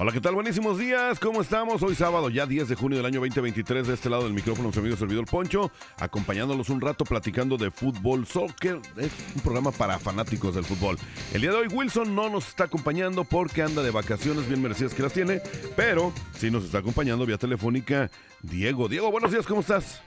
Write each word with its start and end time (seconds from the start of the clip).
Hola, 0.00 0.12
¿qué 0.12 0.20
tal? 0.20 0.36
Buenísimos 0.36 0.78
días, 0.78 1.18
¿cómo 1.18 1.40
estamos? 1.40 1.82
Hoy 1.82 1.96
sábado, 1.96 2.30
ya 2.30 2.46
10 2.46 2.68
de 2.68 2.76
junio 2.76 2.98
del 2.98 3.06
año 3.06 3.18
2023, 3.18 3.88
de 3.88 3.94
este 3.94 4.08
lado 4.08 4.22
del 4.22 4.32
micrófono, 4.32 4.72
su 4.72 4.78
amigo 4.78 4.96
servidor 4.96 5.24
Poncho, 5.24 5.72
acompañándolos 5.98 6.68
un 6.68 6.80
rato 6.80 7.04
platicando 7.04 7.56
de 7.56 7.72
fútbol, 7.72 8.24
soccer, 8.24 8.78
es 8.96 9.10
un 9.34 9.42
programa 9.42 9.72
para 9.72 9.98
fanáticos 9.98 10.54
del 10.54 10.62
fútbol. 10.62 10.98
El 11.34 11.40
día 11.40 11.50
de 11.50 11.56
hoy 11.56 11.66
Wilson 11.66 12.14
no 12.14 12.30
nos 12.30 12.46
está 12.46 12.64
acompañando 12.64 13.24
porque 13.24 13.62
anda 13.62 13.82
de 13.82 13.90
vacaciones 13.90 14.46
bien 14.46 14.62
merecidas 14.62 14.94
que 14.94 15.02
las 15.02 15.12
tiene, 15.12 15.40
pero 15.74 16.12
sí 16.36 16.48
nos 16.48 16.62
está 16.62 16.78
acompañando 16.78 17.26
vía 17.26 17.36
telefónica 17.36 18.08
Diego. 18.40 18.86
Diego, 18.86 19.10
buenos 19.10 19.32
días, 19.32 19.48
¿cómo 19.48 19.62
estás? 19.62 20.00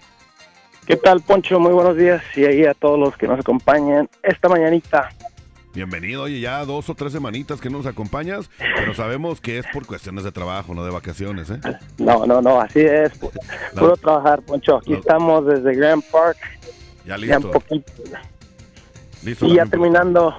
¿Qué 0.88 0.96
tal, 0.96 1.20
Poncho? 1.20 1.60
Muy 1.60 1.74
buenos 1.74 1.98
días 1.98 2.24
y 2.38 2.46
ahí 2.46 2.64
a 2.64 2.74
todos 2.74 2.98
los 2.98 3.18
que 3.18 3.28
nos 3.28 3.42
acompañan 3.42 4.10
esta 4.24 4.48
mañanita. 4.48 5.10
Bienvenido, 5.74 6.24
oye, 6.24 6.42
ya 6.42 6.66
dos 6.66 6.90
o 6.90 6.96
tres 6.96 7.14
semanitas 7.14 7.62
que 7.62 7.70
no 7.70 7.78
nos 7.78 7.86
acompañas, 7.88 8.50
pero 8.76 8.94
sabemos 8.94 9.40
que 9.40 9.58
es 9.58 9.66
por 9.72 9.86
cuestiones 9.86 10.26
de 10.26 10.32
trabajo, 10.34 10.74
no 10.74 10.84
de 10.84 10.92
vacaciones, 10.92 11.50
¿eh? 11.50 11.62
No, 11.98 12.26
no, 12.26 12.42
no, 12.42 12.60
así 12.60 12.82
es. 12.82 13.14
pu- 13.22 13.32
Puro 13.80 13.96
trabajar, 13.96 14.42
Poncho. 14.42 14.78
Aquí 14.78 14.92
No. 14.92 14.98
estamos 14.98 15.46
desde 15.46 15.74
Grand 15.76 16.04
Park. 16.12 16.38
Ya 17.06 17.16
Ya 17.16 17.16
un 17.16 17.22
listo. 17.22 17.52
poquito. 17.52 17.94
listo 19.24 19.46
Y 19.46 19.56
ya 19.56 19.66
terminando. 19.66 20.36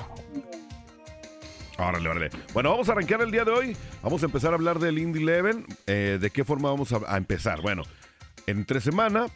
Órale, 1.78 2.08
órale. 2.10 2.30
Bueno, 2.52 2.70
vamos 2.70 2.88
a 2.90 2.92
arrancar 2.92 3.22
el 3.22 3.30
día 3.30 3.44
de 3.46 3.50
hoy. 3.52 3.76
Vamos 4.02 4.22
a 4.22 4.26
empezar 4.26 4.52
a 4.52 4.56
hablar 4.56 4.78
del 4.80 4.98
Indy 4.98 5.22
Eleven. 5.22 5.64
Eh, 5.86 6.18
¿De 6.20 6.30
qué 6.30 6.44
forma 6.44 6.68
vamos 6.70 6.92
a, 6.92 7.00
a 7.08 7.16
empezar? 7.16 7.62
Bueno, 7.62 7.82
entre 8.46 8.82
semana 8.82 9.26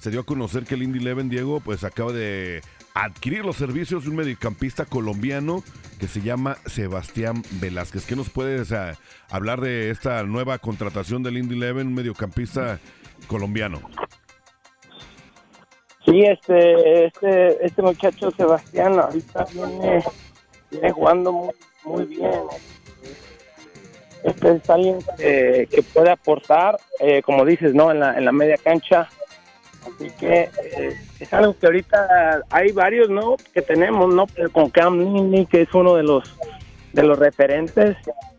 se 0.00 0.10
dio 0.10 0.20
a 0.20 0.24
conocer 0.26 0.64
que 0.64 0.74
el 0.74 0.82
Indy 0.82 0.98
Eleven, 0.98 1.28
Diego, 1.28 1.60
pues 1.60 1.84
acaba 1.84 2.12
de 2.12 2.62
adquirir 3.04 3.44
los 3.44 3.56
servicios 3.56 4.04
de 4.04 4.10
un 4.10 4.16
mediocampista 4.16 4.86
colombiano 4.86 5.62
que 6.00 6.08
se 6.08 6.22
llama 6.22 6.56
Sebastián 6.66 7.42
Velázquez. 7.60 8.06
¿Qué 8.06 8.16
nos 8.16 8.30
puedes 8.30 8.72
ah, 8.72 8.94
hablar 9.30 9.60
de 9.60 9.90
esta 9.90 10.22
nueva 10.22 10.58
contratación 10.58 11.22
del 11.22 11.36
Indy 11.36 11.56
Eleven, 11.56 11.88
un 11.88 11.94
mediocampista 11.94 12.78
colombiano? 13.28 13.82
Sí, 16.06 16.22
este, 16.22 17.06
este, 17.06 17.66
este 17.66 17.82
muchacho 17.82 18.30
Sebastián 18.30 18.98
ahorita 18.98 19.44
viene, 19.52 20.02
viene 20.70 20.92
jugando 20.92 21.32
muy, 21.32 21.54
muy 21.84 22.04
bien. 22.06 22.40
Este 24.24 24.52
es 24.52 24.70
alguien 24.70 24.98
que, 25.18 25.68
que 25.70 25.82
puede 25.82 26.10
aportar, 26.10 26.78
eh, 27.00 27.22
como 27.22 27.44
dices, 27.44 27.74
¿no? 27.74 27.90
En 27.90 28.00
la, 28.00 28.16
en 28.16 28.24
la 28.24 28.32
media 28.32 28.56
cancha. 28.56 29.08
Así 29.82 30.10
que 30.18 30.50
eh, 30.62 31.05
es 31.20 31.32
algo 31.32 31.56
que 31.58 31.66
ahorita 31.66 32.42
hay 32.50 32.72
varios, 32.72 33.08
¿no? 33.08 33.36
Que 33.52 33.62
tenemos, 33.62 34.12
¿no? 34.12 34.26
Con 34.52 34.70
Cam 34.70 34.98
Nini, 34.98 35.46
que 35.46 35.62
es 35.62 35.74
uno 35.74 35.94
de 35.94 36.02
los 36.02 36.34
de 36.92 37.02
los 37.02 37.18
referentes, 37.18 37.96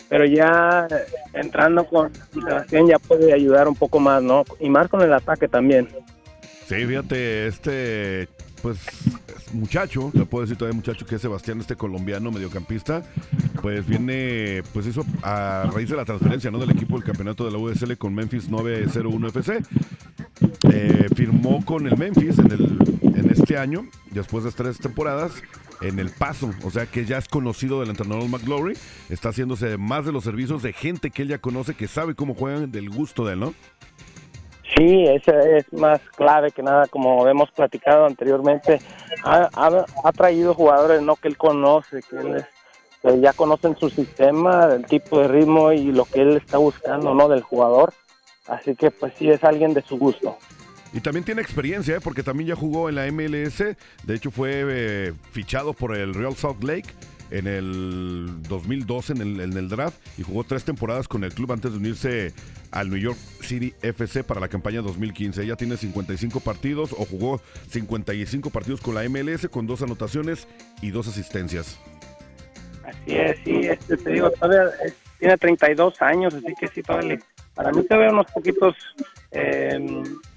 pero 0.09 0.25
ya 0.25 0.87
entrando 1.33 1.85
con 1.85 2.11
Sebastián 2.33 2.87
ya 2.87 2.97
puede 2.97 3.33
ayudar 3.33 3.67
un 3.67 3.75
poco 3.75 3.99
más, 3.99 4.23
¿no? 4.23 4.43
Y 4.59 4.69
más 4.69 4.87
con 4.87 5.01
el 5.01 5.13
ataque 5.13 5.47
también. 5.47 5.87
Sí, 6.65 6.85
fíjate, 6.85 7.47
este, 7.47 8.27
pues, 8.61 8.79
es 9.26 9.26
muchacho, 9.53 10.11
le 10.13 10.25
puedo 10.25 10.43
decir 10.43 10.57
todavía 10.57 10.75
muchacho 10.75 11.05
que 11.05 11.15
es 11.15 11.21
Sebastián, 11.21 11.59
este 11.59 11.75
colombiano 11.75 12.31
mediocampista, 12.31 13.03
pues 13.61 13.85
viene, 13.85 14.63
pues 14.73 14.87
hizo 14.87 15.05
a 15.23 15.69
raíz 15.73 15.89
de 15.89 15.95
la 15.95 16.05
transferencia, 16.05 16.51
¿no? 16.51 16.59
Del 16.59 16.71
equipo 16.71 16.95
del 16.95 17.03
campeonato 17.03 17.45
de 17.45 17.51
la 17.51 17.57
USL 17.57 17.97
con 17.97 18.13
Memphis 18.13 18.49
901 18.49 19.27
FC. 19.27 19.59
Eh, 20.71 21.07
firmó 21.15 21.65
con 21.65 21.87
el 21.87 21.97
Memphis 21.97 22.37
en, 22.39 22.51
el, 22.51 22.77
en 23.15 23.29
este 23.31 23.57
año, 23.57 23.87
después 24.11 24.43
de 24.43 24.51
tres 24.51 24.77
temporadas, 24.77 25.31
en 25.81 25.99
el 25.99 26.09
paso, 26.09 26.51
o 26.63 26.71
sea 26.71 26.85
que 26.85 27.05
ya 27.05 27.17
es 27.17 27.27
conocido 27.27 27.79
del 27.79 27.89
entrenador 27.89 28.27
McGlory, 28.27 28.75
está 29.09 29.29
haciéndose 29.29 29.77
más 29.77 30.05
de 30.05 30.11
los 30.11 30.23
servicios 30.23 30.63
de 30.63 30.73
gente 30.73 31.11
que 31.11 31.23
él 31.23 31.27
ya 31.27 31.39
conoce, 31.39 31.75
que 31.75 31.87
sabe 31.87 32.15
cómo 32.15 32.33
juegan, 32.33 32.71
del 32.71 32.89
gusto 32.89 33.25
de 33.25 33.33
él, 33.33 33.39
¿no? 33.39 33.53
Sí, 34.77 35.05
ese 35.07 35.57
es 35.57 35.73
más 35.73 35.99
clave 36.15 36.51
que 36.51 36.61
nada, 36.61 36.85
como 36.87 37.27
hemos 37.27 37.49
platicado 37.51 38.05
anteriormente. 38.05 38.79
Ha, 39.23 39.49
ha- 39.53 39.85
ha 40.03 40.11
traído 40.11 40.53
jugadores 40.53 41.01
no 41.01 41.15
que 41.15 41.27
él 41.29 41.37
conoce, 41.37 42.01
que, 42.07 42.17
él 42.17 42.35
es- 43.03 43.21
ya 43.21 43.33
conocen 43.33 43.75
su 43.77 43.89
sistema, 43.89 44.65
el 44.73 44.85
tipo 44.85 45.19
de 45.19 45.27
ritmo 45.29 45.71
y 45.71 45.91
lo 45.91 46.05
que 46.05 46.21
él 46.21 46.37
está 46.37 46.57
buscando, 46.57 47.13
¿no? 47.15 47.27
Del 47.29 47.41
jugador. 47.41 47.93
Así 48.47 48.75
que, 48.75 48.91
pues 48.91 49.13
sí, 49.17 49.29
es 49.29 49.43
alguien 49.43 49.73
de 49.73 49.81
su 49.81 49.97
gusto. 49.97 50.37
Y 50.93 50.99
también 51.01 51.23
tiene 51.25 51.41
experiencia, 51.41 51.97
¿eh? 51.97 51.99
porque 52.01 52.23
también 52.23 52.49
ya 52.49 52.55
jugó 52.55 52.87
en 52.89 52.95
la 52.95 53.05
MLS. 53.07 53.75
De 54.03 54.15
hecho, 54.15 54.31
fue 54.31 54.63
eh, 54.67 55.13
fichado 55.31 55.73
por 55.73 55.95
el 55.95 56.13
Real 56.13 56.35
Salt 56.35 56.63
Lake 56.63 56.89
en 57.31 57.47
el 57.47 58.27
2012 58.47 59.13
en 59.13 59.21
el, 59.21 59.39
en 59.41 59.53
el 59.53 59.69
draft 59.69 59.97
y 60.17 60.23
jugó 60.23 60.43
tres 60.43 60.63
temporadas 60.63 61.07
con 61.07 61.23
el 61.23 61.33
club 61.33 61.51
antes 61.51 61.71
de 61.71 61.77
unirse 61.77 62.33
al 62.71 62.89
New 62.89 62.99
York 62.99 63.17
City 63.41 63.73
FC 63.81 64.23
para 64.23 64.39
la 64.39 64.47
campaña 64.47 64.81
2015. 64.81 65.45
Ya 65.45 65.55
tiene 65.55 65.77
55 65.77 66.39
partidos 66.39 66.93
o 66.93 67.05
jugó 67.05 67.41
55 67.69 68.49
partidos 68.49 68.81
con 68.81 68.95
la 68.95 69.03
MLS 69.09 69.47
con 69.49 69.67
dos 69.67 69.81
anotaciones 69.81 70.47
y 70.81 70.91
dos 70.91 71.07
asistencias. 71.07 71.79
Así 72.85 73.15
es, 73.15 73.37
sí, 73.43 73.51
este, 73.67 73.97
te 73.97 74.11
digo, 74.11 74.29
todavía 74.31 74.71
es- 74.85 74.93
tiene 75.19 75.35
32 75.37 76.01
años, 76.01 76.33
así 76.33 76.53
que 76.59 76.67
sí, 76.67 76.81
todavía 76.83 77.17
para 77.55 77.71
mí 77.71 77.83
todavía 77.83 78.11
unos 78.11 78.27
poquitos 78.31 78.75
eh, 79.31 79.79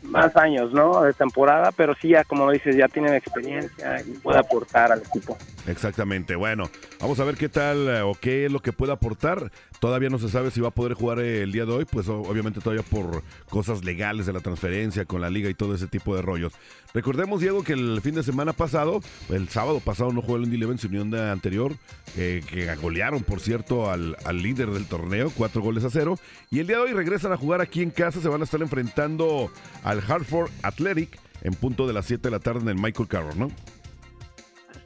más 0.03 0.37
años, 0.37 0.73
¿no? 0.73 1.03
De 1.03 1.13
temporada, 1.13 1.73
pero 1.73 1.95
sí, 2.01 2.09
ya 2.09 2.25
como 2.25 2.47
lo 2.47 2.53
dices, 2.53 2.77
ya 2.77 2.89
tiene 2.89 3.17
experiencia 3.17 4.01
y 4.03 4.13
puede 4.19 4.39
aportar 4.39 4.93
al 4.93 5.01
equipo. 5.01 5.37
Exactamente. 5.67 6.35
Bueno, 6.37 6.71
vamos 7.01 7.21
a 7.21 7.25
ver 7.25 7.37
qué 7.37 7.49
tal 7.49 7.89
eh, 7.89 8.01
o 8.01 8.15
qué 8.15 8.47
es 8.47 8.53
lo 8.53 8.61
que 8.61 8.73
puede 8.73 8.93
aportar. 8.93 9.51
Todavía 9.79 10.11
no 10.11 10.19
se 10.19 10.29
sabe 10.29 10.51
si 10.51 10.61
va 10.61 10.69
a 10.69 10.73
poder 10.73 10.95
jugar 10.95 11.21
eh, 11.21 11.43
el 11.43 11.53
día 11.53 11.65
de 11.65 11.73
hoy, 11.73 11.85
pues 11.85 12.09
obviamente 12.09 12.61
todavía 12.61 12.83
por 12.83 13.23
cosas 13.49 13.85
legales 13.85 14.27
de 14.27 14.33
la 14.33 14.41
transferencia 14.41 15.05
con 15.05 15.21
la 15.21 15.31
liga 15.31 15.49
y 15.49 15.55
todo 15.55 15.75
ese 15.75 15.87
tipo 15.87 16.15
de 16.17 16.23
rollos. 16.23 16.53
Recordemos, 16.93 17.41
Diego, 17.41 17.63
que 17.63 17.75
el 17.75 18.01
fin 18.03 18.15
de 18.15 18.23
semana 18.23 18.53
pasado, 18.53 19.01
el 19.29 19.49
sábado 19.49 19.81
pasado 19.81 20.13
no 20.13 20.23
jugó 20.23 20.37
el 20.37 20.45
Indy 20.45 20.57
Eleven, 20.57 20.79
su 20.79 20.89
unión 20.89 21.11
de 21.11 21.31
anterior, 21.31 21.73
eh, 22.17 22.43
que 22.51 22.75
golearon, 22.75 23.23
por 23.23 23.41
cierto, 23.41 23.91
al, 23.91 24.17
al 24.25 24.43
líder 24.43 24.71
del 24.71 24.87
torneo, 24.87 25.31
cuatro 25.35 25.63
goles 25.63 25.85
a 25.85 25.91
cero. 25.91 26.19
Y 26.51 26.59
el 26.59 26.67
día 26.67 26.77
de 26.77 26.83
hoy 26.83 26.93
regresan 26.93 27.33
a 27.33 27.37
jugar 27.37 27.61
aquí 27.61 27.83
en 27.83 27.91
casa, 27.91 28.21
se 28.21 28.29
van 28.29 28.41
a 28.41 28.45
estar 28.45 28.61
enfrentando 28.61 29.51
al 29.91 30.01
Hartford 30.07 30.51
Athletic 30.63 31.19
en 31.43 31.53
punto 31.55 31.87
de 31.89 31.93
las 31.93 32.07
7 32.07 32.23
de 32.23 32.31
la 32.31 32.39
tarde 32.39 32.61
en 32.61 32.69
el 32.69 32.77
Michael 32.77 33.09
Carroll, 33.09 33.37
¿no? 33.37 33.51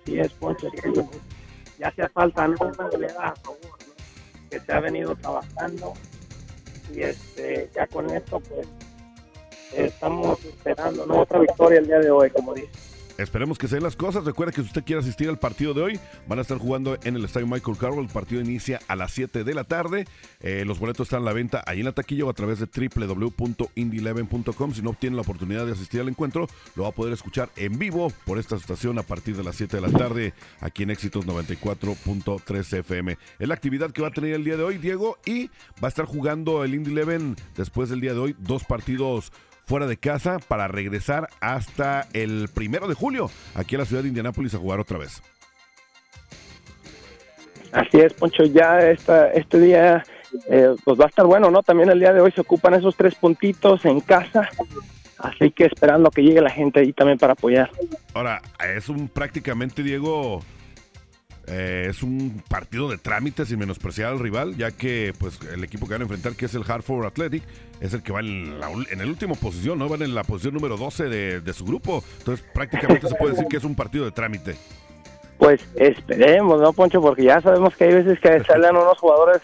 Sí, 0.06 0.18
es 0.18 0.32
Poncho, 0.32 0.68
pues, 0.82 1.06
ya 1.78 1.88
hacía 1.88 2.08
falta 2.08 2.48
¿no? 2.48 2.56
una 2.58 2.88
goleada 2.88 3.28
a 3.28 3.36
favor, 3.36 3.58
¿no? 3.62 4.48
que 4.50 4.60
se 4.60 4.72
ha 4.72 4.80
venido 4.80 5.14
trabajando 5.16 5.92
y 6.94 7.02
este 7.02 7.70
ya 7.74 7.86
con 7.86 8.08
esto 8.10 8.40
pues 8.40 8.66
estamos 9.74 10.42
esperando 10.44 11.04
¿no? 11.06 11.20
otra 11.20 11.40
victoria 11.40 11.80
el 11.80 11.86
día 11.86 11.98
de 11.98 12.10
hoy, 12.10 12.30
como 12.30 12.54
dice. 12.54 12.93
Esperemos 13.18 13.58
que 13.58 13.68
se 13.68 13.76
den 13.76 13.84
las 13.84 13.94
cosas. 13.94 14.24
Recuerda 14.24 14.52
que 14.52 14.62
si 14.62 14.66
usted 14.66 14.82
quiere 14.84 15.00
asistir 15.00 15.28
al 15.28 15.38
partido 15.38 15.72
de 15.72 15.82
hoy, 15.82 16.00
van 16.26 16.40
a 16.40 16.42
estar 16.42 16.58
jugando 16.58 16.98
en 17.04 17.14
el 17.14 17.24
estadio 17.24 17.46
Michael 17.46 17.78
Carroll. 17.78 18.04
El 18.04 18.10
partido 18.10 18.40
inicia 18.40 18.80
a 18.88 18.96
las 18.96 19.12
7 19.12 19.44
de 19.44 19.54
la 19.54 19.62
tarde. 19.64 20.06
Eh, 20.40 20.64
los 20.66 20.80
boletos 20.80 21.06
están 21.06 21.22
a 21.22 21.24
la 21.24 21.32
venta 21.32 21.62
ahí 21.66 21.78
en 21.78 21.84
la 21.84 21.92
taquilla 21.92 22.24
o 22.24 22.30
a 22.30 22.32
través 22.32 22.58
de 22.58 22.66
www.indy11.com. 22.66 24.74
Si 24.74 24.82
no 24.82 24.90
obtiene 24.90 25.14
la 25.16 25.22
oportunidad 25.22 25.64
de 25.64 25.72
asistir 25.72 26.00
al 26.00 26.08
encuentro, 26.08 26.48
lo 26.74 26.82
va 26.82 26.88
a 26.88 26.92
poder 26.92 27.12
escuchar 27.12 27.50
en 27.56 27.78
vivo 27.78 28.12
por 28.24 28.38
esta 28.38 28.56
estación 28.56 28.98
a 28.98 29.04
partir 29.04 29.36
de 29.36 29.44
las 29.44 29.54
7 29.56 29.76
de 29.76 29.82
la 29.82 29.90
tarde 29.96 30.34
aquí 30.60 30.82
en 30.82 30.90
Éxitos 30.90 31.24
94.3 31.26 32.78
FM. 32.78 33.16
Es 33.38 33.48
la 33.48 33.54
actividad 33.54 33.92
que 33.92 34.02
va 34.02 34.08
a 34.08 34.12
tener 34.12 34.34
el 34.34 34.44
día 34.44 34.56
de 34.56 34.64
hoy, 34.64 34.78
Diego, 34.78 35.18
y 35.24 35.46
va 35.82 35.86
a 35.86 35.88
estar 35.88 36.06
jugando 36.06 36.64
el 36.64 36.74
Indy 36.74 36.90
Eleven 36.90 37.36
después 37.56 37.90
del 37.90 38.00
día 38.00 38.12
de 38.12 38.18
hoy 38.18 38.36
dos 38.38 38.64
partidos 38.64 39.30
fuera 39.66 39.86
de 39.86 39.96
casa 39.96 40.38
para 40.46 40.68
regresar 40.68 41.28
hasta 41.40 42.06
el 42.12 42.48
primero 42.52 42.88
de 42.88 42.94
julio 42.94 43.30
aquí 43.54 43.76
a 43.76 43.78
la 43.78 43.84
ciudad 43.84 44.02
de 44.02 44.08
Indianápolis 44.08 44.54
a 44.54 44.58
jugar 44.58 44.80
otra 44.80 44.98
vez. 44.98 45.22
Así 47.72 47.98
es, 47.98 48.12
Poncho, 48.12 48.44
ya 48.44 48.78
esta, 48.88 49.32
este 49.32 49.58
día 49.58 50.04
eh, 50.48 50.74
pues 50.84 50.98
va 50.98 51.06
a 51.06 51.08
estar 51.08 51.26
bueno, 51.26 51.50
¿no? 51.50 51.62
También 51.62 51.90
el 51.90 51.98
día 51.98 52.12
de 52.12 52.20
hoy 52.20 52.30
se 52.32 52.40
ocupan 52.40 52.74
esos 52.74 52.96
tres 52.96 53.14
puntitos 53.14 53.84
en 53.84 54.00
casa, 54.00 54.48
así 55.18 55.50
que 55.50 55.64
esperando 55.64 56.10
que 56.10 56.22
llegue 56.22 56.40
la 56.40 56.50
gente 56.50 56.80
ahí 56.80 56.92
también 56.92 57.18
para 57.18 57.32
apoyar. 57.32 57.70
Ahora, 58.14 58.40
es 58.76 58.88
un 58.88 59.08
prácticamente, 59.08 59.82
Diego, 59.82 60.40
eh, 61.46 61.86
es 61.90 62.02
un 62.02 62.42
partido 62.48 62.88
de 62.88 62.98
trámite 62.98 63.44
sin 63.44 63.58
menospreciar 63.58 64.12
al 64.12 64.18
rival, 64.18 64.56
ya 64.56 64.70
que 64.70 65.12
pues 65.18 65.38
el 65.52 65.62
equipo 65.62 65.86
que 65.86 65.92
van 65.92 66.02
a 66.02 66.04
enfrentar, 66.04 66.34
que 66.34 66.46
es 66.46 66.54
el 66.54 66.64
Hartford 66.66 67.06
Athletic, 67.06 67.42
es 67.80 67.92
el 67.92 68.02
que 68.02 68.12
va 68.12 68.20
en 68.20 68.58
la, 68.60 68.70
en 68.70 69.00
el 69.00 69.08
último 69.08 69.34
posición, 69.34 69.78
¿no? 69.78 69.88
Van 69.88 70.02
en 70.02 70.14
la 70.14 70.24
posición 70.24 70.54
número 70.54 70.76
12 70.76 71.04
de, 71.04 71.40
de 71.40 71.52
su 71.52 71.64
grupo. 71.64 72.02
Entonces, 72.18 72.44
prácticamente 72.54 73.08
se 73.08 73.14
puede 73.14 73.32
decir 73.32 73.46
que 73.48 73.58
es 73.58 73.64
un 73.64 73.74
partido 73.74 74.04
de 74.04 74.12
trámite. 74.12 74.56
pues 75.38 75.60
esperemos, 75.74 76.60
¿no, 76.60 76.72
Poncho? 76.72 77.00
Porque 77.00 77.24
ya 77.24 77.40
sabemos 77.40 77.74
que 77.76 77.84
hay 77.84 77.94
veces 77.94 78.18
que 78.20 78.42
salen 78.44 78.76
unos 78.76 78.98
jugadores 78.98 79.42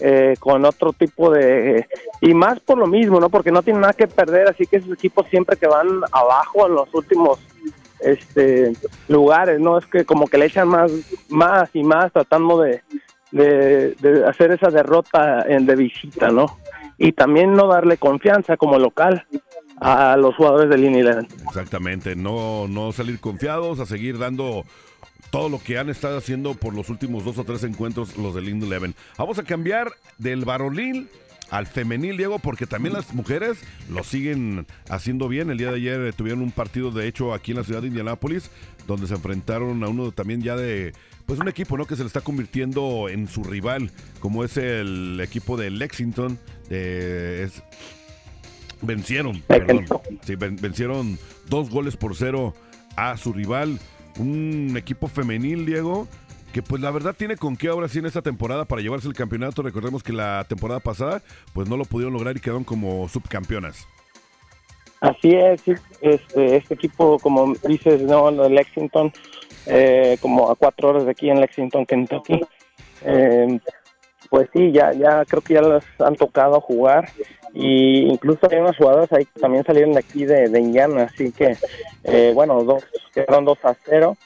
eh, 0.00 0.34
con 0.38 0.64
otro 0.64 0.92
tipo 0.92 1.30
de... 1.30 1.86
y 2.20 2.32
más 2.32 2.60
por 2.60 2.78
lo 2.78 2.86
mismo, 2.86 3.18
¿no? 3.20 3.30
Porque 3.30 3.50
no 3.50 3.62
tienen 3.62 3.82
nada 3.82 3.92
que 3.92 4.06
perder, 4.06 4.48
así 4.48 4.66
que 4.66 4.76
esos 4.76 4.92
equipos 4.92 5.26
siempre 5.28 5.56
que 5.56 5.66
van 5.66 5.88
abajo 6.12 6.66
en 6.66 6.74
los 6.74 6.92
últimos 6.94 7.40
este 8.00 8.72
lugares, 9.08 9.60
¿no? 9.60 9.78
Es 9.78 9.86
que 9.86 10.04
como 10.04 10.26
que 10.26 10.38
le 10.38 10.46
echan 10.46 10.68
más, 10.68 10.92
más 11.28 11.70
y 11.74 11.82
más 11.82 12.12
tratando 12.12 12.60
de, 12.60 12.82
de, 13.32 14.24
hacer 14.26 14.52
esa 14.52 14.70
derrota 14.70 15.44
en, 15.48 15.66
de 15.66 15.76
visita, 15.76 16.28
¿no? 16.28 16.58
Y 16.96 17.12
también 17.12 17.52
no 17.52 17.68
darle 17.68 17.96
confianza 17.96 18.56
como 18.56 18.78
local 18.78 19.26
a 19.80 20.16
los 20.16 20.34
jugadores 20.34 20.68
del 20.70 20.84
Indy 20.84 21.04
Exactamente, 21.46 22.16
no, 22.16 22.66
no 22.66 22.90
salir 22.92 23.20
confiados, 23.20 23.78
a 23.78 23.86
seguir 23.86 24.18
dando 24.18 24.64
todo 25.30 25.48
lo 25.48 25.58
que 25.60 25.78
han 25.78 25.88
estado 25.88 26.18
haciendo 26.18 26.54
por 26.54 26.74
los 26.74 26.88
últimos 26.88 27.24
dos 27.24 27.38
o 27.38 27.44
tres 27.44 27.62
encuentros 27.62 28.16
los 28.16 28.34
del 28.34 28.48
Indy 28.48 28.66
Eleven. 28.66 28.94
Vamos 29.16 29.38
a 29.38 29.44
cambiar 29.44 29.92
del 30.18 30.44
varonil 30.44 31.08
al 31.50 31.66
femenil, 31.66 32.16
Diego, 32.16 32.38
porque 32.38 32.66
también 32.66 32.94
las 32.94 33.14
mujeres 33.14 33.58
lo 33.88 34.04
siguen 34.04 34.66
haciendo 34.88 35.28
bien. 35.28 35.50
El 35.50 35.58
día 35.58 35.70
de 35.70 35.76
ayer 35.76 36.14
tuvieron 36.14 36.42
un 36.42 36.52
partido, 36.52 36.90
de 36.90 37.06
hecho, 37.06 37.32
aquí 37.34 37.52
en 37.52 37.58
la 37.58 37.64
ciudad 37.64 37.82
de 37.82 37.88
Indianápolis, 37.88 38.50
donde 38.86 39.06
se 39.06 39.14
enfrentaron 39.14 39.82
a 39.82 39.88
uno 39.88 40.12
también 40.12 40.42
ya 40.42 40.56
de, 40.56 40.92
pues 41.26 41.40
un 41.40 41.48
equipo, 41.48 41.76
¿no? 41.76 41.86
Que 41.86 41.96
se 41.96 42.02
le 42.02 42.06
está 42.06 42.20
convirtiendo 42.20 43.08
en 43.08 43.28
su 43.28 43.44
rival, 43.44 43.90
como 44.20 44.44
es 44.44 44.56
el 44.56 45.20
equipo 45.22 45.56
de 45.56 45.70
Lexington. 45.70 46.38
es, 46.70 47.62
vencieron, 48.82 49.40
perdón, 49.42 49.86
sí, 50.24 50.36
vencieron 50.36 51.18
dos 51.48 51.70
goles 51.70 51.96
por 51.96 52.14
cero 52.14 52.54
a 52.96 53.16
su 53.16 53.32
rival 53.32 53.78
un 54.18 54.74
equipo 54.76 55.08
femenil, 55.08 55.64
Diego, 55.64 56.08
que 56.52 56.62
pues 56.62 56.80
la 56.80 56.90
verdad 56.90 57.14
tiene 57.16 57.36
con 57.36 57.56
qué 57.56 57.68
ahora 57.68 57.88
sí 57.88 57.98
en 57.98 58.06
esta 58.06 58.22
temporada 58.22 58.64
para 58.64 58.82
llevarse 58.82 59.08
el 59.08 59.14
campeonato. 59.14 59.62
Recordemos 59.62 60.02
que 60.02 60.12
la 60.12 60.44
temporada 60.48 60.80
pasada 60.80 61.22
pues 61.52 61.68
no 61.68 61.76
lo 61.76 61.84
pudieron 61.84 62.14
lograr 62.14 62.36
y 62.36 62.40
quedaron 62.40 62.64
como 62.64 63.08
subcampeonas. 63.08 63.86
Así 65.00 65.32
es, 65.32 65.62
este, 66.00 66.56
este 66.56 66.74
equipo, 66.74 67.18
como 67.20 67.54
dices, 67.68 68.02
no, 68.02 68.30
Lexington, 68.48 69.12
eh, 69.66 70.18
como 70.20 70.50
a 70.50 70.56
cuatro 70.56 70.88
horas 70.88 71.04
de 71.04 71.12
aquí 71.12 71.30
en 71.30 71.40
Lexington, 71.40 71.86
Kentucky. 71.86 72.40
Eh, 73.04 73.60
pues 74.28 74.48
sí, 74.52 74.72
ya, 74.72 74.92
ya 74.92 75.24
creo 75.24 75.40
que 75.40 75.54
ya 75.54 75.62
les 75.62 75.84
han 76.00 76.16
tocado 76.16 76.60
jugar 76.60 77.08
y 77.54 78.00
incluso 78.10 78.40
hay 78.50 78.58
unas 78.58 78.76
jugadoras 78.76 79.12
ahí 79.12 79.24
que 79.24 79.40
también 79.40 79.64
salieron 79.64 79.92
de 79.92 80.00
aquí 80.00 80.24
de, 80.24 80.46
Indiana, 80.58 81.04
así 81.04 81.32
que 81.32 81.56
eh, 82.04 82.32
bueno, 82.34 82.62
dos, 82.64 82.84
quedaron 83.14 83.44
2 83.44 83.58
a 83.64 83.76
0 83.86 84.16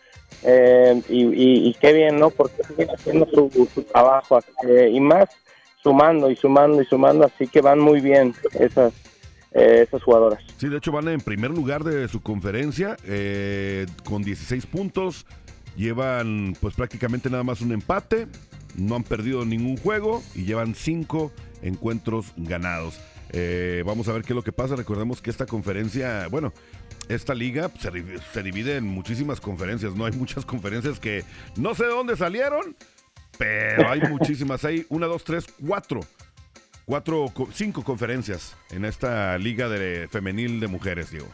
eh, 0.44 1.00
y, 1.08 1.74
qué 1.74 1.92
bien, 1.92 2.18
¿no? 2.18 2.30
Porque 2.30 2.62
siguen 2.64 2.90
haciendo 2.90 3.26
su, 3.26 3.82
trabajo 3.82 4.40
y 4.90 5.00
más 5.00 5.28
sumando 5.82 6.30
y 6.30 6.36
sumando 6.36 6.82
y 6.82 6.84
sumando, 6.86 7.26
así 7.26 7.46
que 7.46 7.60
van 7.60 7.78
muy 7.78 8.00
bien 8.00 8.34
esas 8.58 8.92
eh, 9.52 9.84
esas 9.86 10.02
jugadoras. 10.02 10.42
Sí, 10.56 10.68
de 10.68 10.78
hecho 10.78 10.92
van 10.92 11.08
en 11.08 11.20
primer 11.20 11.50
lugar 11.50 11.84
de 11.84 12.08
su 12.08 12.20
conferencia 12.22 12.96
con 14.04 14.22
16 14.22 14.66
puntos, 14.66 15.26
llevan 15.76 16.56
pues 16.60 16.74
prácticamente 16.74 17.28
nada 17.30 17.42
más 17.42 17.60
un 17.60 17.72
empate, 17.72 18.28
no 18.76 18.96
han 18.96 19.04
perdido 19.04 19.44
ningún 19.44 19.76
juego 19.76 20.22
y 20.34 20.44
llevan 20.44 20.74
5 20.74 21.32
encuentros 21.62 22.32
ganados. 22.36 23.00
Eh, 23.32 23.82
vamos 23.86 24.08
a 24.08 24.12
ver 24.12 24.22
qué 24.22 24.32
es 24.32 24.36
lo 24.36 24.42
que 24.42 24.52
pasa. 24.52 24.76
Recordemos 24.76 25.22
que 25.22 25.30
esta 25.30 25.46
conferencia, 25.46 26.28
bueno, 26.28 26.52
esta 27.08 27.34
liga 27.34 27.70
se, 27.78 28.42
divide 28.42 28.76
en 28.76 28.84
muchísimas 28.84 29.40
conferencias. 29.40 29.94
No 29.94 30.04
hay 30.04 30.12
muchas 30.12 30.44
conferencias 30.44 30.98
que 30.98 31.24
no 31.56 31.74
sé 31.74 31.84
de 31.84 31.90
dónde 31.90 32.16
salieron, 32.16 32.76
pero 33.38 33.88
hay 33.90 34.00
muchísimas. 34.02 34.64
Hay 34.64 34.86
una, 34.88 35.06
dos, 35.06 35.24
tres, 35.24 35.46
cuatro. 35.66 36.00
Cuatro, 36.84 37.26
cinco 37.52 37.84
conferencias 37.84 38.56
en 38.70 38.84
esta 38.84 39.38
liga 39.38 39.68
de 39.68 40.08
femenil 40.08 40.58
de 40.58 40.66
mujeres, 40.66 41.10
digo. 41.10 41.28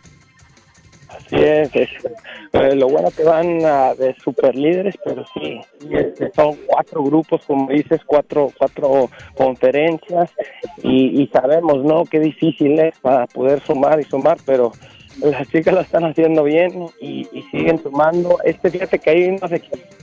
Así 1.09 1.37
es, 1.37 1.71
eh, 1.75 2.75
lo 2.77 2.89
bueno 2.89 3.11
que 3.11 3.23
van 3.23 3.59
de 3.97 4.15
super 4.23 4.55
líderes, 4.55 4.95
pero 5.03 5.25
sí, 5.33 5.61
son 6.37 6.57
cuatro 6.67 7.03
grupos, 7.03 7.43
como 7.47 7.71
dices, 7.71 8.01
cuatro, 8.05 8.53
cuatro 8.59 9.09
conferencias 9.35 10.31
y, 10.83 11.27
sabemos, 11.33 11.83
¿no? 11.83 12.05
Qué 12.05 12.21
difícil 12.21 12.79
es 12.79 12.99
para 12.99 13.27
poder 13.27 13.61
sumar 13.61 13.99
y 14.01 14.05
sumar, 14.05 14.37
pero 14.45 14.73
las 15.21 15.49
chicas 15.49 15.75
lo 15.75 15.81
están 15.81 16.05
haciendo 16.05 16.45
bien 16.45 16.87
y, 17.01 17.25
siguen 17.51 17.83
sumando. 17.83 18.39
Este, 18.45 18.71
fíjate 18.71 18.99
que 18.99 19.11
hay 19.11 19.29
unas, 19.29 19.51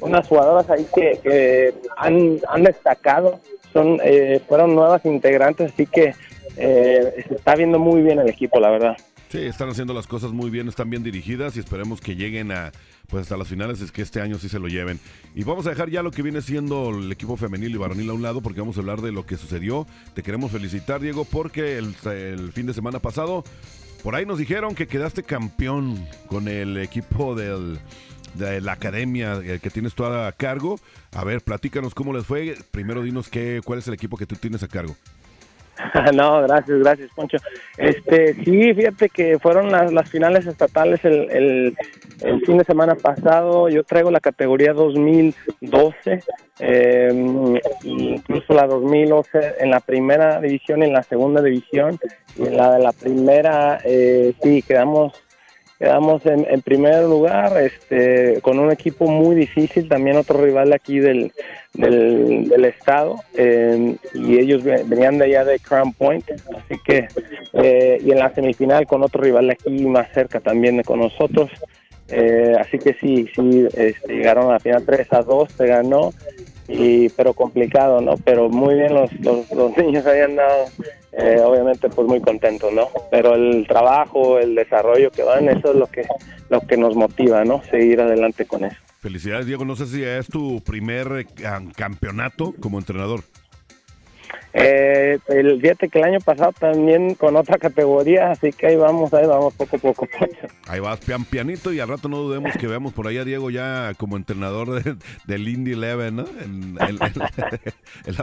unas 0.02 0.28
jugadoras 0.28 0.70
ahí 0.70 0.86
que, 0.94 1.74
han, 1.98 2.40
han, 2.48 2.64
destacado, 2.64 3.40
son 3.72 4.00
eh, 4.04 4.42
fueron 4.48 4.76
nuevas 4.76 5.06
integrantes, 5.06 5.72
así 5.74 5.86
que 5.86 6.14
eh, 6.58 7.24
se 7.28 7.36
está 7.36 7.56
viendo 7.56 7.80
muy 7.80 8.02
bien 8.02 8.20
el 8.20 8.30
equipo, 8.30 8.60
la 8.60 8.70
verdad. 8.70 8.98
Sí, 9.30 9.40
están 9.40 9.70
haciendo 9.70 9.94
las 9.94 10.08
cosas 10.08 10.32
muy 10.32 10.50
bien, 10.50 10.68
están 10.68 10.90
bien 10.90 11.04
dirigidas 11.04 11.58
y 11.58 11.60
esperemos 11.60 12.00
que 12.00 12.16
lleguen 12.16 12.52
a 12.52 12.72
pues 13.08 13.24
hasta 13.24 13.38
las 13.38 13.48
finales, 13.48 13.82
es 13.82 13.92
que 13.92 14.02
este 14.02 14.22
año 14.22 14.38
sí 14.38 14.50
se 14.50 14.60
lo 14.60 14.68
lleven. 14.68 15.00
Y 15.36 15.44
vamos 15.44 15.66
a 15.68 15.70
dejar 15.70 15.90
ya 15.90 16.02
lo 16.02 16.12
que 16.12 16.22
viene 16.22 16.42
siendo 16.42 16.90
el 16.90 17.12
equipo 17.12 17.38
femenil 17.38 17.74
y 17.74 17.78
varonil 17.78 18.10
a 18.10 18.14
un 18.14 18.22
lado 18.22 18.42
porque 18.42 18.62
vamos 18.62 18.78
a 18.78 18.80
hablar 18.80 19.02
de 19.02 19.12
lo 19.12 19.26
que 19.26 19.38
sucedió. 19.38 19.86
Te 20.14 20.24
queremos 20.24 20.52
felicitar, 20.52 21.02
Diego, 21.02 21.26
porque 21.26 21.78
el, 21.78 21.94
fin 22.54 22.66
de 22.66 22.74
semana 22.74 23.00
pasado 23.00 23.44
por 24.06 24.14
ahí 24.14 24.24
nos 24.24 24.38
dijeron 24.38 24.76
que 24.76 24.86
quedaste 24.86 25.24
campeón 25.24 26.08
con 26.28 26.48
el 26.48 26.78
equipo 26.78 27.34
del, 27.34 27.80
de 28.36 28.62
la 28.62 28.74
academia 28.74 29.42
que 29.60 29.70
tienes 29.72 29.96
toda 29.96 30.28
a 30.28 30.32
cargo. 30.32 30.80
A 31.12 31.24
ver, 31.24 31.42
platícanos 31.42 31.96
cómo 31.96 32.14
les 32.14 32.24
fue. 32.24 32.56
Primero 32.70 33.02
dinos 33.02 33.30
qué, 33.30 33.62
cuál 33.66 33.80
es 33.80 33.88
el 33.88 33.96
equipo 33.96 34.16
que 34.16 34.28
tú 34.28 34.36
tienes 34.36 34.62
a 34.62 34.68
cargo. 34.68 34.96
no, 36.14 36.42
gracias, 36.44 36.80
gracias, 36.80 37.12
Poncho. 37.16 37.38
Este, 37.78 38.34
sí, 38.36 38.74
fíjate 38.74 39.10
que 39.10 39.40
fueron 39.40 39.72
las, 39.72 39.92
las 39.92 40.10
finales 40.10 40.46
estatales 40.46 41.04
el, 41.04 41.76
el, 42.22 42.46
fin 42.46 42.58
de 42.58 42.64
semana 42.64 42.96
pasado. 42.96 43.70
Yo 43.70 43.84
traigo 43.84 44.12
la 44.12 44.20
categoría 44.20 44.74
2012, 44.74 46.24
eh, 46.60 47.60
incluso 47.84 48.54
la 48.54 48.68
2011 48.68 49.56
en 49.60 49.72
la 49.72 49.80
primera 49.80 50.40
división 50.40 50.84
en 50.84 50.94
la 50.94 51.04
segunda 51.04 51.42
división. 51.42 52.00
Y 52.38 52.44
en 52.44 52.58
la 52.58 52.74
de 52.74 52.80
la 52.80 52.92
primera, 52.92 53.80
eh, 53.84 54.34
sí, 54.42 54.62
quedamos 54.62 55.25
quedamos 55.78 56.26
en, 56.26 56.46
en, 56.50 56.62
primer 56.62 57.04
lugar 57.04 57.58
este 57.62 58.40
con 58.42 58.60
un 58.60 58.72
equipo 58.72 59.08
muy 59.08 59.36
difícil 59.36 59.90
también 59.90 60.18
otro 60.18 60.42
rival 60.42 60.74
aquí 60.74 61.00
del 61.00 61.32
del, 61.74 62.66
estado 62.66 63.18
y 63.38 64.38
ellos 64.38 64.64
venían 64.64 65.18
de 65.18 65.26
allá 65.26 65.44
de 65.44 65.60
Crown 65.60 65.94
Point 65.94 66.24
así 66.32 66.80
que 66.86 67.08
eh, 67.54 68.00
y 68.02 68.12
en 68.12 68.20
la 68.20 68.34
semifinal 68.34 68.88
con 68.88 69.04
otro 69.04 69.22
rival 69.22 69.50
aquí 69.50 69.86
más 69.86 70.12
cerca 70.14 70.40
también 70.40 70.82
con 70.84 71.00
nosotros 71.00 71.52
eh, 72.08 72.56
así 72.60 72.80
que 72.80 72.94
sí 72.94 73.28
sí 73.36 73.68
este, 73.76 74.14
llegaron 74.14 74.50
a 74.50 74.54
la 74.54 74.60
final 74.60 74.84
3 74.86 75.08
a 75.12 75.22
2 75.22 75.52
se 75.52 75.68
ganó 75.68 76.12
y 76.68 77.10
pero 77.10 77.34
complicado 77.34 78.02
no 78.02 78.18
pero 78.18 78.50
muy 78.50 78.76
bien 78.76 78.94
los, 78.94 79.12
los, 79.20 79.50
los 79.52 79.78
niños 79.78 80.06
habían 80.06 80.36
dado 80.36 80.66
eh, 81.18 81.40
obviamente 81.40 81.88
pues 81.90 82.08
muy 82.08 82.20
contentos, 82.20 82.74
¿no? 82.74 82.90
Pero 83.10 83.36
el 83.36 83.66
trabajo, 83.68 84.38
el 84.38 84.54
desarrollo 84.54 85.12
que 85.12 85.24
van, 85.24 85.48
eso 85.48 85.72
es 85.72 85.78
lo 85.78 85.88
que, 85.88 86.06
lo 86.50 86.60
que 86.60 86.76
nos 86.76 86.94
motiva, 86.96 87.46
¿no? 87.46 87.64
Seguir 87.72 88.02
adelante 88.02 88.46
con 88.46 88.66
eso. 88.66 88.76
Felicidades, 89.00 89.46
Diego. 89.46 89.64
No 89.64 89.78
sé 89.78 89.86
si 89.86 90.04
es 90.04 90.28
tu 90.28 90.62
primer 90.62 91.08
eh, 91.20 91.26
campeonato 91.76 92.54
como 92.60 92.80
entrenador. 92.80 93.22
Eh, 94.54 95.20
el, 95.28 95.60
fíjate 95.60 95.90
que 95.90 96.00
el 96.00 96.06
año 96.06 96.20
pasado 96.20 96.54
también 96.54 97.16
con 97.16 97.36
otra 97.36 97.58
categoría, 97.58 98.32
así 98.32 98.52
que 98.54 98.68
ahí 98.68 98.76
vamos, 98.76 99.14
ahí 99.14 99.28
vamos 99.28 99.54
poco 99.54 99.76
a 99.76 99.80
poco. 99.80 100.08
Ahí 100.68 100.80
vas 100.80 101.00
pian 101.00 101.26
pianito 101.26 101.74
y 101.74 101.80
al 101.80 101.90
rato 101.90 102.08
no 102.08 102.18
dudemos 102.18 102.54
que 102.58 102.68
veamos 102.68 102.94
por 102.94 103.08
ahí 103.08 103.18
a 103.18 103.26
Diego 103.26 103.50
ya 103.50 103.94
como 103.98 104.16
entrenador 104.16 104.82
del 105.26 105.48
Indy 105.48 105.74
Eleven, 105.74 106.16
¿no? 106.16 106.26
En, 106.42 106.76
la 106.76 107.12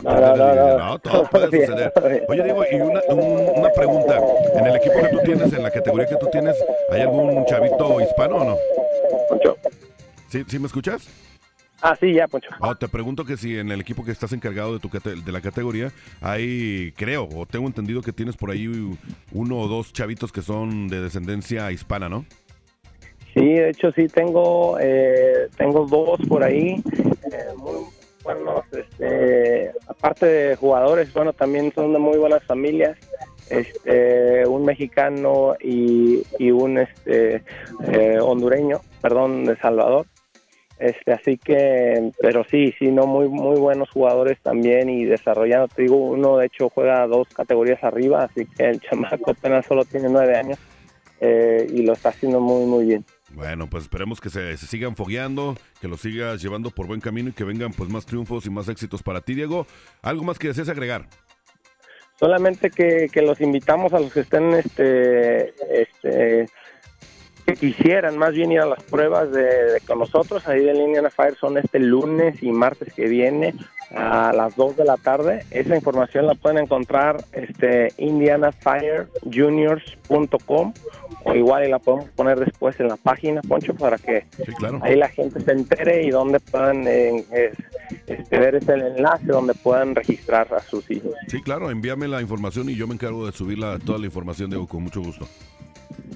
no, 0.03 0.37
no, 0.37 0.79
no, 0.79 0.99
todo 0.99 1.29
puede 1.29 1.47
suceder. 1.67 1.93
Oye, 2.29 2.45
Diego, 2.45 2.65
y 2.71 2.77
una, 2.77 3.01
una 3.11 3.71
pregunta. 3.71 4.19
En 4.55 4.67
el 4.67 4.77
equipo 4.77 4.95
que 5.03 5.09
tú 5.09 5.19
tienes, 5.25 5.53
en 5.53 5.63
la 5.63 5.71
categoría 5.71 6.07
que 6.07 6.17
tú 6.17 6.29
tienes, 6.31 6.57
¿hay 6.91 7.03
algún 7.03 7.45
chavito 7.47 8.01
hispano 8.01 8.37
o 8.37 8.45
no? 8.45 8.57
¿Sí, 10.29 10.45
¿Sí 10.49 10.59
me 10.59 10.67
escuchas? 10.67 11.09
Ah, 11.85 11.97
sí, 11.99 12.15
ya, 12.15 12.29
Poncho. 12.29 12.49
Ah, 12.61 12.77
te 12.79 12.87
pregunto 12.87 13.25
que 13.25 13.37
si 13.37 13.59
en 13.59 13.73
el 13.73 13.81
equipo 13.81 14.05
que 14.05 14.13
estás 14.13 14.33
encargado 14.33 14.73
de, 14.73 14.79
tu 14.79 14.89
de 14.89 15.33
la 15.33 15.41
categoría 15.41 15.91
hay, 16.21 16.93
creo, 16.97 17.29
o 17.35 17.45
tengo 17.45 17.67
entendido 17.67 18.03
que 18.03 18.13
tienes 18.13 18.37
por 18.37 18.53
ahí 18.53 18.69
uno 19.33 19.59
o 19.59 19.67
dos 19.67 19.93
chavitos 19.93 20.31
que 20.31 20.43
son 20.43 20.87
de 20.87 21.01
descendencia 21.01 21.73
hispana, 21.73 22.09
¿no? 22.09 22.25
Sí, 23.35 23.45
de 23.45 23.71
hecho 23.71 23.91
sí 23.93 24.07
tengo, 24.07 24.79
eh, 24.81 25.49
tengo 25.57 25.85
dos 25.87 26.21
por 26.29 26.45
ahí, 26.45 26.81
eh, 27.33 27.55
muy 27.57 27.87
buenos, 28.23 28.63
este, 28.71 29.73
aparte 29.89 30.27
de 30.27 30.57
jugadores, 30.57 31.13
bueno, 31.13 31.33
también 31.33 31.73
son 31.75 31.93
de 31.95 31.99
muy 31.99 32.19
buenas 32.19 32.45
familias, 32.45 32.97
este, 33.51 34.47
un 34.47 34.65
mexicano 34.65 35.57
y, 35.61 36.23
y 36.39 36.53
un 36.53 36.79
este, 36.79 37.43
eh, 37.89 38.19
hondureño, 38.21 38.83
perdón, 39.01 39.47
de 39.47 39.57
Salvador. 39.57 40.07
Este, 40.83 41.13
así 41.13 41.39
que, 41.39 42.11
pero 42.21 42.43
sí, 42.51 42.75
sí, 42.77 42.91
no, 42.91 43.07
muy, 43.07 43.29
muy 43.29 43.57
buenos 43.57 43.89
jugadores 43.89 44.41
también 44.43 44.91
y 44.91 45.05
desarrollando. 45.05 45.69
Te 45.69 45.83
digo, 45.83 45.95
uno 45.95 46.39
de 46.39 46.47
hecho 46.47 46.71
juega 46.71 47.07
dos 47.07 47.29
categorías 47.29 47.85
arriba, 47.85 48.25
así 48.25 48.47
que 48.47 48.71
el 48.71 48.81
chamaco 48.81 49.31
apenas 49.31 49.65
solo 49.65 49.85
tiene 49.85 50.09
nueve 50.09 50.37
años 50.37 50.59
eh, 51.21 51.69
y 51.73 51.83
lo 51.83 51.93
está 51.93 52.09
haciendo 52.09 52.41
muy, 52.41 52.67
muy 52.67 52.87
bien. 52.87 53.05
Bueno, 53.31 53.69
pues 53.71 53.85
esperemos 53.85 54.21
que 54.21 54.29
se, 54.29 54.57
se, 54.57 54.67
sigan 54.67 54.97
fogueando, 54.97 55.55
que 55.81 55.87
lo 55.87 55.97
sigas 55.97 56.43
llevando 56.43 56.71
por 56.71 56.89
buen 56.89 57.01
camino 57.01 57.29
y 57.29 57.33
que 57.33 57.45
vengan 57.45 57.73
pues 57.73 57.89
más 57.89 58.05
triunfos 58.05 58.45
y 58.47 58.51
más 58.51 58.69
éxitos 58.69 59.05
para 59.05 59.21
ti, 59.21 59.35
Diego. 59.35 59.69
¿Algo 60.03 60.25
más 60.25 60.41
que 60.41 60.49
desees 60.49 60.69
agregar? 60.69 61.07
Solamente 62.19 62.71
que, 62.71 63.09
que 63.13 63.23
los 63.23 63.41
invitamos 63.41 63.93
a 63.93 64.01
los 64.01 64.13
que 64.13 64.21
estén 64.21 64.53
este, 64.55 65.55
este 65.71 66.47
que 67.47 67.55
quisieran 67.55 68.19
más 68.19 68.33
bien 68.33 68.51
ir 68.53 68.61
a 68.61 68.67
las 68.67 68.83
pruebas 68.85 69.33
de, 69.33 69.81
con 69.87 69.99
nosotros 69.99 70.47
ahí 70.49 70.69
en 70.69 70.77
Indiana 70.77 71.11
Fire 71.11 71.35
son 71.37 71.57
este 71.59 71.79
lunes 71.79 72.43
y 72.43 72.51
martes 72.51 72.93
que 72.95 73.09
viene 73.09 73.55
a 73.95 74.33
las 74.33 74.57
2 74.57 74.77
de 74.77 74.85
la 74.85 74.97
tarde. 74.97 75.45
Esa 75.51 75.77
información 75.77 76.27
la 76.27 76.35
pueden 76.35 76.59
encontrar 76.59 77.23
este 77.33 77.93
indianafirejuniors.com 77.99 80.73
o 81.25 81.35
igual 81.35 81.67
y 81.67 81.69
la 81.69 81.79
podemos 81.79 82.09
poner 82.11 82.41
después 82.41 82.79
en 82.81 82.89
la 82.89 82.97
página, 82.97 83.43
Poncho, 83.43 83.75
para 83.75 83.99
que 83.99 84.25
ahí 84.83 84.97
la 84.97 85.09
gente 85.09 85.39
se 85.41 85.53
entere 85.53 86.05
y 86.05 86.11
donde 86.11 86.41
puedan 86.41 86.89
eh, 86.89 87.25
este, 88.07 88.39
ver 88.39 88.55
ese 88.57 88.73
enlace 88.73 89.27
donde 89.27 89.55
puedan 89.55 89.95
registrar 89.95 90.53
a 90.55 90.61
sus 90.61 90.91
hijos. 90.91 91.13
Sí, 91.29 91.41
claro, 91.43 91.71
envíame 91.71 92.09
la 92.09 92.21
información 92.21 92.69
y 92.71 92.75
yo 92.75 92.89
me 92.89 92.95
encargo 92.95 93.25
de 93.27 93.33
subir 93.33 93.61
toda 93.85 93.99
la 93.99 94.07
información, 94.07 94.51
Diego, 94.51 94.67
con 94.67 94.83
mucho 94.83 95.01
gusto. 95.01 95.29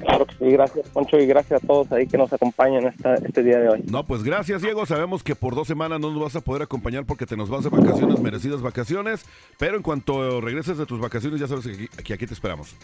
Claro 0.01 0.27
que 0.27 0.35
sí, 0.35 0.51
gracias 0.51 0.89
Poncho 0.91 1.19
y 1.19 1.27
gracias 1.27 1.63
a 1.63 1.67
todos 1.67 1.91
ahí 1.93 2.07
que 2.07 2.19
nos 2.19 2.33
acompañan 2.33 2.95
este 3.25 3.43
día 3.43 3.59
de 3.59 3.69
hoy. 3.69 3.85
No, 3.91 4.05
pues 4.05 4.23
gracias 4.23 4.63
Diego, 4.63 4.87
sabemos 4.87 5.23
que 5.23 5.35
por 5.35 5.55
dos 5.55 5.67
semanas 5.67 6.01
no 6.01 6.11
nos 6.11 6.21
vas 6.21 6.37
a 6.37 6.41
poder 6.41 6.63
acompañar 6.63 7.05
porque 7.05 7.27
te 7.27 7.37
nos 7.37 7.49
vas 7.49 7.65
de 7.65 7.71
vacaciones, 7.71 8.21
merecidas 8.21 8.63
vacaciones, 8.63 9.27
pero 9.59 9.77
en 9.77 9.83
cuanto 9.83 10.41
regreses 10.41 10.79
de 10.79 10.87
tus 10.87 11.01
vacaciones 11.01 11.41
ya 11.41 11.49
sabes 11.49 11.67
que 12.05 12.15
aquí 12.15 12.27
te 12.27 12.35
esperamos. 12.35 12.75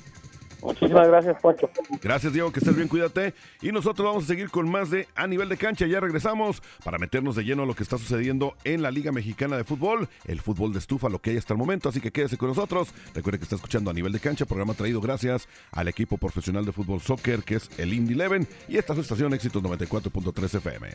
Muchísimas 0.63 1.09
gracias, 1.09 1.41
Poncho. 1.41 1.69
Gracias, 2.01 2.33
Diego, 2.33 2.53
que 2.53 2.61
estés 2.61 2.77
bien, 2.77 2.89
cuídate. 2.89 3.35
Y 3.61 3.73
nosotros 3.73 4.07
vamos 4.07 4.25
a 4.25 4.27
seguir 4.29 4.49
con 4.49 4.71
más 4.71 4.91
de 4.91 5.09
A 5.17 5.27
Nivel 5.27 5.49
de 5.49 5.57
Cancha. 5.57 5.87
Ya 5.87 5.99
regresamos 5.99 6.63
para 6.85 6.99
meternos 6.99 7.35
de 7.35 7.45
lleno 7.45 7.65
a 7.65 7.67
lo 7.67 7.75
que 7.75 7.83
está 7.83 7.99
sucediendo 7.99 8.55
en 8.65 8.81
la 8.81 8.91
Liga 8.91 9.11
Mexicana 9.11 9.57
de 9.57 9.65
Fútbol, 9.65 10.09
el 10.27 10.41
fútbol 10.41 10.73
de 10.73 10.79
estufa, 10.79 11.09
lo 11.09 11.21
que 11.21 11.31
hay 11.31 11.37
hasta 11.37 11.55
el 11.55 11.59
momento. 11.59 11.89
Así 11.89 12.01
que 12.01 12.13
quédese 12.13 12.37
con 12.37 12.49
nosotros. 12.49 12.95
Recuerde 13.15 13.39
que 13.39 13.45
está 13.45 13.57
escuchando 13.57 13.91
A 13.91 13.95
Nivel 13.95 14.13
de 14.13 14.21
Cancha, 14.21 14.47
programa 14.47 14.75
traído 14.75 15.01
gracias 15.01 15.49
al 15.73 15.89
equipo 15.89 16.17
profesional 16.17 16.65
de 16.65 16.73
fútbol 16.73 17.01
soccer, 17.01 17.43
que 17.43 17.57
es 17.57 17.69
el 17.79 17.93
Indy 17.93 18.15
Eleven. 18.15 18.47
Y 18.69 18.79
esta 18.79 18.93
es 18.93 18.97
su 18.99 19.03
estación 19.03 19.35
Éxitos 19.35 19.63
94.3 19.63 20.55
FM. 20.59 20.89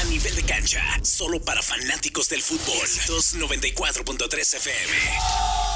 A 0.00 0.04
nivel 0.08 0.36
de 0.36 0.42
cancha, 0.42 0.82
solo 1.02 1.40
para 1.40 1.62
fanáticos 1.62 2.28
del 2.28 2.42
fútbol. 2.42 2.86
294.3 2.86 4.56
FM. 4.56 5.75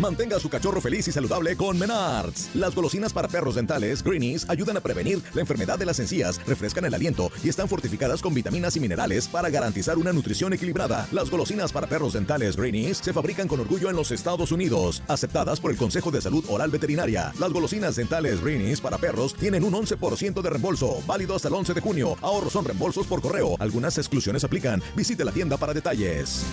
Mantenga 0.00 0.38
a 0.38 0.40
su 0.40 0.48
cachorro 0.48 0.80
feliz 0.80 1.06
y 1.08 1.12
saludable 1.12 1.56
con 1.58 1.78
Menards. 1.78 2.48
Las 2.54 2.74
golosinas 2.74 3.12
para 3.12 3.28
perros 3.28 3.56
dentales 3.56 4.02
Greenies 4.02 4.48
ayudan 4.48 4.78
a 4.78 4.80
prevenir 4.80 5.20
la 5.34 5.42
enfermedad 5.42 5.78
de 5.78 5.84
las 5.84 6.00
encías, 6.00 6.40
refrescan 6.46 6.86
el 6.86 6.94
aliento 6.94 7.30
y 7.44 7.50
están 7.50 7.68
fortificadas 7.68 8.22
con 8.22 8.32
vitaminas 8.32 8.74
y 8.76 8.80
minerales 8.80 9.28
para 9.28 9.50
garantizar 9.50 9.98
una 9.98 10.14
nutrición 10.14 10.54
equilibrada. 10.54 11.06
Las 11.12 11.28
golosinas 11.28 11.70
para 11.70 11.86
perros 11.86 12.14
dentales 12.14 12.56
Greenies 12.56 12.96
se 12.96 13.12
fabrican 13.12 13.46
con 13.46 13.60
orgullo 13.60 13.90
en 13.90 13.96
los 13.96 14.10
Estados 14.10 14.52
Unidos, 14.52 15.02
aceptadas 15.06 15.60
por 15.60 15.70
el 15.70 15.76
Consejo 15.76 16.10
de 16.10 16.22
Salud 16.22 16.46
Oral 16.48 16.70
Veterinaria. 16.70 17.34
Las 17.38 17.52
golosinas 17.52 17.96
dentales 17.96 18.40
Greenies 18.40 18.80
para 18.80 18.96
perros 18.96 19.34
tienen 19.34 19.64
un 19.64 19.74
11% 19.74 20.40
de 20.40 20.48
reembolso, 20.48 21.02
válido 21.06 21.36
hasta 21.36 21.48
el 21.48 21.54
11 21.54 21.74
de 21.74 21.80
junio. 21.82 22.16
Ahorros 22.22 22.54
son 22.54 22.64
reembolsos 22.64 23.06
por 23.06 23.20
correo. 23.20 23.54
Algunas 23.58 23.98
exclusiones 23.98 24.44
aplican. 24.44 24.82
Visite 24.96 25.26
la 25.26 25.32
tienda 25.32 25.58
para 25.58 25.74
detalles. 25.74 26.46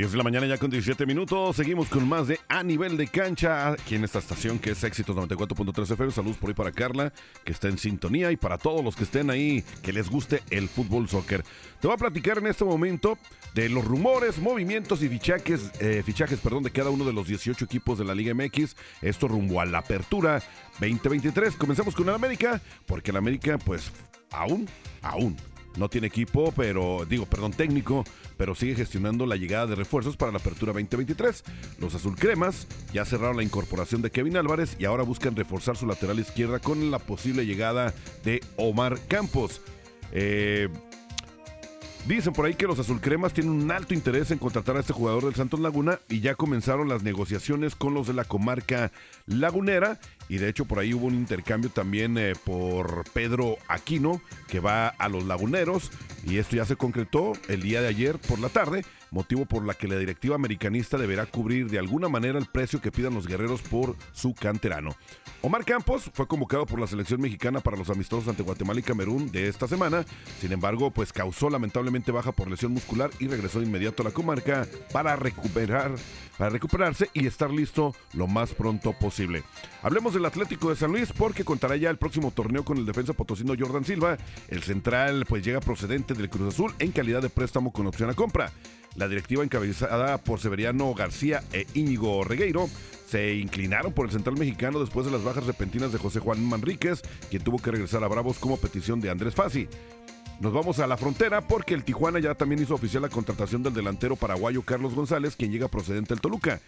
10 0.00 0.12
de 0.12 0.16
la 0.16 0.24
mañana 0.24 0.46
ya 0.46 0.56
con 0.56 0.70
17 0.70 1.04
minutos. 1.04 1.56
Seguimos 1.56 1.86
con 1.88 2.08
más 2.08 2.26
de 2.26 2.40
A 2.48 2.62
Nivel 2.62 2.96
de 2.96 3.06
Cancha 3.06 3.72
aquí 3.72 3.96
en 3.96 4.04
esta 4.04 4.18
estación 4.18 4.58
que 4.58 4.70
es 4.70 4.82
Éxitos 4.82 5.14
94.3 5.14 5.92
FM. 5.92 6.10
Saludos 6.10 6.38
por 6.38 6.48
ahí 6.48 6.54
para 6.54 6.72
Carla, 6.72 7.12
que 7.44 7.52
está 7.52 7.68
en 7.68 7.76
sintonía, 7.76 8.32
y 8.32 8.38
para 8.38 8.56
todos 8.56 8.82
los 8.82 8.96
que 8.96 9.04
estén 9.04 9.28
ahí, 9.28 9.62
que 9.82 9.92
les 9.92 10.08
guste 10.08 10.42
el 10.48 10.70
fútbol 10.70 11.06
soccer. 11.06 11.44
Te 11.82 11.86
voy 11.86 11.96
a 11.96 11.98
platicar 11.98 12.38
en 12.38 12.46
este 12.46 12.64
momento 12.64 13.18
de 13.52 13.68
los 13.68 13.84
rumores, 13.84 14.38
movimientos 14.38 15.02
y 15.02 15.10
fichajes, 15.10 15.70
eh, 15.80 16.02
fichajes 16.02 16.40
perdón, 16.40 16.62
de 16.62 16.70
cada 16.70 16.88
uno 16.88 17.04
de 17.04 17.12
los 17.12 17.28
18 17.28 17.62
equipos 17.62 17.98
de 17.98 18.06
la 18.06 18.14
Liga 18.14 18.32
MX. 18.32 18.76
Esto 19.02 19.28
rumbo 19.28 19.60
a 19.60 19.66
la 19.66 19.80
apertura 19.80 20.42
2023. 20.80 21.56
Comencemos 21.56 21.94
con 21.94 22.08
el 22.08 22.14
América, 22.14 22.62
porque 22.86 23.10
el 23.10 23.18
América, 23.18 23.58
pues, 23.58 23.92
aún, 24.30 24.66
aún 25.02 25.36
no 25.76 25.88
tiene 25.88 26.08
equipo, 26.08 26.52
pero 26.56 27.06
digo, 27.08 27.26
perdón, 27.26 27.52
técnico, 27.52 28.04
pero 28.36 28.54
sigue 28.54 28.74
gestionando 28.74 29.26
la 29.26 29.36
llegada 29.36 29.66
de 29.66 29.74
refuerzos 29.76 30.16
para 30.16 30.32
la 30.32 30.38
apertura 30.38 30.72
2023. 30.72 31.44
Los 31.78 31.94
azulcremas 31.94 32.66
ya 32.92 33.04
cerraron 33.04 33.36
la 33.36 33.42
incorporación 33.42 34.02
de 34.02 34.10
Kevin 34.10 34.36
Álvarez 34.36 34.76
y 34.78 34.84
ahora 34.84 35.02
buscan 35.02 35.36
reforzar 35.36 35.76
su 35.76 35.86
lateral 35.86 36.18
izquierda 36.18 36.58
con 36.58 36.90
la 36.90 36.98
posible 36.98 37.46
llegada 37.46 37.94
de 38.24 38.40
Omar 38.56 38.98
Campos. 39.08 39.60
Eh, 40.12 40.68
Dicen 42.06 42.32
por 42.32 42.46
ahí 42.46 42.54
que 42.54 42.66
los 42.66 42.78
azulcremas 42.78 43.34
tienen 43.34 43.52
un 43.52 43.70
alto 43.70 43.92
interés 43.92 44.30
en 44.30 44.38
contratar 44.38 44.76
a 44.76 44.80
este 44.80 44.92
jugador 44.92 45.24
del 45.24 45.34
Santos 45.34 45.60
Laguna 45.60 46.00
y 46.08 46.20
ya 46.20 46.34
comenzaron 46.34 46.88
las 46.88 47.02
negociaciones 47.02 47.74
con 47.76 47.92
los 47.92 48.06
de 48.06 48.14
la 48.14 48.24
comarca 48.24 48.90
lagunera 49.26 50.00
y 50.30 50.38
de 50.38 50.48
hecho 50.48 50.64
por 50.64 50.78
ahí 50.78 50.94
hubo 50.94 51.08
un 51.08 51.14
intercambio 51.14 51.70
también 51.70 52.16
eh, 52.16 52.34
por 52.44 53.02
Pedro 53.12 53.58
Aquino 53.66 54.22
que 54.46 54.60
va 54.60 54.86
a 54.86 55.08
los 55.08 55.24
laguneros 55.24 55.90
y 56.24 56.38
esto 56.38 56.54
ya 56.54 56.64
se 56.64 56.76
concretó 56.76 57.32
el 57.48 57.62
día 57.62 57.82
de 57.82 57.88
ayer 57.88 58.18
por 58.18 58.38
la 58.38 58.48
tarde, 58.48 58.84
motivo 59.10 59.44
por 59.44 59.66
la 59.66 59.74
que 59.74 59.88
la 59.88 59.96
directiva 59.96 60.36
americanista 60.36 60.98
deberá 60.98 61.26
cubrir 61.26 61.68
de 61.68 61.78
alguna 61.78 62.08
manera 62.08 62.38
el 62.38 62.46
precio 62.46 62.80
que 62.80 62.92
pidan 62.92 63.14
los 63.14 63.26
guerreros 63.26 63.60
por 63.62 63.96
su 64.12 64.34
canterano. 64.34 64.94
Omar 65.42 65.64
Campos 65.64 66.10
fue 66.12 66.28
convocado 66.28 66.66
por 66.66 66.78
la 66.78 66.86
selección 66.86 67.20
mexicana 67.20 67.60
para 67.60 67.76
los 67.76 67.88
amistosos 67.88 68.28
ante 68.28 68.42
Guatemala 68.42 68.80
y 68.80 68.82
Camerún 68.82 69.32
de 69.32 69.48
esta 69.48 69.66
semana. 69.66 70.04
Sin 70.38 70.52
embargo, 70.52 70.90
pues 70.90 71.12
causó 71.12 71.48
lamentablemente 71.48 72.12
baja 72.12 72.30
por 72.30 72.50
lesión 72.50 72.72
muscular 72.72 73.10
y 73.18 73.26
regresó 73.26 73.58
de 73.60 73.66
inmediato 73.66 74.02
a 74.02 74.06
la 74.06 74.10
comarca 74.10 74.66
para 74.92 75.16
recuperar, 75.16 75.94
para 76.36 76.50
recuperarse 76.50 77.08
y 77.14 77.26
estar 77.26 77.50
listo 77.50 77.94
lo 78.12 78.26
más 78.26 78.52
pronto 78.52 78.92
posible. 78.92 79.42
Hablemos 79.82 80.14
del 80.20 80.26
Atlético 80.26 80.68
de 80.68 80.76
San 80.76 80.92
Luis 80.92 81.12
porque 81.16 81.44
contará 81.44 81.76
ya 81.76 81.88
el 81.88 81.96
próximo 81.96 82.30
torneo 82.30 82.62
con 82.62 82.76
el 82.76 82.84
defensa 82.84 83.14
potosino 83.14 83.54
Jordan 83.58 83.86
Silva. 83.86 84.18
El 84.48 84.62
central 84.62 85.24
pues 85.26 85.42
llega 85.42 85.60
procedente 85.60 86.12
del 86.12 86.28
Cruz 86.28 86.52
Azul 86.52 86.74
en 86.78 86.92
calidad 86.92 87.22
de 87.22 87.30
préstamo 87.30 87.72
con 87.72 87.86
opción 87.86 88.10
a 88.10 88.14
compra. 88.14 88.52
La 88.96 89.08
directiva 89.08 89.42
encabezada 89.42 90.18
por 90.18 90.38
Severiano 90.38 90.92
García 90.92 91.42
e 91.54 91.66
Íñigo 91.72 92.22
Regueiro 92.22 92.68
se 93.08 93.34
inclinaron 93.34 93.94
por 93.94 94.06
el 94.06 94.12
central 94.12 94.36
mexicano 94.36 94.78
después 94.78 95.06
de 95.06 95.12
las 95.12 95.24
bajas 95.24 95.46
repentinas 95.46 95.90
de 95.90 95.98
José 95.98 96.20
Juan 96.20 96.44
Manríquez, 96.44 97.00
quien 97.30 97.42
tuvo 97.42 97.58
que 97.58 97.70
regresar 97.70 98.04
a 98.04 98.08
Bravos 98.08 98.38
como 98.38 98.58
petición 98.58 99.00
de 99.00 99.08
Andrés 99.08 99.34
Fassi. 99.34 99.68
Nos 100.38 100.52
vamos 100.52 100.80
a 100.80 100.86
la 100.86 100.98
frontera 100.98 101.40
porque 101.40 101.72
el 101.72 101.84
Tijuana 101.84 102.18
ya 102.18 102.34
también 102.34 102.62
hizo 102.62 102.74
oficial 102.74 103.02
la 103.02 103.08
contratación 103.08 103.62
del 103.62 103.72
delantero 103.72 104.16
paraguayo 104.16 104.62
Carlos 104.62 104.94
González, 104.94 105.34
quien 105.34 105.50
llega 105.50 105.68
procedente 105.68 106.12
del 106.12 106.20
Toluca. 106.20 106.60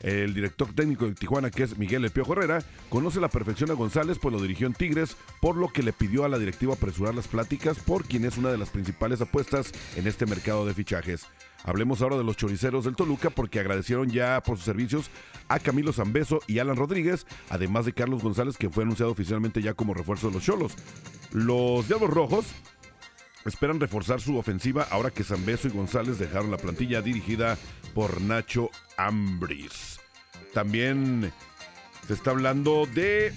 El 0.00 0.32
director 0.32 0.72
técnico 0.72 1.06
de 1.06 1.14
Tijuana, 1.14 1.50
que 1.50 1.64
es 1.64 1.76
Miguel 1.76 2.04
El 2.04 2.10
Piojo 2.10 2.34
Herrera, 2.34 2.62
conoce 2.88 3.20
la 3.20 3.28
perfección 3.28 3.70
a 3.70 3.74
González, 3.74 4.18
pues 4.20 4.32
lo 4.32 4.40
dirigió 4.40 4.66
en 4.66 4.74
Tigres, 4.74 5.16
por 5.40 5.56
lo 5.56 5.68
que 5.68 5.82
le 5.82 5.92
pidió 5.92 6.24
a 6.24 6.28
la 6.28 6.38
directiva 6.38 6.74
apresurar 6.74 7.14
las 7.14 7.26
pláticas 7.26 7.78
por 7.78 8.04
quien 8.04 8.24
es 8.24 8.38
una 8.38 8.50
de 8.50 8.58
las 8.58 8.70
principales 8.70 9.20
apuestas 9.20 9.72
en 9.96 10.06
este 10.06 10.26
mercado 10.26 10.66
de 10.66 10.74
fichajes. 10.74 11.26
Hablemos 11.64 12.00
ahora 12.00 12.16
de 12.16 12.24
los 12.24 12.36
choriceros 12.36 12.84
del 12.84 12.94
Toluca 12.94 13.30
porque 13.30 13.58
agradecieron 13.58 14.08
ya 14.10 14.40
por 14.40 14.56
sus 14.56 14.64
servicios 14.64 15.10
a 15.48 15.58
Camilo 15.58 15.92
Zambeso 15.92 16.40
y 16.46 16.60
Alan 16.60 16.76
Rodríguez, 16.76 17.26
además 17.50 17.84
de 17.84 17.92
Carlos 17.92 18.22
González, 18.22 18.56
que 18.56 18.70
fue 18.70 18.84
anunciado 18.84 19.10
oficialmente 19.10 19.60
ya 19.60 19.74
como 19.74 19.94
refuerzo 19.94 20.28
de 20.28 20.34
los 20.34 20.44
Cholos. 20.44 20.74
Los 21.32 21.88
Diablos 21.88 22.10
Rojos 22.10 22.46
esperan 23.44 23.80
reforzar 23.80 24.20
su 24.20 24.36
ofensiva 24.36 24.86
ahora 24.90 25.10
que 25.10 25.24
Zambeso 25.24 25.68
y 25.68 25.70
González 25.70 26.18
dejaron 26.18 26.50
la 26.50 26.56
plantilla 26.56 27.02
dirigida 27.02 27.56
por 27.94 28.20
Nacho 28.20 28.70
Ambris. 28.96 30.00
También 30.54 31.32
se 32.06 32.14
está 32.14 32.30
hablando 32.30 32.86
de 32.86 33.32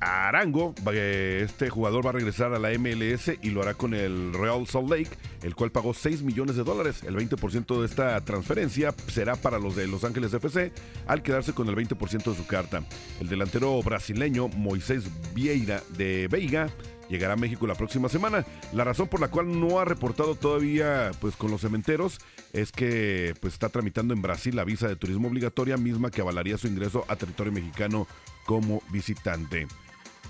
Arango. 0.00 0.74
eh, 0.92 1.42
Este 1.44 1.70
jugador 1.70 2.04
va 2.04 2.10
a 2.10 2.14
regresar 2.14 2.52
a 2.52 2.58
la 2.58 2.70
MLS 2.78 3.32
y 3.42 3.50
lo 3.50 3.62
hará 3.62 3.74
con 3.74 3.94
el 3.94 4.32
Real 4.34 4.66
Salt 4.66 4.90
Lake, 4.90 5.10
el 5.42 5.54
cual 5.54 5.70
pagó 5.72 5.94
6 5.94 6.22
millones 6.22 6.56
de 6.56 6.64
dólares. 6.64 7.02
El 7.04 7.16
20% 7.16 7.80
de 7.80 7.86
esta 7.86 8.20
transferencia 8.24 8.94
será 9.08 9.36
para 9.36 9.58
los 9.58 9.74
de 9.76 9.86
Los 9.86 10.04
Ángeles 10.04 10.32
FC 10.34 10.72
al 11.06 11.22
quedarse 11.22 11.52
con 11.52 11.68
el 11.68 11.76
20% 11.76 12.30
de 12.30 12.36
su 12.36 12.46
carta. 12.46 12.82
El 13.20 13.28
delantero 13.28 13.82
brasileño 13.82 14.48
Moisés 14.48 15.04
Vieira 15.34 15.82
de 15.96 16.28
Veiga 16.28 16.68
llegará 17.08 17.34
a 17.34 17.36
México 17.36 17.66
la 17.66 17.74
próxima 17.74 18.08
semana. 18.08 18.44
La 18.72 18.84
razón 18.84 19.08
por 19.08 19.20
la 19.20 19.28
cual 19.28 19.58
no 19.60 19.78
ha 19.78 19.84
reportado 19.84 20.34
todavía 20.34 21.10
pues 21.20 21.36
con 21.36 21.50
los 21.50 21.60
cementeros 21.60 22.18
es 22.52 22.72
que 22.72 23.34
pues 23.40 23.52
está 23.54 23.68
tramitando 23.68 24.14
en 24.14 24.22
Brasil 24.22 24.54
la 24.56 24.64
visa 24.64 24.88
de 24.88 24.96
turismo 24.96 25.28
obligatoria 25.28 25.76
misma 25.76 26.10
que 26.10 26.20
avalaría 26.20 26.58
su 26.58 26.66
ingreso 26.68 27.04
a 27.08 27.16
territorio 27.16 27.52
mexicano 27.52 28.06
como 28.44 28.82
visitante. 28.90 29.66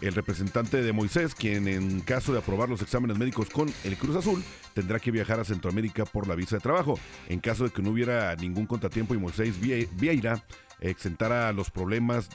El 0.02 0.14
representante 0.14 0.82
de 0.82 0.92
Moisés, 0.92 1.34
quien 1.34 1.68
en 1.68 2.00
caso 2.00 2.30
de 2.32 2.38
aprobar 2.40 2.68
los 2.68 2.82
exámenes 2.82 3.16
médicos 3.16 3.48
con 3.48 3.72
el 3.82 3.96
Cruz 3.96 4.16
Azul, 4.16 4.44
tendrá 4.74 5.00
que 5.00 5.10
viajar 5.10 5.40
a 5.40 5.44
Centroamérica 5.44 6.04
por 6.04 6.28
la 6.28 6.34
visa 6.34 6.56
de 6.56 6.60
trabajo. 6.60 6.98
En 7.30 7.40
caso 7.40 7.64
de 7.64 7.70
que 7.70 7.80
no 7.80 7.92
hubiera 7.92 8.36
ningún 8.36 8.66
contratiempo 8.66 9.14
y 9.14 9.18
Moisés 9.18 9.58
Vie- 9.58 9.88
Vieira 9.92 10.44
exentara 10.80 11.52
los 11.52 11.70
problemas 11.70 12.28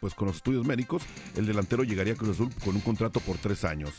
pues, 0.00 0.14
con 0.14 0.28
los 0.28 0.36
estudios 0.36 0.66
médicos, 0.66 1.02
el 1.36 1.46
delantero 1.46 1.84
llegaría 1.84 2.14
a 2.14 2.16
Cruz 2.16 2.30
Azul 2.30 2.50
con 2.64 2.74
un 2.74 2.80
contrato 2.80 3.20
por 3.20 3.38
tres 3.38 3.64
años. 3.64 3.92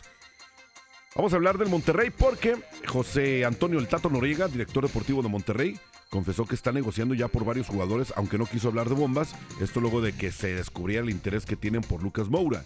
Vamos 1.15 1.33
a 1.33 1.37
hablar 1.37 1.57
del 1.57 1.69
Monterrey 1.69 2.11
porque 2.11 2.57
José 2.87 3.43
Antonio 3.43 3.79
El 3.79 3.87
Tato 3.87 4.09
Noriega, 4.09 4.47
director 4.47 4.85
deportivo 4.85 5.23
de 5.23 5.29
Monterrey, 5.29 5.79
confesó 6.11 6.45
que 6.45 6.53
está 6.53 6.71
negociando 6.71 7.15
ya 7.15 7.27
por 7.27 7.43
varios 7.43 7.67
jugadores, 7.67 8.13
aunque 8.15 8.37
no 8.37 8.45
quiso 8.45 8.67
hablar 8.67 8.87
de 8.87 8.95
bombas. 8.95 9.33
Esto 9.59 9.81
luego 9.81 9.99
de 9.99 10.13
que 10.13 10.31
se 10.31 10.53
descubriera 10.53 11.03
el 11.03 11.09
interés 11.09 11.45
que 11.45 11.55
tienen 11.55 11.81
por 11.81 12.03
Lucas 12.03 12.29
Moura. 12.29 12.65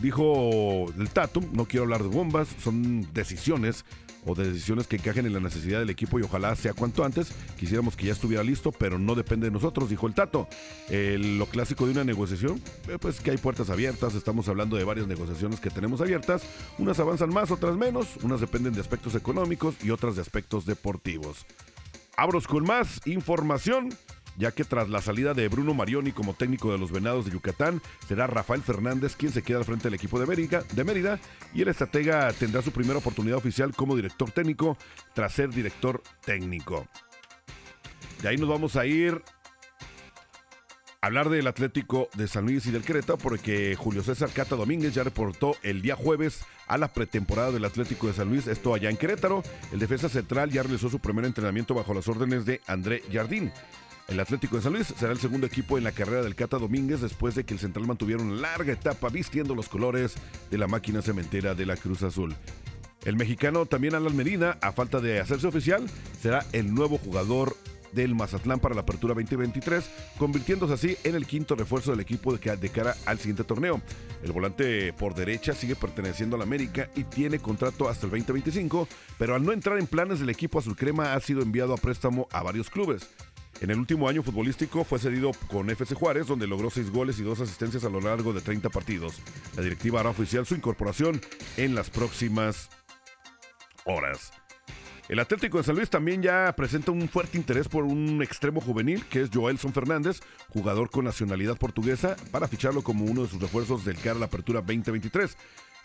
Dijo 0.00 0.86
el 0.98 1.10
Tato, 1.10 1.40
no 1.52 1.66
quiero 1.66 1.84
hablar 1.84 2.02
de 2.02 2.08
bombas, 2.08 2.48
son 2.62 3.12
decisiones 3.12 3.84
o 4.24 4.34
de 4.34 4.48
decisiones 4.48 4.86
que 4.86 4.96
encajen 4.96 5.26
en 5.26 5.32
la 5.32 5.40
necesidad 5.40 5.80
del 5.80 5.90
equipo 5.90 6.18
y 6.18 6.22
ojalá 6.22 6.54
sea 6.54 6.74
cuanto 6.74 7.04
antes. 7.04 7.32
Quisiéramos 7.58 7.96
que 7.96 8.06
ya 8.06 8.12
estuviera 8.12 8.42
listo, 8.42 8.72
pero 8.72 8.98
no 8.98 9.14
depende 9.14 9.46
de 9.46 9.50
nosotros, 9.50 9.90
dijo 9.90 10.06
el 10.06 10.14
Tato. 10.14 10.48
Lo 10.88 11.46
clásico 11.46 11.86
de 11.86 11.92
una 11.92 12.04
negociación, 12.04 12.60
eh, 12.88 12.98
pues 13.00 13.20
que 13.20 13.30
hay 13.30 13.38
puertas 13.38 13.70
abiertas, 13.70 14.14
estamos 14.14 14.48
hablando 14.48 14.76
de 14.76 14.84
varias 14.84 15.06
negociaciones 15.06 15.60
que 15.60 15.70
tenemos 15.70 16.00
abiertas, 16.00 16.42
unas 16.78 17.00
avanzan 17.00 17.30
más, 17.30 17.50
otras 17.50 17.76
menos, 17.76 18.16
unas 18.22 18.40
dependen 18.40 18.74
de 18.74 18.80
aspectos 18.80 19.14
económicos 19.14 19.74
y 19.82 19.90
otras 19.90 20.16
de 20.16 20.22
aspectos 20.22 20.66
deportivos. 20.66 21.46
Abros 22.16 22.46
con 22.46 22.64
más 22.64 23.00
información, 23.06 23.88
ya 24.36 24.52
que 24.52 24.64
tras 24.64 24.88
la 24.88 25.00
salida 25.00 25.34
de 25.34 25.48
Bruno 25.48 25.74
Marioni 25.74 26.12
como 26.12 26.34
técnico 26.34 26.72
de 26.72 26.78
los 26.78 26.90
Venados 26.90 27.24
de 27.24 27.32
Yucatán, 27.32 27.80
será 28.06 28.26
Rafael 28.26 28.62
Fernández 28.62 29.16
quien 29.16 29.32
se 29.32 29.42
queda 29.42 29.58
al 29.58 29.64
frente 29.64 29.84
del 29.84 29.94
equipo 29.94 30.18
de 30.18 30.26
Mérida, 30.26 30.62
de 30.72 30.84
Mérida 30.84 31.20
y 31.54 31.62
el 31.62 31.68
estratega 31.68 32.32
tendrá 32.32 32.62
su 32.62 32.72
primera 32.72 32.98
oportunidad 32.98 33.38
oficial 33.38 33.74
como 33.74 33.96
director 33.96 34.30
técnico 34.30 34.76
tras 35.14 35.32
ser 35.32 35.50
director 35.50 36.02
técnico. 36.24 36.86
De 38.22 38.28
ahí 38.28 38.36
nos 38.36 38.48
vamos 38.48 38.76
a 38.76 38.86
ir 38.86 39.22
hablar 41.02 41.28
del 41.28 41.48
Atlético 41.48 42.08
de 42.14 42.28
San 42.28 42.44
Luis 42.44 42.64
y 42.66 42.70
del 42.70 42.84
Querétaro 42.84 43.18
porque 43.18 43.74
Julio 43.76 44.04
César 44.04 44.30
Cata 44.30 44.54
Domínguez 44.54 44.94
ya 44.94 45.02
reportó 45.02 45.56
el 45.64 45.82
día 45.82 45.96
jueves 45.96 46.44
a 46.68 46.78
la 46.78 46.88
pretemporada 46.88 47.50
del 47.50 47.64
Atlético 47.64 48.06
de 48.06 48.14
San 48.14 48.28
Luis, 48.28 48.46
esto 48.46 48.72
allá 48.72 48.88
en 48.88 48.96
Querétaro. 48.96 49.42
El 49.72 49.80
defensa 49.80 50.08
central 50.08 50.50
ya 50.50 50.62
realizó 50.62 50.88
su 50.88 51.00
primer 51.00 51.24
entrenamiento 51.24 51.74
bajo 51.74 51.92
las 51.92 52.06
órdenes 52.06 52.46
de 52.46 52.60
André 52.68 53.02
Jardín. 53.12 53.52
El 54.08 54.20
Atlético 54.20 54.56
de 54.56 54.62
San 54.62 54.72
Luis 54.74 54.88
será 54.98 55.12
el 55.12 55.18
segundo 55.20 55.46
equipo 55.46 55.78
en 55.78 55.84
la 55.84 55.92
carrera 55.92 56.22
del 56.22 56.34
Cata 56.34 56.58
Domínguez 56.58 57.00
después 57.00 57.34
de 57.34 57.44
que 57.44 57.54
el 57.54 57.60
central 57.60 57.86
mantuviera 57.86 58.22
una 58.22 58.34
larga 58.40 58.72
etapa 58.72 59.08
vistiendo 59.08 59.54
los 59.54 59.68
colores 59.68 60.14
de 60.50 60.58
la 60.58 60.66
máquina 60.68 61.00
cementera 61.00 61.54
de 61.54 61.64
la 61.64 61.76
Cruz 61.76 62.02
Azul. 62.02 62.34
El 63.04 63.16
mexicano 63.16 63.64
también 63.66 63.94
Alan 63.94 64.14
Medina, 64.14 64.58
a 64.60 64.72
falta 64.72 65.00
de 65.00 65.18
hacerse 65.18 65.46
oficial, 65.46 65.86
será 66.20 66.44
el 66.52 66.74
nuevo 66.74 66.98
jugador 66.98 67.56
del 67.92 68.14
Mazatlán 68.14 68.58
para 68.60 68.74
la 68.74 68.82
apertura 68.82 69.14
2023, 69.14 69.84
convirtiéndose 70.18 70.74
así 70.74 70.96
en 71.04 71.14
el 71.14 71.26
quinto 71.26 71.54
refuerzo 71.54 71.90
del 71.90 72.00
equipo 72.00 72.32
de, 72.32 72.38
ca- 72.38 72.56
de 72.56 72.68
cara 72.70 72.96
al 73.06 73.18
siguiente 73.18 73.44
torneo. 73.44 73.80
El 74.22 74.32
volante 74.32 74.92
por 74.94 75.14
derecha 75.14 75.52
sigue 75.54 75.74
perteneciendo 75.76 76.36
al 76.36 76.42
América 76.42 76.88
y 76.96 77.04
tiene 77.04 77.38
contrato 77.38 77.88
hasta 77.88 78.06
el 78.06 78.10
2025, 78.12 78.88
pero 79.18 79.34
al 79.34 79.44
no 79.44 79.52
entrar 79.52 79.78
en 79.78 79.86
planes 79.86 80.20
del 80.20 80.30
equipo 80.30 80.58
azul 80.58 80.76
crema 80.76 81.14
ha 81.14 81.20
sido 81.20 81.42
enviado 81.42 81.74
a 81.74 81.78
préstamo 81.78 82.28
a 82.30 82.42
varios 82.42 82.70
clubes. 82.70 83.08
En 83.60 83.70
el 83.70 83.78
último 83.78 84.08
año 84.08 84.22
futbolístico 84.22 84.84
fue 84.84 84.98
cedido 84.98 85.30
con 85.48 85.70
FC 85.70 85.94
Juárez, 85.94 86.26
donde 86.26 86.46
logró 86.46 86.70
seis 86.70 86.90
goles 86.90 87.18
y 87.20 87.22
dos 87.22 87.40
asistencias 87.40 87.84
a 87.84 87.88
lo 87.88 88.00
largo 88.00 88.32
de 88.32 88.40
30 88.40 88.70
partidos. 88.70 89.20
La 89.56 89.62
directiva 89.62 90.00
hará 90.00 90.10
oficial 90.10 90.46
su 90.46 90.54
incorporación 90.54 91.20
en 91.56 91.74
las 91.74 91.90
próximas 91.90 92.70
horas. 93.84 94.32
El 95.08 95.18
Atlético 95.18 95.58
de 95.58 95.64
San 95.64 95.76
Luis 95.76 95.90
también 95.90 96.22
ya 96.22 96.54
presenta 96.56 96.90
un 96.92 97.08
fuerte 97.08 97.36
interés 97.36 97.68
por 97.68 97.84
un 97.84 98.22
extremo 98.22 98.60
juvenil, 98.60 99.04
que 99.06 99.20
es 99.20 99.30
Joelson 99.32 99.72
Fernández, 99.72 100.20
jugador 100.48 100.90
con 100.90 101.04
nacionalidad 101.04 101.56
portuguesa, 101.56 102.16
para 102.30 102.48
ficharlo 102.48 102.82
como 102.82 103.04
uno 103.04 103.22
de 103.22 103.28
sus 103.28 103.40
refuerzos 103.40 103.84
del 103.84 103.96
cara 103.96 104.16
a 104.16 104.20
la 104.20 104.26
apertura 104.26 104.60
2023. 104.60 105.36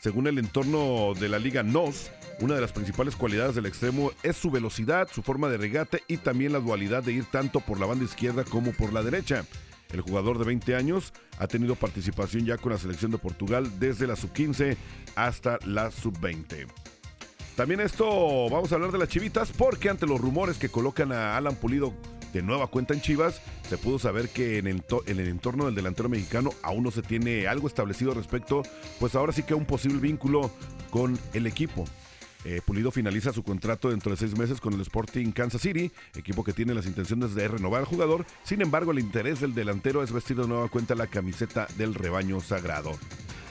Según 0.07 0.25
el 0.27 0.37
entorno 0.37 1.13
de 1.19 1.27
la 1.27 1.37
Liga 1.37 1.63
NOS, 1.63 2.11
una 2.39 2.55
de 2.55 2.61
las 2.61 2.71
principales 2.71 3.17
cualidades 3.17 3.55
del 3.55 3.65
extremo 3.65 4.13
es 4.23 4.37
su 4.37 4.49
velocidad, 4.49 5.09
su 5.11 5.21
forma 5.21 5.49
de 5.49 5.57
regate 5.57 6.01
y 6.07 6.15
también 6.15 6.53
la 6.53 6.61
dualidad 6.61 7.03
de 7.03 7.11
ir 7.11 7.25
tanto 7.25 7.59
por 7.59 7.77
la 7.77 7.87
banda 7.87 8.05
izquierda 8.05 8.45
como 8.45 8.71
por 8.71 8.93
la 8.93 9.03
derecha. 9.03 9.43
El 9.91 9.99
jugador 9.99 10.39
de 10.39 10.45
20 10.45 10.77
años 10.77 11.11
ha 11.39 11.47
tenido 11.47 11.75
participación 11.75 12.45
ya 12.45 12.55
con 12.55 12.71
la 12.71 12.77
selección 12.77 13.11
de 13.11 13.17
Portugal 13.17 13.69
desde 13.81 14.07
la 14.07 14.15
sub-15 14.15 14.77
hasta 15.17 15.59
la 15.65 15.91
sub-20. 15.91 16.67
También 17.57 17.81
esto, 17.81 18.49
vamos 18.49 18.71
a 18.71 18.75
hablar 18.75 18.93
de 18.93 18.99
las 18.99 19.09
chivitas, 19.09 19.51
porque 19.51 19.89
ante 19.89 20.07
los 20.07 20.21
rumores 20.21 20.57
que 20.57 20.69
colocan 20.69 21.11
a 21.11 21.35
Alan 21.35 21.55
Pulido 21.55 21.93
de 22.37 22.43
nueva 22.43 22.67
cuenta 22.67 22.93
en 22.93 23.01
Chivas, 23.01 23.41
se 23.67 23.77
pudo 23.77 23.97
saber 23.97 24.29
que 24.29 24.59
en, 24.59 24.67
el 24.67 25.19
entorno 25.19 25.65
del 25.65 25.73
delantero 25.73 26.07
mexicano 26.07 26.51
aún 26.61 26.83
no 26.83 26.91
se 26.91 27.01
tiene 27.01 27.47
algo 27.47 27.67
establecido 27.67 28.13
respecto, 28.13 28.61
pues 28.99 29.15
ahora 29.15 29.33
sí 29.33 29.41
que 29.41 29.55
un 29.55 29.65
posible 29.65 29.99
vínculo 29.99 30.51
con 30.91 31.17
el 31.33 31.47
equipo. 31.47 31.85
Eh, 32.45 32.61
Pulido 32.63 32.91
finaliza 32.91 33.33
su 33.33 33.43
contrato 33.43 33.89
dentro 33.89 34.11
de 34.11 34.17
seis 34.17 34.37
meses 34.37 34.61
con 34.61 34.73
el 34.73 34.81
Sporting 34.81 35.31
Kansas 35.31 35.61
City, 35.61 35.91
equipo 36.15 36.43
que 36.43 36.53
tiene 36.53 36.75
las 36.75 36.85
intenciones 36.85 37.33
de 37.33 37.47
renovar 37.47 37.79
al 37.79 37.87
jugador. 37.87 38.25
Sin 38.43 38.61
embargo, 38.61 38.91
el 38.91 38.99
interés 38.99 39.41
del 39.41 39.55
delantero 39.55 40.03
es 40.03 40.11
vestir 40.11 40.37
de 40.37 40.47
nueva 40.47 40.69
cuenta 40.69 40.93
la 40.93 41.07
camiseta 41.07 41.67
del 41.77 41.95
rebaño 41.95 42.39
sagrado. 42.39 42.91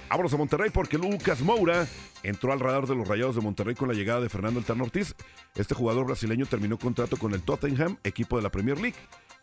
Vámonos 0.08 0.32
a 0.32 0.36
Monterrey 0.36 0.70
porque 0.70 0.98
Lucas 0.98 1.42
Moura 1.42 1.86
entró 2.22 2.52
al 2.52 2.60
radar 2.60 2.86
de 2.86 2.94
los 2.94 3.08
Rayados 3.08 3.34
de 3.34 3.42
Monterrey 3.42 3.74
con 3.74 3.88
la 3.88 3.94
llegada 3.94 4.20
de 4.20 4.28
Fernando 4.28 4.60
El 4.60 4.64
Tano 4.64 4.84
Ortiz. 4.84 5.14
Este 5.56 5.74
jugador 5.74 6.06
brasileño 6.06 6.46
terminó 6.46 6.78
contrato 6.78 7.16
con 7.16 7.34
el 7.34 7.42
Tottenham, 7.42 7.98
equipo 8.04 8.36
de 8.36 8.42
la 8.42 8.50
Premier 8.50 8.78
League. 8.78 8.96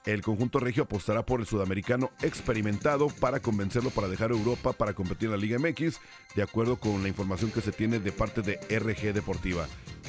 El 0.06 0.22
conjunto 0.22 0.60
regio 0.60 0.84
apostará 0.84 1.26
por 1.26 1.40
el 1.40 1.46
sudamericano 1.48 2.12
experimentado 2.22 3.08
para 3.08 3.40
convencerlo 3.40 3.90
para 3.90 4.10
dejar 4.10 4.32
Europa 4.32 4.74
para 4.74 4.94
competir 4.94 5.28
en 5.28 5.32
la 5.32 5.38
Liga 5.38 5.58
MX, 5.60 6.00
de 6.36 6.44
acuerdo 6.44 6.78
con 6.78 7.04
la 7.04 7.10
información 7.10 7.52
que 7.52 7.62
se 7.62 7.72
tiene 7.72 8.00
de 8.00 8.12
parte 8.12 8.42
de 8.42 8.60
RG 8.70 9.14
Deportiva. 9.14 9.66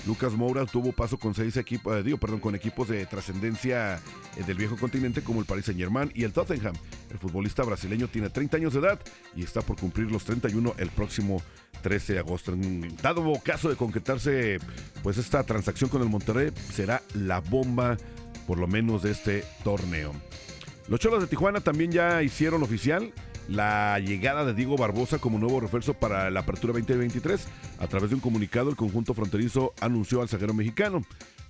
Lucas 0.06 0.32
Moura 0.32 0.66
tuvo 0.66 0.92
paso 0.92 1.16
con 1.16 1.34
seis 1.34 1.56
equipos, 1.56 1.96
eh, 1.96 2.02
digo, 2.02 2.18
perdón, 2.18 2.40
con 2.40 2.54
equipos 2.54 2.88
de 2.88 3.06
trascendencia 3.06 4.00
eh, 4.36 4.42
del 4.44 4.56
viejo 4.56 4.76
continente 4.76 5.22
como 5.22 5.40
el 5.40 5.46
Paris 5.46 5.66
Saint 5.66 5.80
Germain 5.80 6.10
y 6.14 6.24
el 6.24 6.32
Tottenham. 6.32 6.74
El 7.10 7.18
futbolista 7.18 7.62
brasileño 7.62 8.08
tiene 8.08 8.28
30 8.28 8.56
años 8.56 8.72
de 8.74 8.80
edad 8.80 9.00
y 9.34 9.44
está 9.44 9.62
por 9.62 9.78
cumplir 9.78 10.10
los 10.10 10.24
31 10.44 10.74
el 10.78 10.90
próximo 10.90 11.42
13 11.82 12.14
de 12.14 12.18
agosto. 12.18 12.52
Dado 13.02 13.32
caso 13.42 13.68
de 13.68 13.76
concretarse, 13.76 14.58
pues 15.02 15.16
esta 15.16 15.42
transacción 15.44 15.88
con 15.88 16.02
el 16.02 16.08
Monterrey 16.08 16.50
será 16.72 17.02
la 17.14 17.40
bomba, 17.40 17.96
por 18.46 18.58
lo 18.58 18.66
menos 18.66 19.02
de 19.02 19.12
este 19.12 19.44
torneo. 19.62 20.12
Los 20.88 21.00
Cholos 21.00 21.22
de 21.22 21.28
Tijuana 21.28 21.60
también 21.60 21.92
ya 21.92 22.22
hicieron 22.22 22.62
oficial 22.62 23.12
la 23.48 23.98
llegada 23.98 24.44
de 24.44 24.54
Diego 24.54 24.76
Barbosa 24.76 25.18
como 25.18 25.38
nuevo 25.38 25.60
refuerzo 25.60 25.94
para 25.94 26.30
la 26.30 26.40
apertura 26.40 26.72
2023. 26.72 27.46
A 27.78 27.86
través 27.86 28.10
de 28.10 28.16
un 28.16 28.20
comunicado, 28.20 28.70
el 28.70 28.76
conjunto 28.76 29.14
fronterizo 29.14 29.72
anunció 29.80 30.20
al 30.20 30.28
zaguero 30.28 30.52
mexicano. 30.54 31.02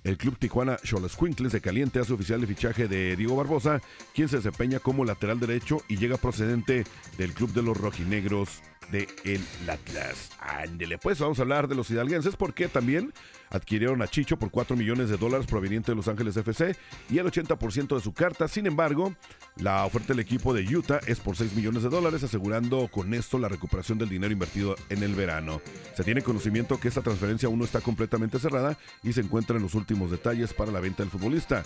El 0.03 0.17
club 0.17 0.37
Tijuana 0.37 0.77
Xoloscuincles 0.83 1.51
de 1.51 1.61
Caliente 1.61 1.99
hace 1.99 2.13
oficial 2.13 2.39
el 2.39 2.47
fichaje 2.47 2.87
de 2.87 3.15
Diego 3.15 3.35
Barbosa, 3.35 3.81
quien 4.13 4.29
se 4.29 4.37
desempeña 4.37 4.79
como 4.79 5.03
lateral 5.03 5.39
derecho 5.39 5.79
y 5.87 5.97
llega 5.97 6.17
procedente 6.17 6.83
del 7.17 7.33
club 7.33 7.51
de 7.53 7.63
los 7.63 7.75
rojinegros 7.75 8.61
de 8.91 9.07
el 9.23 9.41
Atlas. 9.69 10.31
Ándele, 10.39 10.97
pues 10.97 11.19
vamos 11.19 11.39
a 11.39 11.41
hablar 11.41 11.67
de 11.67 11.75
los 11.75 11.89
hidalguenses 11.89 12.35
porque 12.35 12.67
también 12.67 13.13
adquirieron 13.49 14.01
a 14.01 14.07
Chicho 14.07 14.37
por 14.37 14.51
4 14.51 14.75
millones 14.75 15.09
de 15.09 15.17
dólares 15.17 15.47
proveniente 15.47 15.91
de 15.91 15.95
Los 15.95 16.07
Ángeles 16.07 16.35
FC 16.35 16.75
y 17.09 17.19
el 17.19 17.25
80% 17.25 17.95
de 17.95 18.01
su 18.01 18.13
carta. 18.13 18.47
Sin 18.47 18.67
embargo, 18.67 19.15
la 19.57 19.85
oferta 19.85 20.09
del 20.09 20.19
equipo 20.19 20.53
de 20.53 20.63
Utah 20.75 20.99
es 21.07 21.19
por 21.19 21.35
6 21.35 21.53
millones 21.53 21.83
de 21.83 21.89
dólares, 21.89 22.23
asegurando 22.23 22.87
con 22.89 23.13
esto 23.13 23.37
la 23.37 23.47
recuperación 23.47 23.97
del 23.97 24.09
dinero 24.09 24.33
invertido 24.33 24.75
en 24.89 25.03
el 25.03 25.15
verano. 25.15 25.61
Se 25.95 26.03
tiene 26.03 26.21
conocimiento 26.21 26.79
que 26.79 26.87
esta 26.87 27.01
transferencia 27.01 27.47
aún 27.47 27.59
no 27.59 27.65
está 27.65 27.81
completamente 27.81 28.39
cerrada 28.39 28.77
y 29.03 29.13
se 29.13 29.21
encuentra 29.21 29.57
en 29.57 29.63
los 29.63 29.75
últimos 29.75 30.11
detalles 30.11 30.53
para 30.53 30.71
la 30.71 30.79
venta 30.79 31.03
del 31.03 31.11
futbolista. 31.11 31.63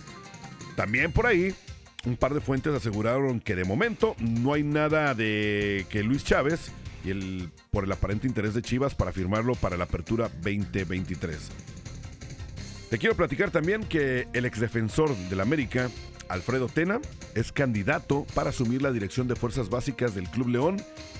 También 0.75 1.11
por 1.11 1.25
ahí, 1.25 1.53
un 2.05 2.15
par 2.15 2.33
de 2.33 2.41
fuentes 2.41 2.73
aseguraron 2.73 3.39
que 3.39 3.55
de 3.55 3.65
momento 3.65 4.15
no 4.19 4.53
hay 4.53 4.63
nada 4.63 5.13
de 5.13 5.85
que 5.89 6.03
Luis 6.03 6.23
Chávez 6.23 6.71
y 7.03 7.11
el 7.11 7.51
por 7.71 7.83
el 7.83 7.91
aparente 7.91 8.27
interés 8.27 8.53
de 8.53 8.61
Chivas 8.61 8.95
para 8.95 9.11
firmarlo 9.11 9.55
para 9.55 9.77
la 9.77 9.85
apertura 9.85 10.29
2023. 10.43 11.37
Te 12.89 12.97
quiero 12.97 13.15
platicar 13.15 13.51
también 13.51 13.83
que 13.83 14.27
el 14.33 14.45
exdefensor 14.45 15.15
del 15.15 15.41
América, 15.41 15.89
Alfredo 16.27 16.67
Tena, 16.67 16.99
es 17.35 17.51
candidato 17.51 18.25
para 18.33 18.49
asumir 18.49 18.81
la 18.81 18.91
dirección 18.91 19.27
de 19.27 19.35
fuerzas 19.35 19.69
básicas 19.69 20.15
del 20.15 20.27
Club 20.29 20.47
León 20.47 20.77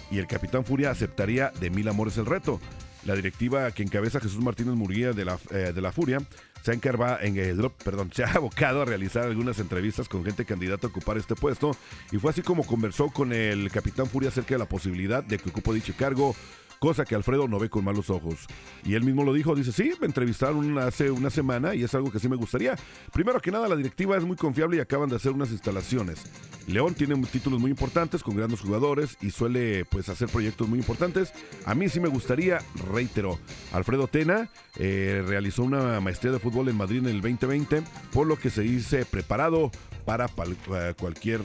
y 0.10 0.18
el 0.18 0.28
capitán 0.28 0.66
Furia 0.66 0.90
aceptaría 0.90 1.52
de 1.60 1.70
mil 1.70 1.88
amores 1.88 2.18
el 2.18 2.26
reto. 2.26 2.60
La 3.06 3.16
directiva 3.16 3.72
que 3.72 3.84
encabeza 3.84 4.20
Jesús 4.20 4.44
Martínez 4.44 4.76
Murguía 4.76 5.14
de 5.14 5.26
la, 5.26 5.40
eh, 5.52 5.72
de 5.74 5.82
la 5.82 5.92
Furia 5.92 6.20
se 6.64 6.72
ha, 6.72 6.74
en 7.22 7.38
el- 7.38 7.72
perdón, 7.84 8.12
se 8.14 8.24
ha 8.26 8.32
abocado 8.34 8.82
a 8.82 8.86
realizar 8.86 9.24
algunas 9.24 9.60
entrevistas 9.60 10.10
con 10.10 10.26
gente 10.26 10.44
candidata 10.46 10.88
a 10.88 10.90
ocupar 10.90 11.18
este 11.18 11.36
puesto 11.36 11.72
y 12.12 12.18
fue 12.18 12.32
así 12.32 12.42
como 12.42 12.66
conversó 12.66 13.08
con 13.10 13.32
el 13.32 13.72
capitán 13.72 14.08
Furia 14.08 14.30
acerca 14.30 14.56
de 14.56 14.60
la 14.60 14.68
posibilidad 14.68 15.24
de 15.24 15.38
que 15.38 15.50
ocupe 15.50 15.74
dicho 15.74 15.94
cargo, 15.98 16.36
cosa 16.80 17.06
que 17.06 17.16
Alfredo 17.16 17.48
no 17.48 17.60
ve 17.60 17.70
con 17.70 17.84
malos 17.84 18.10
ojos. 18.10 18.48
Y 18.84 18.96
él 18.96 19.04
mismo 19.04 19.24
lo 19.24 19.34
dijo, 19.34 19.56
dice, 19.56 19.72
sí, 19.72 19.92
me 20.00 20.08
entrevistaron 20.08 20.78
hace 20.80 21.12
una 21.12 21.30
semana 21.30 21.76
y 21.76 21.84
es 21.84 21.94
algo 21.94 22.12
que 22.12 22.20
sí 22.20 22.30
me 22.30 22.36
gustaría. 22.38 22.76
Primero 23.12 23.40
que 23.40 23.52
nada, 23.52 23.68
la 23.68 23.76
directiva 23.76 24.18
es 24.18 24.24
muy 24.24 24.38
confiable 24.38 24.78
y 24.78 24.80
acaban 24.80 25.10
de 25.10 25.18
hacer 25.18 25.32
unas 25.32 25.52
instalaciones. 25.52 26.24
León 26.68 26.94
tiene 26.94 27.16
títulos 27.24 27.60
muy 27.60 27.72
importantes 27.72 28.24
con 28.24 28.36
grandes 28.36 28.62
jugadores 28.62 29.18
y 29.22 29.32
suele 29.32 29.86
pues 29.86 30.08
hacer 30.10 30.30
proyectos 30.30 30.68
muy 30.68 30.80
importantes. 30.80 31.34
A 31.66 31.76
mí 31.76 31.90
sí 31.90 32.00
me 32.00 32.10
gustaría, 32.10 32.60
reitero, 32.92 33.40
Alfredo 33.74 34.08
Tena 34.08 34.50
eh, 34.78 35.24
realizó 35.28 35.64
una 35.64 36.00
maestría 36.00 36.32
de 36.32 36.40
fútbol 36.40 36.70
en 36.70 36.78
Madrid 36.78 37.00
en 37.00 37.08
el 37.08 37.22
2020, 37.22 37.84
por 38.14 38.28
lo 38.28 38.38
que 38.38 38.50
se 38.50 38.62
dice 38.62 39.06
preparado 39.06 39.72
para 40.06 40.26
eh, 40.28 40.94
cualquier 41.00 41.42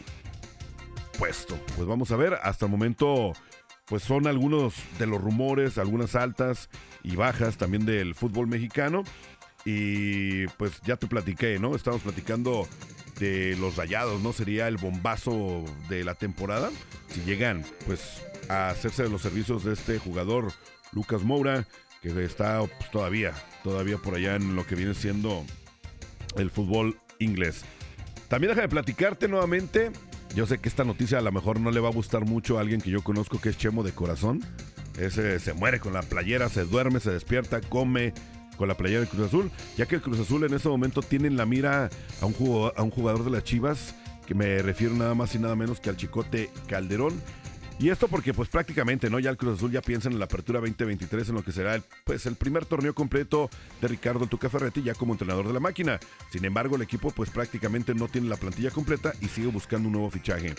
puesto. 1.18 1.59
Pues 1.77 1.88
vamos 1.88 2.11
a 2.11 2.16
ver, 2.16 2.35
hasta 2.42 2.66
el 2.66 2.70
momento 2.70 3.33
pues 3.87 4.03
son 4.03 4.27
algunos 4.27 4.75
de 4.99 5.07
los 5.07 5.20
rumores, 5.20 5.79
algunas 5.79 6.14
altas 6.14 6.68
y 7.03 7.16
bajas 7.16 7.57
también 7.57 7.85
del 7.85 8.14
fútbol 8.14 8.47
mexicano. 8.47 9.05
Y 9.64 10.47
pues 10.59 10.81
ya 10.83 10.97
te 10.97 11.07
platiqué, 11.07 11.59
¿no? 11.59 11.75
Estamos 11.75 12.03
platicando 12.03 12.68
de 13.18 13.57
los 13.59 13.77
rayados, 13.77 14.20
¿no? 14.20 14.33
Sería 14.33 14.68
el 14.68 14.77
bombazo 14.77 15.64
de 15.88 16.05
la 16.05 16.14
temporada. 16.14 16.70
Si 17.09 17.20
llegan, 17.23 17.64
pues, 17.87 18.23
a 18.49 18.68
hacerse 18.68 19.05
de 19.05 19.09
los 19.09 19.23
servicios 19.23 19.64
de 19.64 19.73
este 19.73 19.99
jugador, 19.99 20.53
Lucas 20.92 21.23
Moura, 21.23 21.66
que 22.03 22.25
está 22.25 22.61
pues, 22.61 22.90
todavía, 22.90 23.33
todavía 23.62 23.97
por 23.97 24.14
allá 24.14 24.37
en 24.37 24.55
lo 24.55 24.66
que 24.66 24.75
viene 24.75 24.94
siendo 24.94 25.44
el 26.37 26.51
fútbol 26.51 26.99
inglés. 27.18 27.64
También 28.29 28.51
déjame 28.51 28.68
platicarte 28.68 29.29
nuevamente. 29.29 29.92
Yo 30.35 30.47
sé 30.47 30.59
que 30.59 30.68
esta 30.68 30.83
noticia 30.83 31.18
a 31.18 31.23
lo 31.23 31.31
mejor 31.31 31.61
no 31.61 31.70
le 31.70 31.79
va 31.79 31.88
a 31.88 31.92
gustar 31.92 32.25
mucho 32.25 32.59
a 32.59 32.61
alguien 32.61 32.81
que 32.81 32.90
yo 32.90 33.03
conozco 33.03 33.40
que 33.40 33.51
es 33.51 33.57
Chemo 33.57 33.85
de 33.85 33.92
corazón. 33.92 34.40
Ese 34.99 35.38
se 35.38 35.55
muere 35.55 35.79
con 35.79 35.92
la 35.92 36.03
playera, 36.03 36.49
se 36.49 36.64
duerme, 36.64 36.99
se 36.99 37.12
despierta, 37.12 37.61
come 37.61 38.12
con 38.57 38.66
la 38.66 38.77
playera 38.77 39.01
del 39.01 39.09
Cruz 39.09 39.29
Azul, 39.29 39.51
ya 39.77 39.87
que 39.87 39.97
el 39.97 40.03
Cruz 40.03 40.18
Azul 40.18 40.44
en 40.44 40.55
ese 40.55 40.68
momento 40.68 41.03
tiene 41.03 41.29
en 41.29 41.37
la 41.37 41.47
mira 41.47 41.88
a 42.20 42.27
un 42.27 42.33
jugador, 42.33 42.75
a 42.77 42.83
un 42.83 42.90
jugador 42.90 43.25
de 43.25 43.31
las 43.31 43.44
Chivas, 43.44 43.94
que 44.27 44.35
me 44.35 44.61
refiero 44.61 44.94
nada 44.94 45.14
más 45.14 45.35
y 45.37 45.38
nada 45.38 45.55
menos 45.55 45.79
que 45.79 45.90
al 45.90 45.97
Chicote 45.97 46.51
Calderón. 46.66 47.14
Y 47.79 47.91
esto 47.91 48.07
porque 48.07 48.33
pues 48.33 48.49
prácticamente, 48.49 49.11
¿no? 49.11 49.19
Ya 49.19 49.31
el 49.31 49.37
Cruz 49.37 49.59
Azul 49.59 49.73
ya 49.73 49.83
piensa 49.83 50.09
en 50.09 50.19
la 50.19 50.27
apertura 50.27 50.61
2023 50.61 51.29
en 51.29 51.35
lo 51.35 51.43
que 51.43 51.53
será 51.53 51.75
el, 51.75 51.83
pues 52.05 52.25
el 52.27 52.37
primer 52.37 52.65
torneo 52.65 52.95
completo 52.95 53.51
de 53.81 53.89
Ricardo 53.89 54.27
Tuca 54.27 54.49
Ferretti 54.49 54.83
ya 54.83 54.95
como 54.95 55.13
entrenador 55.13 55.49
de 55.49 55.55
la 55.55 55.61
máquina. 55.61 55.99
Sin 56.31 56.45
embargo, 56.45 56.77
el 56.77 56.83
equipo 56.83 57.11
pues 57.11 57.31
prácticamente 57.31 57.95
no 57.95 58.07
tiene 58.07 58.29
la 58.29 58.37
plantilla 58.37 58.71
completa 58.71 59.13
y 59.21 59.27
sigue 59.27 59.49
buscando 59.49 59.89
un 59.89 59.95
nuevo 59.95 60.11
fichaje. 60.11 60.55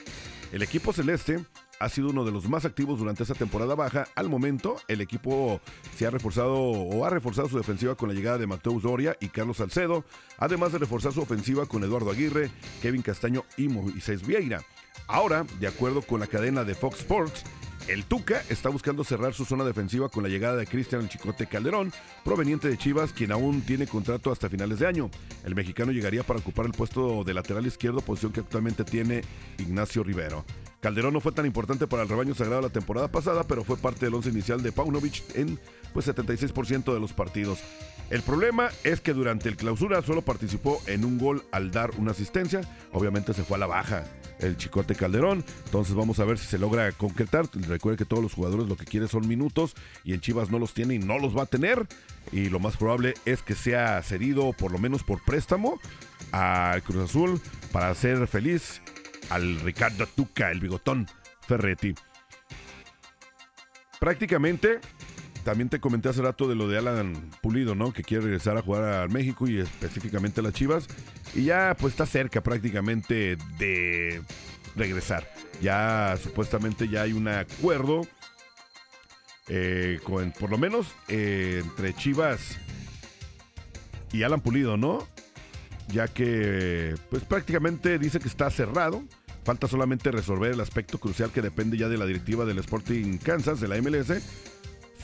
El 0.52 0.62
equipo 0.62 0.92
celeste 0.92 1.40
ha 1.80 1.90
sido 1.90 2.10
uno 2.10 2.26
de 2.26 2.32
los 2.32 2.50
más 2.50 2.66
activos 2.66 3.00
durante 3.00 3.24
esta 3.24 3.36
temporada 3.36 3.76
baja. 3.76 4.08
Al 4.16 4.30
momento, 4.30 4.78
el 4.88 5.02
equipo 5.02 5.62
se 5.98 6.06
ha 6.06 6.10
reforzado 6.10 6.56
o 6.56 7.06
ha 7.06 7.10
reforzado 7.10 7.48
su 7.48 7.58
defensiva 7.58 7.96
con 7.96 8.10
la 8.10 8.16
llegada 8.16 8.38
de 8.38 8.48
Mateus 8.48 8.84
Doria 8.84 9.16
y 9.20 9.30
Carlos 9.30 9.58
Salcedo, 9.58 10.04
además 10.38 10.74
de 10.74 10.80
reforzar 10.80 11.14
su 11.14 11.22
ofensiva 11.22 11.66
con 11.66 11.84
Eduardo 11.84 12.12
Aguirre, 12.12 12.52
Kevin 12.82 13.02
Castaño 13.02 13.46
y 13.58 13.68
Moisés 13.68 14.26
Vieira. 14.26 14.64
Ahora, 15.08 15.46
de 15.60 15.68
acuerdo 15.68 16.02
con 16.02 16.20
la 16.20 16.28
cadena 16.28 16.64
de 16.64 16.74
Fox 16.74 17.00
Sports, 17.00 17.44
el 17.88 18.06
Tuca 18.06 18.42
está 18.50 18.70
buscando 18.70 19.04
cerrar 19.04 19.36
su 19.36 19.46
zona 19.46 19.64
defensiva 19.64 20.10
con 20.10 20.24
la 20.24 20.30
llegada 20.30 20.56
de 20.56 20.66
Cristian 20.66 21.08
Chicote 21.08 21.46
Calderón, 21.46 21.94
proveniente 22.24 22.68
de 22.68 22.78
Chivas, 22.78 23.14
quien 23.14 23.32
aún 23.32 23.62
tiene 23.62 23.86
contrato 23.86 24.32
hasta 24.32 24.50
finales 24.50 24.80
de 24.80 24.88
año. 24.88 25.12
El 25.44 25.54
mexicano 25.54 25.92
llegaría 25.92 26.24
para 26.24 26.40
ocupar 26.40 26.66
el 26.66 26.72
puesto 26.72 27.24
de 27.24 27.36
lateral 27.36 27.68
izquierdo, 27.68 28.02
posición 28.02 28.32
que 28.32 28.40
actualmente 28.40 28.84
tiene 28.84 29.22
Ignacio 29.60 30.04
Rivero. 30.04 30.44
Calderón 30.80 31.14
no 31.14 31.22
fue 31.22 31.32
tan 31.32 31.46
importante 31.46 31.86
para 31.86 32.02
el 32.02 32.10
rebaño 32.10 32.34
sagrado 32.34 32.64
la 32.64 32.70
temporada 32.70 33.08
pasada, 33.08 33.44
pero 33.44 33.64
fue 33.64 33.78
parte 33.78 34.06
del 34.06 34.16
once 34.16 34.30
inicial 34.30 34.64
de 34.64 34.72
Paunovic 34.72 35.24
en 35.36 35.60
pues 35.94 36.08
76% 36.08 36.92
de 36.92 37.00
los 37.00 37.14
partidos. 37.14 37.60
El 38.10 38.24
problema 38.24 38.70
es 38.84 39.00
que 39.00 39.14
durante 39.14 39.50
el 39.50 39.58
clausura 39.58 40.02
solo 40.02 40.24
participó 40.24 40.82
en 40.88 41.06
un 41.06 41.20
gol 41.20 41.44
al 41.52 41.70
dar 41.70 41.92
una 41.98 42.12
asistencia. 42.12 42.62
Obviamente 42.92 43.34
se 43.34 43.44
fue 43.44 43.58
a 43.58 43.60
la 43.60 43.68
baja 43.68 44.04
el 44.40 44.58
Chicote 44.58 44.96
Calderón. 44.96 45.44
Entonces 45.66 45.96
vamos 45.96 46.20
a 46.20 46.26
ver 46.26 46.38
si 46.38 46.46
se 46.46 46.58
logra 46.58 46.92
concretar. 46.92 47.46
Recuerde 47.54 47.98
que 47.98 48.06
todos 48.06 48.24
los 48.24 48.34
jugadores 48.34 48.68
lo 48.68 48.76
que 48.76 48.86
quieren 48.86 49.10
son 49.10 49.28
minutos 49.28 49.76
y 50.04 50.14
en 50.14 50.22
Chivas 50.22 50.50
no 50.50 50.60
los 50.60 50.74
tiene 50.74 50.96
y 50.96 51.00
no 51.00 51.20
los 51.20 51.36
va 51.36 51.44
a 51.44 51.48
tener. 51.48 51.88
Y 52.32 52.50
lo 52.50 52.60
más 52.60 52.78
probable 52.78 53.14
es 53.26 53.42
que 53.42 53.56
sea 53.56 54.02
cedido 54.02 54.54
por 54.54 54.72
lo 54.72 54.78
menos 54.78 55.04
por 55.04 55.24
préstamo 55.24 55.80
al 56.32 56.82
Cruz 56.84 57.10
Azul 57.10 57.42
para 57.72 57.90
hacer 57.90 58.28
feliz 58.28 58.82
al 59.30 59.60
Ricardo 59.62 60.06
Tuca, 60.08 60.52
el 60.52 60.60
bigotón 60.60 61.08
Ferretti. 61.48 61.96
Prácticamente 64.00 64.80
también 65.46 65.70
te 65.70 65.80
comenté 65.80 66.10
hace 66.10 66.24
rato 66.24 66.48
de 66.48 66.56
lo 66.56 66.68
de 66.68 66.80
Alan 66.80 67.14
Pulido, 67.42 67.76
¿no? 67.76 67.94
Que 67.94 68.02
quiere 68.04 68.24
regresar 68.24 68.58
a 68.58 68.64
jugar 68.64 69.04
a 69.04 69.08
México 69.08 69.48
y 69.48 69.60
específicamente 69.60 70.42
a 70.42 70.44
las 70.44 70.54
Chivas. 70.54 70.88
Y 71.36 71.44
ya 71.44 71.78
pues 71.80 71.94
está 71.94 72.08
cerca 72.08 72.42
prácticamente 72.42 73.38
de 73.60 74.24
regresar. 74.76 75.32
Ya 75.62 76.18
supuestamente 76.22 76.90
ya 76.90 77.04
hay 77.04 77.14
un 77.14 77.28
acuerdo. 77.28 78.02
eh, 79.48 80.00
por 80.40 80.50
lo 80.50 80.58
menos 80.58 80.88
eh, 81.08 81.62
entre 81.64 81.94
Chivas 81.94 82.58
y 84.12 84.24
Alan 84.24 84.42
Pulido, 84.42 84.78
¿no? 84.78 85.08
Ya 85.90 86.08
que 86.08 86.96
pues 87.12 87.24
prácticamente 87.24 88.00
dice 88.00 88.20
que 88.20 88.28
está 88.28 88.50
cerrado. 88.50 89.04
Falta 89.44 89.68
solamente 89.68 90.10
resolver 90.10 90.52
el 90.54 90.60
aspecto 90.60 90.98
crucial 90.98 91.30
que 91.30 91.44
depende 91.44 91.78
ya 91.78 91.88
de 91.88 92.00
la 92.00 92.08
directiva 92.08 92.46
del 92.46 92.58
Sporting 92.58 93.20
Kansas, 93.20 93.62
de 93.62 93.68
la 93.68 93.80
MLS, 93.80 94.10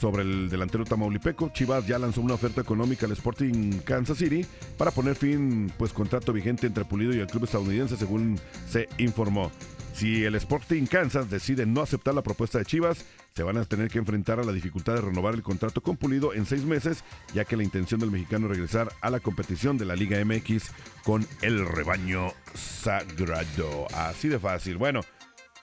sobre 0.02 0.22
el 0.22 0.50
delantero 0.50 0.84
tamaulipeco. 0.84 1.50
Chivas 1.50 1.86
ya 1.86 1.96
lanzó 1.96 2.22
una 2.22 2.34
oferta 2.34 2.60
económica 2.60 3.06
al 3.06 3.12
Sporting 3.12 3.78
Kansas 3.84 4.18
City 4.18 4.44
para 4.76 4.90
poner 4.90 5.14
fin, 5.14 5.72
pues, 5.78 5.92
contrato 5.92 6.32
vigente 6.32 6.66
entre 6.66 6.84
Pulido 6.84 7.14
y 7.14 7.20
el 7.20 7.28
club 7.28 7.44
estadounidense, 7.44 7.96
según 7.96 8.36
se 8.68 8.88
informó. 8.98 9.52
Si 9.94 10.24
el 10.24 10.34
Sporting 10.34 10.86
Kansas 10.86 11.30
decide 11.30 11.66
no 11.66 11.82
aceptar 11.82 12.14
la 12.14 12.22
propuesta 12.22 12.58
de 12.58 12.64
Chivas, 12.64 13.04
se 13.36 13.44
van 13.44 13.58
a 13.58 13.64
tener 13.64 13.90
que 13.90 14.00
enfrentar 14.00 14.40
a 14.40 14.44
la 14.44 14.50
dificultad 14.50 14.94
de 14.94 15.02
renovar 15.02 15.34
el 15.34 15.44
contrato 15.44 15.80
con 15.82 15.96
Pulido 15.96 16.34
en 16.34 16.46
seis 16.46 16.64
meses, 16.64 17.04
ya 17.32 17.44
que 17.44 17.56
la 17.56 17.62
intención 17.62 18.00
del 18.00 18.10
mexicano 18.10 18.46
es 18.46 18.56
regresar 18.56 18.92
a 19.02 19.08
la 19.08 19.20
competición 19.20 19.78
de 19.78 19.84
la 19.84 19.94
Liga 19.94 20.18
MX 20.24 20.72
con 21.04 21.24
el 21.42 21.64
rebaño 21.64 22.32
sagrado. 22.54 23.86
Así 23.94 24.26
de 24.26 24.40
fácil. 24.40 24.78
Bueno, 24.78 25.02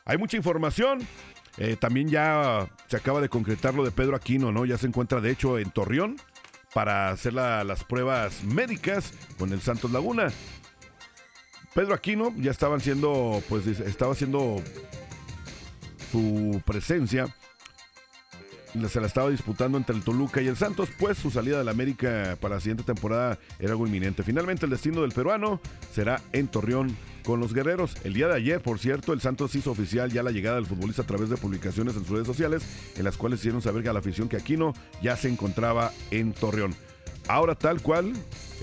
hay 0.06 0.18
mucha 0.18 0.38
información. 0.38 1.06
Eh, 1.62 1.76
también 1.76 2.08
ya 2.08 2.68
se 2.88 2.96
acaba 2.96 3.20
de 3.20 3.28
concretar 3.28 3.74
lo 3.76 3.84
de 3.84 3.92
Pedro 3.92 4.16
Aquino, 4.16 4.52
¿no? 4.52 4.64
Ya 4.66 4.78
se 4.78 4.88
encuentra 4.88 5.20
de 5.20 5.30
hecho 5.30 5.60
en 5.60 5.70
Torreón 5.72 6.16
para 6.74 7.10
hacer 7.10 7.34
la- 7.34 7.64
las 7.66 7.84
pruebas 7.84 8.44
médicas 8.46 9.12
con 9.38 9.52
el 9.52 9.60
Santos 9.62 9.92
Laguna. 9.92 10.30
Pedro 11.76 11.94
Aquino 11.94 12.34
ya 12.38 12.52
estaban 12.52 12.80
siendo, 12.80 13.44
pues 13.50 13.68
estaba 13.68 14.14
haciendo 14.14 14.56
su 16.12 16.62
presencia. 16.66 17.28
Se 18.88 19.02
la 19.02 19.08
estaba 19.08 19.30
disputando 19.30 19.78
entre 19.78 19.96
el 19.96 20.04
Toluca 20.04 20.42
y 20.42 20.48
el 20.48 20.56
Santos, 20.56 20.90
pues 20.98 21.18
su 21.18 21.32
salida 21.32 21.58
de 21.58 21.64
la 21.64 21.72
América 21.72 22.38
para 22.40 22.56
la 22.56 22.62
siguiente 22.62 22.84
temporada 22.84 23.38
era 23.58 23.72
algo 23.72 23.88
inminente. 23.88 24.24
Finalmente 24.24 24.66
el 24.66 24.72
destino 24.72 25.02
del 25.02 25.12
peruano 25.12 25.60
será 25.94 26.22
en 26.34 26.48
Torreón 26.48 26.96
con 27.30 27.40
los 27.40 27.54
guerreros. 27.54 27.96
El 28.04 28.14
día 28.14 28.28
de 28.28 28.34
ayer, 28.34 28.60
por 28.60 28.80
cierto, 28.80 29.14
el 29.14 29.22
Santos 29.22 29.54
hizo 29.54 29.70
oficial 29.70 30.12
ya 30.12 30.24
la 30.24 30.32
llegada 30.32 30.56
del 30.56 30.66
futbolista 30.66 31.04
a 31.04 31.06
través 31.06 31.30
de 31.30 31.38
publicaciones 31.38 31.96
en 31.96 32.02
sus 32.02 32.10
redes 32.10 32.26
sociales, 32.26 32.64
en 32.98 33.04
las 33.04 33.18
cuales 33.18 33.38
hicieron 33.38 33.62
saber 33.62 33.88
a 33.88 33.94
la 33.94 34.00
afición 34.00 34.28
que 34.28 34.36
Aquino 34.36 34.74
ya 35.04 35.16
se 35.16 35.30
encontraba 35.30 35.92
en 36.10 36.34
Torreón. 36.34 36.74
Ahora 37.28 37.54
tal 37.54 37.84
cual, 37.84 38.14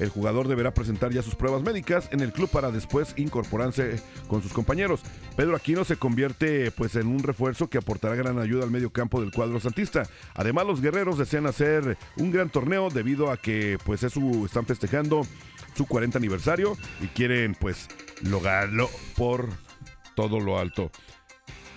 el 0.00 0.08
jugador 0.08 0.48
deberá 0.48 0.74
presentar 0.74 1.12
ya 1.12 1.22
sus 1.22 1.36
pruebas 1.36 1.62
médicas 1.62 2.08
en 2.10 2.18
el 2.18 2.32
club 2.32 2.50
para 2.50 2.72
después 2.72 3.14
incorporarse 3.16 4.02
con 4.26 4.42
sus 4.42 4.52
compañeros. 4.52 5.02
Pedro 5.36 5.54
Aquino 5.54 5.84
se 5.84 5.96
convierte 5.96 6.72
pues 6.72 6.96
en 6.96 7.06
un 7.06 7.20
refuerzo 7.20 7.68
que 7.68 7.78
aportará 7.78 8.16
gran 8.16 8.40
ayuda 8.40 8.64
al 8.64 8.72
medio 8.72 8.90
campo 8.90 9.20
del 9.20 9.30
cuadro 9.30 9.60
santista. 9.60 10.02
Además 10.34 10.66
los 10.66 10.80
guerreros 10.80 11.18
desean 11.18 11.46
hacer 11.46 11.96
un 12.16 12.32
gran 12.32 12.50
torneo 12.50 12.90
debido 12.90 13.30
a 13.30 13.36
que 13.36 13.78
pues 13.84 14.02
es 14.02 14.12
su, 14.12 14.44
están 14.44 14.66
festejando 14.66 15.22
su 15.76 15.86
40 15.86 16.18
aniversario 16.18 16.76
y 17.00 17.06
quieren 17.06 17.54
pues 17.54 17.86
lograrlo 18.22 18.90
por 19.16 19.48
todo 20.14 20.40
lo 20.40 20.58
alto. 20.58 20.90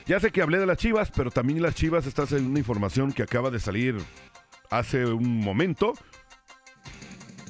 Ya 0.06 0.20
sé 0.20 0.32
que 0.32 0.42
hablé 0.42 0.58
de 0.58 0.66
las 0.66 0.78
Chivas, 0.78 1.12
pero 1.16 1.30
también 1.30 1.62
las 1.62 1.76
Chivas 1.76 2.08
está 2.08 2.24
en 2.36 2.48
una 2.48 2.60
información 2.60 3.12
que 3.12 3.24
acaba 3.24 3.52
de 3.52 3.60
salir 3.60 3.96
hace 4.72 5.06
un 5.06 5.40
momento. 5.40 5.94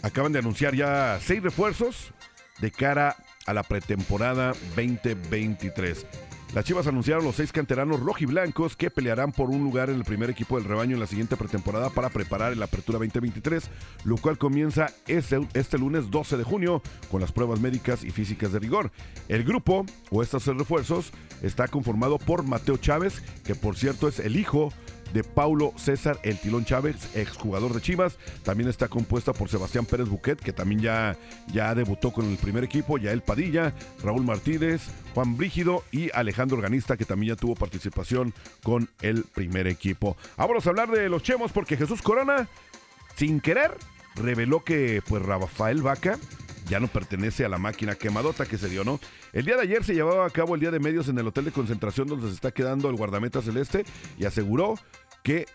Acaban 0.01 0.33
de 0.33 0.39
anunciar 0.39 0.75
ya 0.75 1.19
seis 1.21 1.41
refuerzos 1.41 2.13
de 2.59 2.71
cara 2.71 3.15
a 3.45 3.53
la 3.53 3.63
pretemporada 3.63 4.53
2023. 4.75 6.05
Las 6.53 6.65
Chivas 6.65 6.87
anunciaron 6.87 7.23
los 7.23 7.35
seis 7.35 7.51
canteranos 7.51 7.99
rojiblancos 7.99 8.75
que 8.75 8.89
pelearán 8.89 9.31
por 9.31 9.51
un 9.51 9.63
lugar 9.63 9.91
en 9.91 9.97
el 9.97 10.03
primer 10.03 10.31
equipo 10.31 10.57
del 10.57 10.67
rebaño 10.67 10.95
en 10.95 10.99
la 10.99 11.05
siguiente 11.05 11.37
pretemporada 11.37 11.91
para 11.91 12.09
preparar 12.09 12.57
la 12.57 12.65
apertura 12.65 12.97
2023, 12.97 13.69
lo 14.03 14.17
cual 14.17 14.39
comienza 14.39 14.87
este, 15.07 15.47
este 15.53 15.77
lunes 15.77 16.09
12 16.09 16.37
de 16.37 16.43
junio 16.43 16.81
con 17.11 17.21
las 17.21 17.31
pruebas 17.31 17.59
médicas 17.59 18.03
y 18.03 18.09
físicas 18.09 18.51
de 18.51 18.57
rigor. 18.57 18.91
El 19.27 19.43
grupo, 19.43 19.85
o 20.09 20.23
estos 20.23 20.47
refuerzos, 20.47 21.11
está 21.43 21.67
conformado 21.67 22.17
por 22.17 22.41
Mateo 22.41 22.77
Chávez, 22.77 23.21
que 23.45 23.53
por 23.53 23.75
cierto 23.75 24.07
es 24.07 24.19
el 24.19 24.35
hijo 24.35 24.73
de 25.13 25.23
Paulo 25.23 25.73
César 25.77 26.19
El 26.23 26.39
Tilón 26.39 26.65
Chávez, 26.65 27.15
exjugador 27.15 27.73
de 27.73 27.81
Chivas. 27.81 28.17
También 28.43 28.69
está 28.69 28.87
compuesta 28.87 29.33
por 29.33 29.49
Sebastián 29.49 29.85
Pérez 29.85 30.07
Buquet, 30.07 30.39
que 30.39 30.53
también 30.53 30.81
ya, 30.81 31.17
ya 31.51 31.73
debutó 31.75 32.11
con 32.11 32.25
el 32.29 32.37
primer 32.37 32.63
equipo, 32.63 32.97
Yael 32.97 33.21
Padilla, 33.21 33.73
Raúl 34.03 34.23
Martínez, 34.23 34.81
Juan 35.13 35.37
Brígido 35.37 35.83
y 35.91 36.09
Alejandro 36.13 36.57
Organista, 36.57 36.97
que 36.97 37.05
también 37.05 37.35
ya 37.35 37.39
tuvo 37.39 37.55
participación 37.55 38.33
con 38.63 38.89
el 39.01 39.23
primer 39.23 39.67
equipo. 39.67 40.17
Vamos 40.37 40.65
a 40.65 40.69
hablar 40.69 40.89
de 40.89 41.09
los 41.09 41.23
chemos 41.23 41.51
porque 41.51 41.77
Jesús 41.77 42.01
Corona, 42.01 42.47
sin 43.15 43.39
querer, 43.39 43.71
reveló 44.15 44.63
que 44.63 45.01
pues 45.07 45.23
Rafael 45.23 45.81
Vaca 45.81 46.17
ya 46.69 46.79
no 46.79 46.87
pertenece 46.87 47.43
a 47.45 47.49
la 47.49 47.57
máquina 47.57 47.95
quemadota 47.95 48.45
que 48.45 48.57
se 48.57 48.69
dio, 48.69 48.83
¿no? 48.83 48.99
El 49.33 49.45
día 49.45 49.55
de 49.55 49.63
ayer 49.63 49.83
se 49.83 49.93
llevaba 49.93 50.25
a 50.25 50.29
cabo 50.29 50.55
el 50.55 50.61
día 50.61 50.71
de 50.71 50.79
medios 50.79 51.07
en 51.09 51.17
el 51.17 51.27
hotel 51.27 51.45
de 51.45 51.51
concentración 51.51 52.07
donde 52.07 52.27
se 52.27 52.35
está 52.35 52.51
quedando 52.51 52.89
el 52.89 52.95
guardameta 52.95 53.41
celeste 53.41 53.83
y 54.17 54.25
aseguró 54.25 54.75
que 55.23 55.45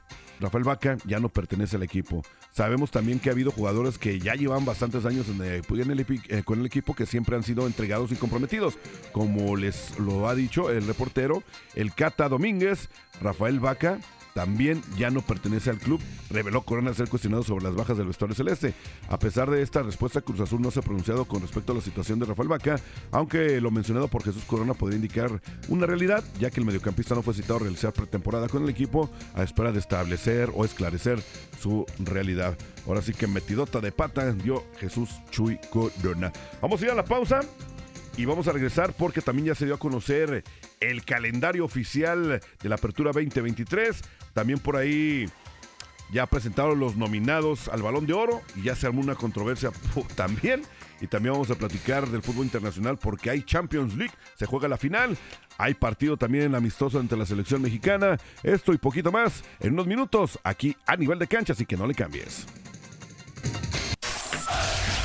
Rafael 0.40 0.64
Vaca 0.64 0.96
ya 1.07 1.20
no 1.20 1.29
pertenece 1.29 1.77
al 1.77 1.85
equipo. 1.85 2.22
Sabemos 2.50 2.90
también 2.90 3.20
que 3.20 3.29
ha 3.29 3.33
habido 3.33 3.50
jugadores 3.53 3.98
que 3.98 4.18
ya 4.18 4.35
llevan 4.35 4.64
bastantes 4.64 5.07
años 5.07 5.29
en 5.29 5.40
el- 5.42 5.64
en 5.81 5.90
el 5.90 6.07
eh, 6.29 6.42
con 6.44 6.59
el 6.61 6.66
equipo 6.66 6.94
que 6.94 7.07
siempre 7.07 7.37
han 7.37 7.44
sido 7.44 7.66
entregados 7.66 8.11
y 8.12 8.16
comprometidos. 8.16 8.74
Como 9.12 9.57
les 9.57 9.96
lo 9.98 10.29
ha 10.29 10.35
dicho 10.35 10.70
el 10.70 10.87
reportero, 10.87 11.42
el 11.77 11.94
Cata 11.94 12.29
Domínguez, 12.29 12.90
Rafael 13.22 13.61
Vaca 13.61 13.98
también 14.35 14.83
ya 14.99 15.11
no 15.11 15.23
pertenece 15.23 15.70
al 15.70 15.79
club, 15.79 16.01
reveló 16.29 16.62
Corona 16.62 16.90
al 16.90 16.97
ser 16.97 17.09
cuestionado 17.09 17.44
sobre 17.44 17.64
las 17.64 17.75
bajas 17.75 17.97
del 17.97 18.09
vestuario 18.09 18.35
celeste. 18.35 18.75
A 19.09 19.18
pesar 19.18 19.49
de 19.49 19.62
esta 19.62 19.83
respuesta, 19.83 20.20
Cruz 20.20 20.40
Azul 20.40 20.61
no 20.61 20.73
se 20.73 20.81
ha 20.81 20.83
pronunciado 20.83 21.25
con 21.25 21.40
respecto 21.40 21.73
a 21.73 21.77
la 21.77 21.81
situación 21.81 22.18
de 22.18 22.27
Rafael 22.27 22.49
Vaca, 22.49 22.81
aunque 23.12 23.61
lo 23.61 23.70
mencionado 23.70 24.09
por 24.09 24.25
Jesús 24.25 24.44
Corona 24.44 24.75
podría 24.75 24.97
indicar 24.97 25.40
una 25.68 25.87
realidad, 25.87 26.25
ya 26.40 26.51
que 26.51 26.61
el 26.61 26.66
mediocampista 26.66 27.14
no 27.14 27.23
fue 27.23 27.33
citado 27.33 27.57
a 27.57 27.62
realizar 27.62 27.92
pretemporada 27.92 28.49
con 28.49 28.64
el 28.64 28.68
equipo 28.68 29.09
a 29.35 29.44
espera 29.44 29.70
de 29.70 29.79
establecer 29.79 30.51
o 30.53 30.64
esclarecer 30.64 31.23
su 31.61 31.87
realidad. 32.01 32.59
Ahora 32.88 33.03
sí 33.03 33.14
que 33.14 33.29
metidota 33.29 33.81
de 33.81 33.92
pata 33.92 34.33
dio 34.33 34.64
Jesús 34.79 35.11
Chuy 35.31 35.59
Corona. 35.70 36.33
Vamos 36.61 36.83
a 36.83 36.85
ir 36.85 36.90
a 36.90 36.94
la 36.94 37.05
pausa. 37.05 37.40
Y 38.16 38.27
vamos 38.27 38.46
a 38.46 38.53
regresar 38.53 38.92
porque 38.92 39.20
también 39.20 39.46
ya 39.46 39.55
se 39.57 39.64
dio 39.64 39.74
a 39.74 39.79
conocer 39.79 40.44
el 40.81 41.05
calendario 41.05 41.64
oficial 41.64 42.40
de 42.62 42.68
la 42.68 42.77
Apertura 42.77 43.11
2023. 43.12 44.03
También 44.33 44.61
por 44.61 44.77
ahí 44.77 45.27
ya 46.12 46.27
presentaron 46.27 46.79
los 46.79 46.96
nominados 46.96 47.68
al 47.68 47.83
Balón 47.83 48.07
de 48.07 48.12
Oro 48.12 48.40
y 48.55 48.62
ya 48.62 48.77
se 48.77 48.87
armó 48.87 49.00
una 49.00 49.16
controversia 49.16 49.72
también. 50.14 50.62
Y 51.00 51.09
también 51.09 51.33
vamos 51.33 51.50
a 51.50 51.57
platicar 51.57 52.09
del 52.09 52.22
fútbol 52.22 52.44
internacional 52.44 52.98
porque 52.98 53.31
hay 53.31 53.42
Champions 53.42 53.94
League, 53.94 54.14
se 54.37 54.46
juega 54.46 54.68
la 54.68 54.77
final. 54.77 55.18
Hay 55.59 55.74
partido 55.74 56.16
también 56.16 56.55
amistoso 56.55 57.00
entre 57.00 57.18
la 57.18 57.27
selección 57.27 57.62
mexicana. 57.62 58.16
Esto 58.44 58.72
y 58.72 58.79
poquito 58.79 59.11
más 59.11 59.42
en 59.59 59.72
unos 59.72 59.88
minutos 59.88 60.38
aquí 60.44 60.77
a 60.87 60.96
nivel 60.96 61.18
de 61.18 61.27
cancha, 61.27 61.53
así 61.53 61.66
que 61.66 61.77
no 61.77 61.87
le 61.87 61.94
cambies. 61.94 62.46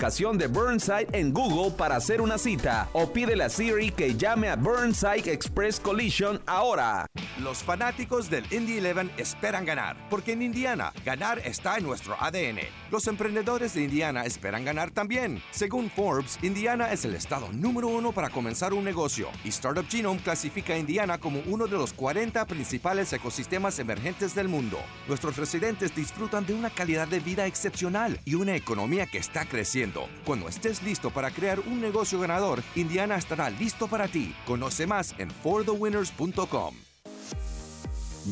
de 0.00 0.46
Burnside 0.46 1.08
en 1.12 1.30
Google 1.30 1.76
para 1.76 1.96
hacer 1.96 2.22
una 2.22 2.38
cita 2.38 2.88
o 2.94 3.12
pídele 3.12 3.44
a 3.44 3.50
Siri 3.50 3.90
que 3.90 4.16
llame 4.16 4.48
a 4.48 4.56
Burnside 4.56 5.30
Express 5.30 5.78
Collision 5.78 6.40
ahora. 6.46 7.06
Los 7.38 7.58
fanáticos 7.58 8.30
del 8.30 8.44
Indy 8.50 8.78
11 8.78 9.10
esperan 9.18 9.66
ganar, 9.66 9.98
porque 10.08 10.32
en 10.32 10.40
Indiana 10.40 10.90
ganar 11.04 11.38
está 11.40 11.76
en 11.76 11.84
nuestro 11.84 12.16
ADN. 12.18 12.60
Los 12.90 13.08
emprendedores 13.08 13.74
de 13.74 13.84
Indiana 13.84 14.24
esperan 14.24 14.64
ganar 14.64 14.90
también. 14.90 15.42
Según 15.50 15.90
Forbes, 15.90 16.38
Indiana 16.42 16.92
es 16.92 17.04
el 17.04 17.14
estado 17.14 17.52
número 17.52 17.88
uno 17.88 18.12
para 18.12 18.30
comenzar 18.30 18.72
un 18.72 18.84
negocio 18.84 19.28
y 19.44 19.50
Startup 19.50 19.86
Genome 19.86 20.20
clasifica 20.20 20.72
a 20.72 20.78
Indiana 20.78 21.18
como 21.18 21.42
uno 21.46 21.66
de 21.66 21.76
los 21.76 21.92
40 21.92 22.46
principales 22.46 23.12
ecosistemas 23.12 23.78
emergentes 23.78 24.34
del 24.34 24.48
mundo. 24.48 24.78
Nuestros 25.08 25.36
residentes 25.36 25.94
disfrutan 25.94 26.46
de 26.46 26.54
una 26.54 26.70
calidad 26.70 27.06
de 27.06 27.20
vida 27.20 27.46
excepcional 27.46 28.18
y 28.24 28.34
una 28.36 28.56
economía 28.56 29.06
que 29.06 29.18
está 29.18 29.44
creciendo. 29.44 29.89
Cuando 30.24 30.48
estés 30.48 30.82
listo 30.82 31.10
para 31.10 31.30
crear 31.30 31.60
un 31.60 31.80
negocio 31.80 32.20
ganador, 32.20 32.62
Indiana 32.74 33.16
estará 33.16 33.50
listo 33.50 33.88
para 33.88 34.08
ti. 34.08 34.34
Conoce 34.46 34.86
más 34.86 35.14
en 35.18 35.30
forthewinners.com. 35.30 36.74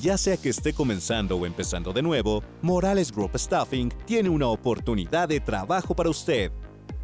Ya 0.00 0.18
sea 0.18 0.36
que 0.36 0.50
esté 0.50 0.74
comenzando 0.74 1.36
o 1.36 1.46
empezando 1.46 1.92
de 1.92 2.02
nuevo, 2.02 2.42
Morales 2.60 3.10
Group 3.10 3.36
Staffing 3.36 3.90
tiene 4.04 4.28
una 4.28 4.46
oportunidad 4.48 5.28
de 5.28 5.40
trabajo 5.40 5.94
para 5.94 6.10
usted. 6.10 6.52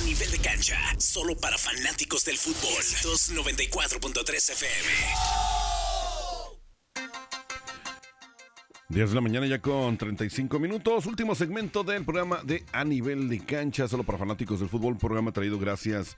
Nivel 0.08 0.32
de 0.32 0.40
cancha, 0.40 0.78
solo 1.00 1.36
para 1.36 1.58
fanáticos 1.58 2.24
del 2.24 2.38
fútbol. 2.38 2.72
Éxitos 2.78 3.30
94.3 3.34 4.52
FM. 4.54 4.90
10 8.88 9.10
de 9.10 9.16
la 9.16 9.20
mañana 9.20 9.48
ya 9.48 9.60
con 9.60 9.98
35 9.98 10.60
minutos. 10.60 11.08
Último 11.08 11.36
segmento 11.36 11.84
del 11.84 12.06
programa 12.06 12.40
de 12.46 12.64
A 12.72 12.86
Nivel 12.86 13.28
de 13.28 13.44
Cancha, 13.44 13.90
solo 13.90 14.06
para 14.06 14.18
fanáticos 14.18 14.62
del 14.62 14.70
fútbol. 14.70 14.98
Programa 14.98 15.34
traído 15.34 15.60
gracias 15.60 16.16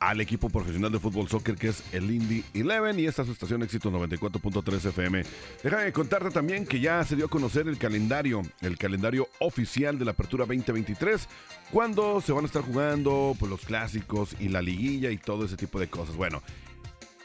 al 0.00 0.20
equipo 0.20 0.50
profesional 0.50 0.92
de 0.92 0.98
fútbol 0.98 1.28
soccer 1.28 1.56
que 1.56 1.68
es 1.68 1.82
el 1.92 2.10
Indy 2.10 2.44
11 2.54 3.00
y 3.00 3.06
esta 3.06 3.22
es 3.22 3.26
su 3.26 3.32
estación 3.32 3.62
éxito 3.62 3.90
94.3 3.90 4.88
FM. 4.90 5.24
Déjame 5.62 5.92
contarte 5.92 6.30
también 6.30 6.66
que 6.66 6.80
ya 6.80 7.02
se 7.04 7.16
dio 7.16 7.26
a 7.26 7.28
conocer 7.28 7.68
el 7.68 7.78
calendario, 7.78 8.42
el 8.60 8.76
calendario 8.76 9.28
oficial 9.40 9.98
de 9.98 10.04
la 10.04 10.10
Apertura 10.10 10.44
2023, 10.44 11.28
cuando 11.74 12.20
se 12.20 12.30
van 12.30 12.44
a 12.44 12.46
estar 12.46 12.62
jugando 12.62 13.34
pues, 13.36 13.50
los 13.50 13.62
clásicos 13.62 14.36
y 14.38 14.48
la 14.48 14.62
liguilla 14.62 15.10
y 15.10 15.18
todo 15.18 15.44
ese 15.44 15.56
tipo 15.56 15.80
de 15.80 15.88
cosas. 15.88 16.14
Bueno, 16.14 16.40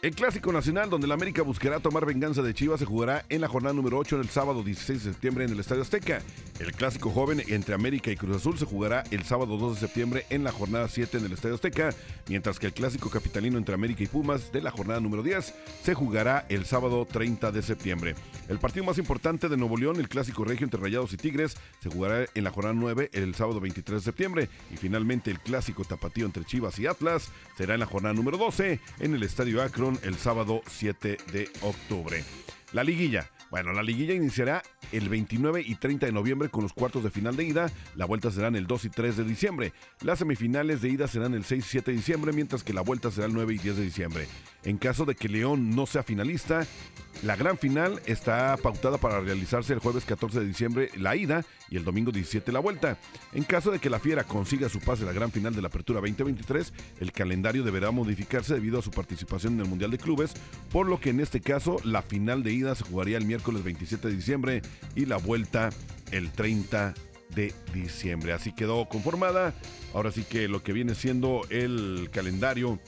el 0.01 0.15
Clásico 0.15 0.53
Nacional, 0.53 0.89
donde 0.89 1.07
la 1.07 1.15
América 1.15 1.41
buscará 1.41 1.81
tomar 1.81 2.05
venganza 2.05 2.41
de 2.41 2.53
Chivas, 2.53 2.79
se 2.79 2.85
jugará 2.85 3.25
en 3.27 3.41
la 3.41 3.49
jornada 3.49 3.73
número 3.73 3.97
8 3.97 4.21
el 4.21 4.29
sábado 4.29 4.63
16 4.63 5.03
de 5.03 5.11
septiembre 5.11 5.43
en 5.43 5.51
el 5.51 5.59
Estadio 5.59 5.81
Azteca. 5.81 6.21
El 6.59 6.71
Clásico 6.71 7.09
Joven 7.09 7.43
entre 7.49 7.75
América 7.75 8.09
y 8.09 8.15
Cruz 8.15 8.37
Azul 8.37 8.57
se 8.57 8.65
jugará 8.65 9.03
el 9.11 9.23
sábado 9.23 9.57
2 9.57 9.75
de 9.75 9.79
septiembre 9.81 10.25
en 10.29 10.45
la 10.45 10.53
jornada 10.53 10.87
7 10.87 11.17
en 11.17 11.25
el 11.25 11.33
Estadio 11.33 11.55
Azteca, 11.55 11.89
mientras 12.29 12.59
que 12.59 12.67
el 12.67 12.73
Clásico 12.73 13.09
Capitalino 13.09 13.57
entre 13.57 13.75
América 13.75 14.01
y 14.01 14.07
Pumas 14.07 14.53
de 14.53 14.61
la 14.61 14.71
jornada 14.71 15.01
número 15.01 15.21
10 15.21 15.53
se 15.83 15.93
jugará 15.93 16.45
el 16.47 16.65
sábado 16.65 17.05
30 17.05 17.51
de 17.51 17.61
septiembre. 17.61 18.15
El 18.47 18.59
partido 18.59 18.85
más 18.85 18.99
importante 18.99 19.49
de 19.49 19.57
Nuevo 19.57 19.75
León, 19.75 19.97
el 19.97 20.07
Clásico 20.07 20.45
Regio 20.45 20.63
entre 20.63 20.79
Rayados 20.79 21.11
y 21.11 21.17
Tigres, 21.17 21.57
se 21.83 21.89
jugará 21.89 22.25
en 22.33 22.43
la 22.45 22.51
jornada 22.51 22.73
9 22.73 23.09
el 23.11 23.35
sábado 23.35 23.59
23 23.59 23.99
de 23.99 24.05
septiembre. 24.05 24.49
Y 24.71 24.77
finalmente 24.77 25.29
el 25.29 25.41
Clásico 25.41 25.83
Tapatío 25.83 26.25
entre 26.25 26.45
Chivas 26.45 26.79
y 26.79 26.87
Atlas 26.87 27.31
será 27.57 27.73
en 27.73 27.81
la 27.81 27.85
jornada 27.85 28.13
número 28.13 28.37
12 28.37 28.79
en 28.99 29.13
el 29.13 29.23
Estadio 29.23 29.61
Akron 29.61 29.88
el 30.03 30.15
sábado 30.15 30.61
7 30.67 31.17
de 31.31 31.49
octubre. 31.61 32.23
La 32.73 32.83
liguilla. 32.83 33.29
Bueno, 33.49 33.73
la 33.73 33.81
liguilla 33.81 34.13
iniciará 34.13 34.61
el 34.91 35.09
29 35.09 35.63
y 35.65 35.75
30 35.75 36.05
de 36.05 36.11
noviembre 36.11 36.49
con 36.49 36.63
los 36.63 36.73
cuartos 36.73 37.03
de 37.03 37.09
final 37.09 37.35
de 37.35 37.45
ida. 37.45 37.71
La 37.95 38.05
vuelta 38.05 38.29
serán 38.31 38.55
el 38.55 38.67
2 38.67 38.85
y 38.85 38.89
3 38.89 39.17
de 39.17 39.23
diciembre. 39.23 39.73
Las 40.01 40.19
semifinales 40.19 40.81
de 40.81 40.89
ida 40.89 41.07
serán 41.07 41.33
el 41.33 41.43
6 41.43 41.65
y 41.65 41.69
7 41.69 41.91
de 41.91 41.97
diciembre, 41.97 42.31
mientras 42.31 42.63
que 42.63 42.73
la 42.73 42.81
vuelta 42.81 43.09
será 43.09 43.25
el 43.27 43.33
9 43.33 43.55
y 43.55 43.57
10 43.57 43.77
de 43.77 43.83
diciembre. 43.83 44.27
En 44.63 44.77
caso 44.77 45.05
de 45.05 45.15
que 45.15 45.29
León 45.29 45.71
no 45.71 45.85
sea 45.85 46.03
finalista, 46.03 46.67
la 47.23 47.35
gran 47.35 47.57
final 47.57 48.01
está 48.05 48.55
pautada 48.57 48.97
para 48.97 49.19
realizarse 49.19 49.73
el 49.73 49.79
jueves 49.79 50.05
14 50.05 50.39
de 50.39 50.45
diciembre 50.45 50.89
la 50.95 51.15
ida 51.15 51.43
y 51.69 51.77
el 51.77 51.83
domingo 51.83 52.11
17 52.11 52.51
la 52.51 52.59
vuelta. 52.59 52.97
En 53.33 53.43
caso 53.43 53.71
de 53.71 53.79
que 53.79 53.89
la 53.89 53.99
Fiera 53.99 54.23
consiga 54.23 54.69
su 54.69 54.79
pase 54.79 55.03
a 55.03 55.07
la 55.07 55.11
gran 55.11 55.31
final 55.31 55.55
de 55.55 55.61
la 55.61 55.67
Apertura 55.67 56.01
2023, 56.01 56.73
el 56.99 57.11
calendario 57.11 57.63
deberá 57.63 57.91
modificarse 57.91 58.53
debido 58.53 58.79
a 58.79 58.81
su 58.81 58.91
participación 58.91 59.53
en 59.53 59.61
el 59.61 59.67
Mundial 59.67 59.91
de 59.91 59.97
Clubes, 59.97 60.33
por 60.71 60.87
lo 60.87 60.99
que 60.99 61.09
en 61.09 61.19
este 61.19 61.41
caso 61.41 61.77
la 61.83 62.01
final 62.01 62.43
de 62.43 62.53
ida 62.53 62.75
se 62.75 62.83
jugaría 62.83 63.17
el 63.17 63.25
miércoles 63.25 63.38
27 63.43 64.07
de 64.07 64.15
diciembre 64.15 64.61
y 64.95 65.05
la 65.05 65.17
vuelta 65.17 65.69
el 66.11 66.31
30 66.31 66.93
de 67.35 67.53
diciembre. 67.73 68.33
Así 68.33 68.51
quedó 68.53 68.87
conformada. 68.87 69.53
Ahora 69.93 70.11
sí 70.11 70.23
que 70.23 70.47
lo 70.47 70.63
que 70.63 70.73
viene 70.73 70.95
siendo 70.95 71.41
el 71.49 72.09
calendario 72.11 72.79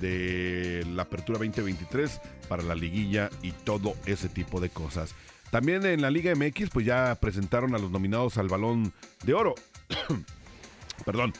de 0.00 0.86
la 0.94 1.02
apertura 1.02 1.38
2023 1.38 2.20
para 2.48 2.62
la 2.62 2.74
liguilla 2.74 3.30
y 3.42 3.52
todo 3.52 3.94
ese 4.06 4.28
tipo 4.28 4.60
de 4.60 4.70
cosas. 4.70 5.14
También 5.50 5.84
en 5.84 6.00
la 6.00 6.10
Liga 6.10 6.32
MX, 6.34 6.70
pues 6.70 6.86
ya 6.86 7.16
presentaron 7.20 7.74
a 7.74 7.78
los 7.78 7.90
nominados 7.90 8.38
al 8.38 8.48
Balón 8.48 8.92
de 9.24 9.34
Oro. 9.34 9.54
Perdón. 11.04 11.32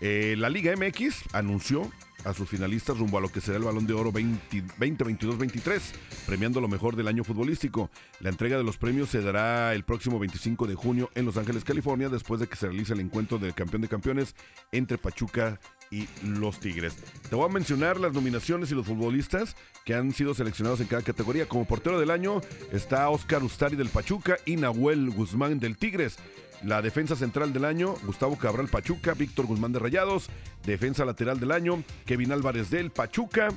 Eh, 0.00 0.34
la 0.36 0.50
Liga 0.50 0.74
MX 0.76 1.24
anunció 1.32 1.90
a 2.26 2.34
sus 2.34 2.48
finalistas 2.48 2.98
rumbo 2.98 3.18
a 3.18 3.20
lo 3.20 3.28
que 3.28 3.40
será 3.40 3.56
el 3.56 3.62
Balón 3.62 3.86
de 3.86 3.94
Oro 3.94 4.12
2022-23, 4.12 5.80
premiando 6.26 6.60
lo 6.60 6.68
mejor 6.68 6.96
del 6.96 7.08
año 7.08 7.22
futbolístico. 7.22 7.88
La 8.20 8.30
entrega 8.30 8.58
de 8.58 8.64
los 8.64 8.76
premios 8.76 9.10
se 9.10 9.22
dará 9.22 9.72
el 9.74 9.84
próximo 9.84 10.18
25 10.18 10.66
de 10.66 10.74
junio 10.74 11.08
en 11.14 11.24
Los 11.24 11.36
Ángeles, 11.36 11.62
California, 11.62 12.08
después 12.08 12.40
de 12.40 12.48
que 12.48 12.56
se 12.56 12.66
realice 12.66 12.94
el 12.94 13.00
encuentro 13.00 13.38
del 13.38 13.54
campeón 13.54 13.82
de 13.82 13.88
campeones 13.88 14.34
entre 14.72 14.98
Pachuca 14.98 15.60
y 15.75 15.75
los 16.22 16.60
Tigres. 16.60 16.96
Te 17.28 17.36
voy 17.36 17.48
a 17.48 17.52
mencionar 17.52 17.98
las 17.98 18.12
nominaciones 18.12 18.70
y 18.70 18.74
los 18.74 18.86
futbolistas 18.86 19.56
que 19.84 19.94
han 19.94 20.12
sido 20.12 20.34
seleccionados 20.34 20.80
en 20.80 20.86
cada 20.86 21.02
categoría. 21.02 21.48
Como 21.48 21.64
portero 21.64 21.98
del 22.00 22.10
año 22.10 22.40
está 22.72 23.08
Oscar 23.08 23.42
Ustari 23.42 23.76
del 23.76 23.88
Pachuca 23.88 24.36
y 24.44 24.56
Nahuel 24.56 25.10
Guzmán 25.10 25.58
del 25.58 25.76
Tigres. 25.76 26.18
La 26.64 26.82
defensa 26.82 27.16
central 27.16 27.52
del 27.52 27.64
año, 27.64 27.94
Gustavo 28.04 28.36
Cabral 28.36 28.68
Pachuca, 28.68 29.14
Víctor 29.14 29.46
Guzmán 29.46 29.72
de 29.72 29.78
Rayados. 29.78 30.28
Defensa 30.64 31.04
lateral 31.04 31.38
del 31.38 31.52
año, 31.52 31.82
Kevin 32.06 32.32
Álvarez 32.32 32.70
del 32.70 32.90
Pachuca. 32.90 33.48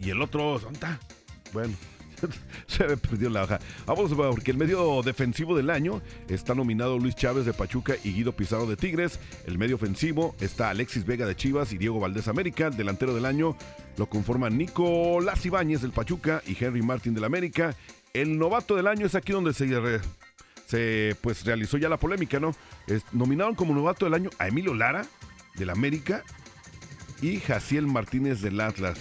Y 0.00 0.10
el 0.10 0.22
otro, 0.22 0.58
¿dónde 0.58 0.74
está? 0.74 0.98
Bueno, 1.52 1.74
se 2.66 2.86
me 2.86 2.96
perdió 2.96 3.30
la 3.30 3.44
hoja. 3.44 3.58
Vamos, 3.86 4.12
porque 4.14 4.50
el 4.50 4.56
medio 4.56 5.02
defensivo 5.02 5.56
del 5.56 5.70
año 5.70 6.02
está 6.28 6.54
nominado 6.54 6.98
Luis 6.98 7.14
Chávez 7.14 7.44
de 7.46 7.52
Pachuca 7.52 7.94
y 8.04 8.12
Guido 8.12 8.32
Pizarro 8.32 8.66
de 8.66 8.76
Tigres. 8.76 9.18
El 9.46 9.58
medio 9.58 9.76
ofensivo 9.76 10.34
está 10.40 10.70
Alexis 10.70 11.04
Vega 11.04 11.26
de 11.26 11.36
Chivas 11.36 11.72
y 11.72 11.78
Diego 11.78 12.00
Valdés 12.00 12.28
América. 12.28 12.70
Delantero 12.70 13.14
del 13.14 13.24
año 13.26 13.56
lo 13.96 14.08
conforman 14.08 14.56
Nicolás 14.58 15.44
Ibáñez 15.44 15.82
del 15.82 15.92
Pachuca 15.92 16.42
y 16.46 16.56
Henry 16.62 16.82
Martín 16.82 17.14
del 17.14 17.24
América. 17.24 17.74
El 18.14 18.38
novato 18.38 18.74
del 18.76 18.86
año 18.86 19.06
es 19.06 19.14
aquí 19.14 19.32
donde 19.32 19.52
se 19.54 19.68
se 20.66 21.16
pues 21.22 21.44
realizó 21.46 21.78
ya 21.78 21.88
la 21.88 21.96
polémica, 21.96 22.38
¿no? 22.40 22.54
Es- 22.86 23.02
nominaron 23.12 23.54
como 23.54 23.74
novato 23.74 24.04
del 24.04 24.14
año 24.14 24.30
a 24.38 24.48
Emilio 24.48 24.74
Lara 24.74 25.06
del 25.54 25.70
América 25.70 26.22
y 27.22 27.38
Jaciel 27.40 27.86
Martínez 27.86 28.40
del 28.42 28.60
Atlas. 28.60 28.98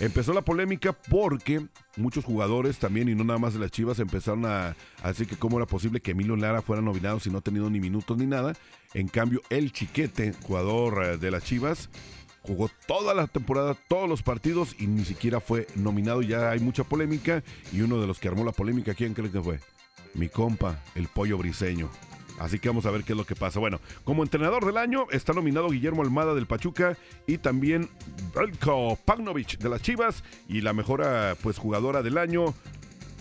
Empezó 0.00 0.32
la 0.32 0.40
polémica 0.40 0.94
porque 0.94 1.66
muchos 1.98 2.24
jugadores 2.24 2.78
también, 2.78 3.10
y 3.10 3.14
no 3.14 3.22
nada 3.22 3.38
más 3.38 3.52
de 3.52 3.60
las 3.60 3.70
Chivas, 3.70 3.98
empezaron 3.98 4.46
a, 4.46 4.74
a 5.02 5.08
decir 5.08 5.26
que 5.26 5.36
cómo 5.36 5.58
era 5.58 5.66
posible 5.66 6.00
que 6.00 6.12
Emilio 6.12 6.36
Lara 6.36 6.62
fuera 6.62 6.80
nominado 6.80 7.20
si 7.20 7.28
no 7.28 7.38
ha 7.38 7.42
tenido 7.42 7.68
ni 7.68 7.80
minutos 7.80 8.16
ni 8.16 8.24
nada. 8.24 8.54
En 8.94 9.08
cambio, 9.08 9.42
el 9.50 9.72
Chiquete, 9.72 10.32
jugador 10.42 11.04
eh, 11.04 11.18
de 11.18 11.30
las 11.30 11.44
Chivas, 11.44 11.90
jugó 12.40 12.70
toda 12.86 13.12
la 13.12 13.26
temporada, 13.26 13.76
todos 13.88 14.08
los 14.08 14.22
partidos 14.22 14.74
y 14.78 14.86
ni 14.86 15.04
siquiera 15.04 15.38
fue 15.38 15.66
nominado. 15.76 16.22
Ya 16.22 16.50
hay 16.50 16.60
mucha 16.60 16.82
polémica 16.82 17.42
y 17.70 17.82
uno 17.82 18.00
de 18.00 18.06
los 18.06 18.18
que 18.18 18.28
armó 18.28 18.42
la 18.42 18.52
polémica, 18.52 18.94
¿quién 18.94 19.12
cree 19.12 19.30
que 19.30 19.42
fue? 19.42 19.60
Mi 20.14 20.30
compa, 20.30 20.82
el 20.94 21.08
pollo 21.08 21.36
briseño. 21.36 21.90
Así 22.40 22.58
que 22.58 22.70
vamos 22.70 22.86
a 22.86 22.90
ver 22.90 23.04
qué 23.04 23.12
es 23.12 23.18
lo 23.18 23.26
que 23.26 23.36
pasa. 23.36 23.60
Bueno, 23.60 23.80
como 24.02 24.22
entrenador 24.22 24.64
del 24.64 24.78
año 24.78 25.06
está 25.10 25.34
nominado 25.34 25.68
Guillermo 25.68 26.02
Almada 26.02 26.34
del 26.34 26.46
Pachuca 26.46 26.96
y 27.26 27.36
también 27.36 27.90
Belko 28.34 28.96
Pagnovich 29.04 29.58
de 29.58 29.68
las 29.68 29.82
Chivas 29.82 30.24
y 30.48 30.62
la 30.62 30.72
mejor 30.72 31.02
ah, 31.04 31.36
pues 31.42 31.58
jugadora 31.58 32.02
del 32.02 32.16
año 32.16 32.54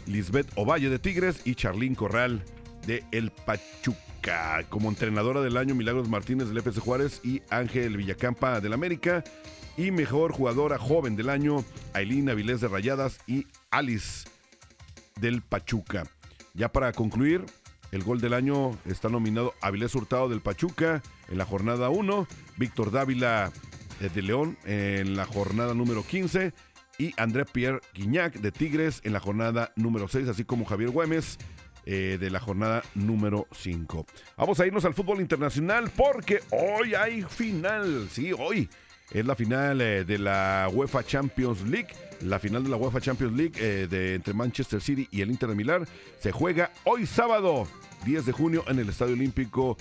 Lisbeth 0.07 0.47
Ovalle 0.55 0.89
de 0.89 0.99
Tigres 0.99 1.41
y 1.43 1.55
Charlín 1.55 1.95
Corral 1.95 2.41
de 2.87 3.03
El 3.11 3.31
Pachuca. 3.31 4.63
Como 4.69 4.87
entrenadora 4.87 5.41
del 5.41 5.57
año 5.57 5.75
Milagros 5.75 6.07
Martínez 6.07 6.47
del 6.47 6.59
FC 6.59 6.79
Juárez 6.79 7.19
y 7.21 7.41
Ángel 7.49 7.97
Villacampa 7.97 8.61
del 8.61 8.71
América 8.71 9.25
y 9.75 9.91
mejor 9.91 10.31
jugadora 10.31 10.77
joven 10.77 11.17
del 11.17 11.29
año 11.29 11.65
Aileen 11.93 12.29
Avilés 12.29 12.61
de 12.61 12.69
Rayadas 12.69 13.19
y 13.27 13.47
Alice 13.69 14.29
del 15.19 15.41
Pachuca. 15.41 16.05
Ya 16.53 16.71
para 16.71 16.93
concluir, 16.93 17.45
el 17.91 18.03
gol 18.03 18.21
del 18.21 18.33
año 18.33 18.77
está 18.85 19.09
nominado 19.09 19.53
Avilés 19.61 19.95
Hurtado 19.95 20.29
del 20.29 20.41
Pachuca 20.41 21.01
en 21.29 21.37
la 21.37 21.45
jornada 21.45 21.89
1, 21.89 22.27
Víctor 22.57 22.91
Dávila 22.91 23.51
eh, 23.99 24.09
de 24.13 24.21
León 24.21 24.57
en 24.65 25.15
la 25.15 25.25
jornada 25.25 25.73
número 25.73 26.03
15 26.03 26.53
y 26.97 27.13
André 27.17 27.45
Pierre 27.45 27.79
Guignac 27.93 28.35
de 28.35 28.51
Tigres 28.51 29.01
en 29.03 29.13
la 29.13 29.19
jornada 29.19 29.71
número 29.75 30.07
6, 30.07 30.27
así 30.27 30.43
como 30.43 30.65
Javier 30.65 30.91
Güemes 30.91 31.39
eh, 31.85 32.17
de 32.19 32.29
la 32.29 32.39
jornada 32.39 32.83
número 32.93 33.47
5. 33.51 34.05
Vamos 34.37 34.59
a 34.59 34.67
irnos 34.67 34.85
al 34.85 34.93
fútbol 34.93 35.21
internacional 35.21 35.89
porque 35.95 36.41
hoy 36.51 36.93
hay 36.93 37.23
final, 37.23 38.09
sí, 38.11 38.31
hoy 38.37 38.69
es 39.11 39.25
la 39.25 39.35
final 39.35 39.81
eh, 39.81 40.03
de 40.05 40.17
la 40.17 40.69
UEFA 40.71 41.03
Champions 41.03 41.61
League. 41.63 41.89
La 42.21 42.39
final 42.39 42.63
de 42.63 42.69
la 42.69 42.77
UEFA 42.77 42.99
Champions 42.99 43.35
League 43.35 43.53
eh, 43.57 43.87
de, 43.89 44.15
entre 44.15 44.33
Manchester 44.33 44.81
City 44.81 45.07
y 45.11 45.21
el 45.21 45.31
Inter 45.31 45.49
de 45.49 45.55
Milán 45.55 45.87
se 46.19 46.31
juega 46.31 46.71
hoy 46.83 47.05
sábado, 47.05 47.65
10 48.05 48.25
de 48.25 48.31
junio, 48.31 48.63
en 48.67 48.79
el 48.79 48.89
Estadio 48.89 49.13
Olímpico 49.13 49.77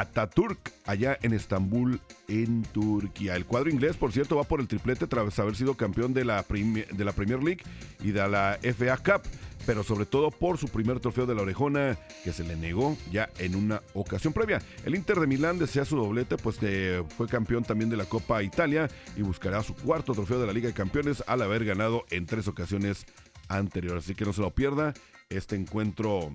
Ataturk, 0.00 0.72
allá 0.86 1.16
en 1.22 1.32
Estambul, 1.32 2.00
en 2.26 2.62
Turquía. 2.64 3.36
El 3.36 3.46
cuadro 3.46 3.70
inglés, 3.70 3.96
por 3.96 4.12
cierto, 4.12 4.36
va 4.36 4.42
por 4.42 4.60
el 4.60 4.66
triplete 4.66 5.06
tras 5.06 5.38
haber 5.38 5.54
sido 5.54 5.74
campeón 5.74 6.12
de 6.12 6.24
la, 6.24 6.44
Premi- 6.46 6.86
de 6.86 7.04
la 7.04 7.12
Premier 7.12 7.42
League 7.42 7.62
y 8.02 8.10
de 8.10 8.28
la 8.28 8.58
FA 8.60 8.96
Cup, 8.96 9.22
pero 9.66 9.84
sobre 9.84 10.04
todo 10.04 10.32
por 10.32 10.58
su 10.58 10.66
primer 10.68 10.98
trofeo 10.98 11.26
de 11.26 11.34
la 11.36 11.42
orejona 11.42 11.96
que 12.24 12.32
se 12.32 12.42
le 12.42 12.56
negó 12.56 12.96
ya 13.12 13.30
en 13.38 13.54
una 13.54 13.82
ocasión 13.94 14.32
previa. 14.32 14.60
El 14.84 14.96
Inter 14.96 15.20
de 15.20 15.28
Milán 15.28 15.58
desea 15.60 15.84
su 15.84 15.96
doblete, 15.96 16.36
pues 16.38 16.58
que 16.58 17.04
fue 17.16 17.28
campeón 17.28 17.62
también 17.62 17.88
de 17.88 17.96
la 17.96 18.04
Copa 18.04 18.42
Italia 18.42 18.90
y 19.16 19.22
buscará 19.22 19.62
su 19.62 19.74
cuarto 19.74 20.12
trofeo 20.12 20.40
de 20.40 20.46
la 20.48 20.52
Liga 20.52 20.66
de 20.66 20.74
Campeones 20.74 21.22
al 21.28 21.40
haber 21.40 21.64
ganado 21.64 22.04
en 22.10 22.26
tres 22.26 22.48
ocasiones 22.48 23.06
anteriores. 23.48 24.04
Así 24.04 24.16
que 24.16 24.24
no 24.24 24.32
se 24.32 24.40
lo 24.40 24.50
pierda 24.50 24.92
este 25.30 25.54
encuentro, 25.54 26.32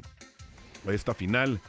esta 0.88 1.14
final 1.14 1.60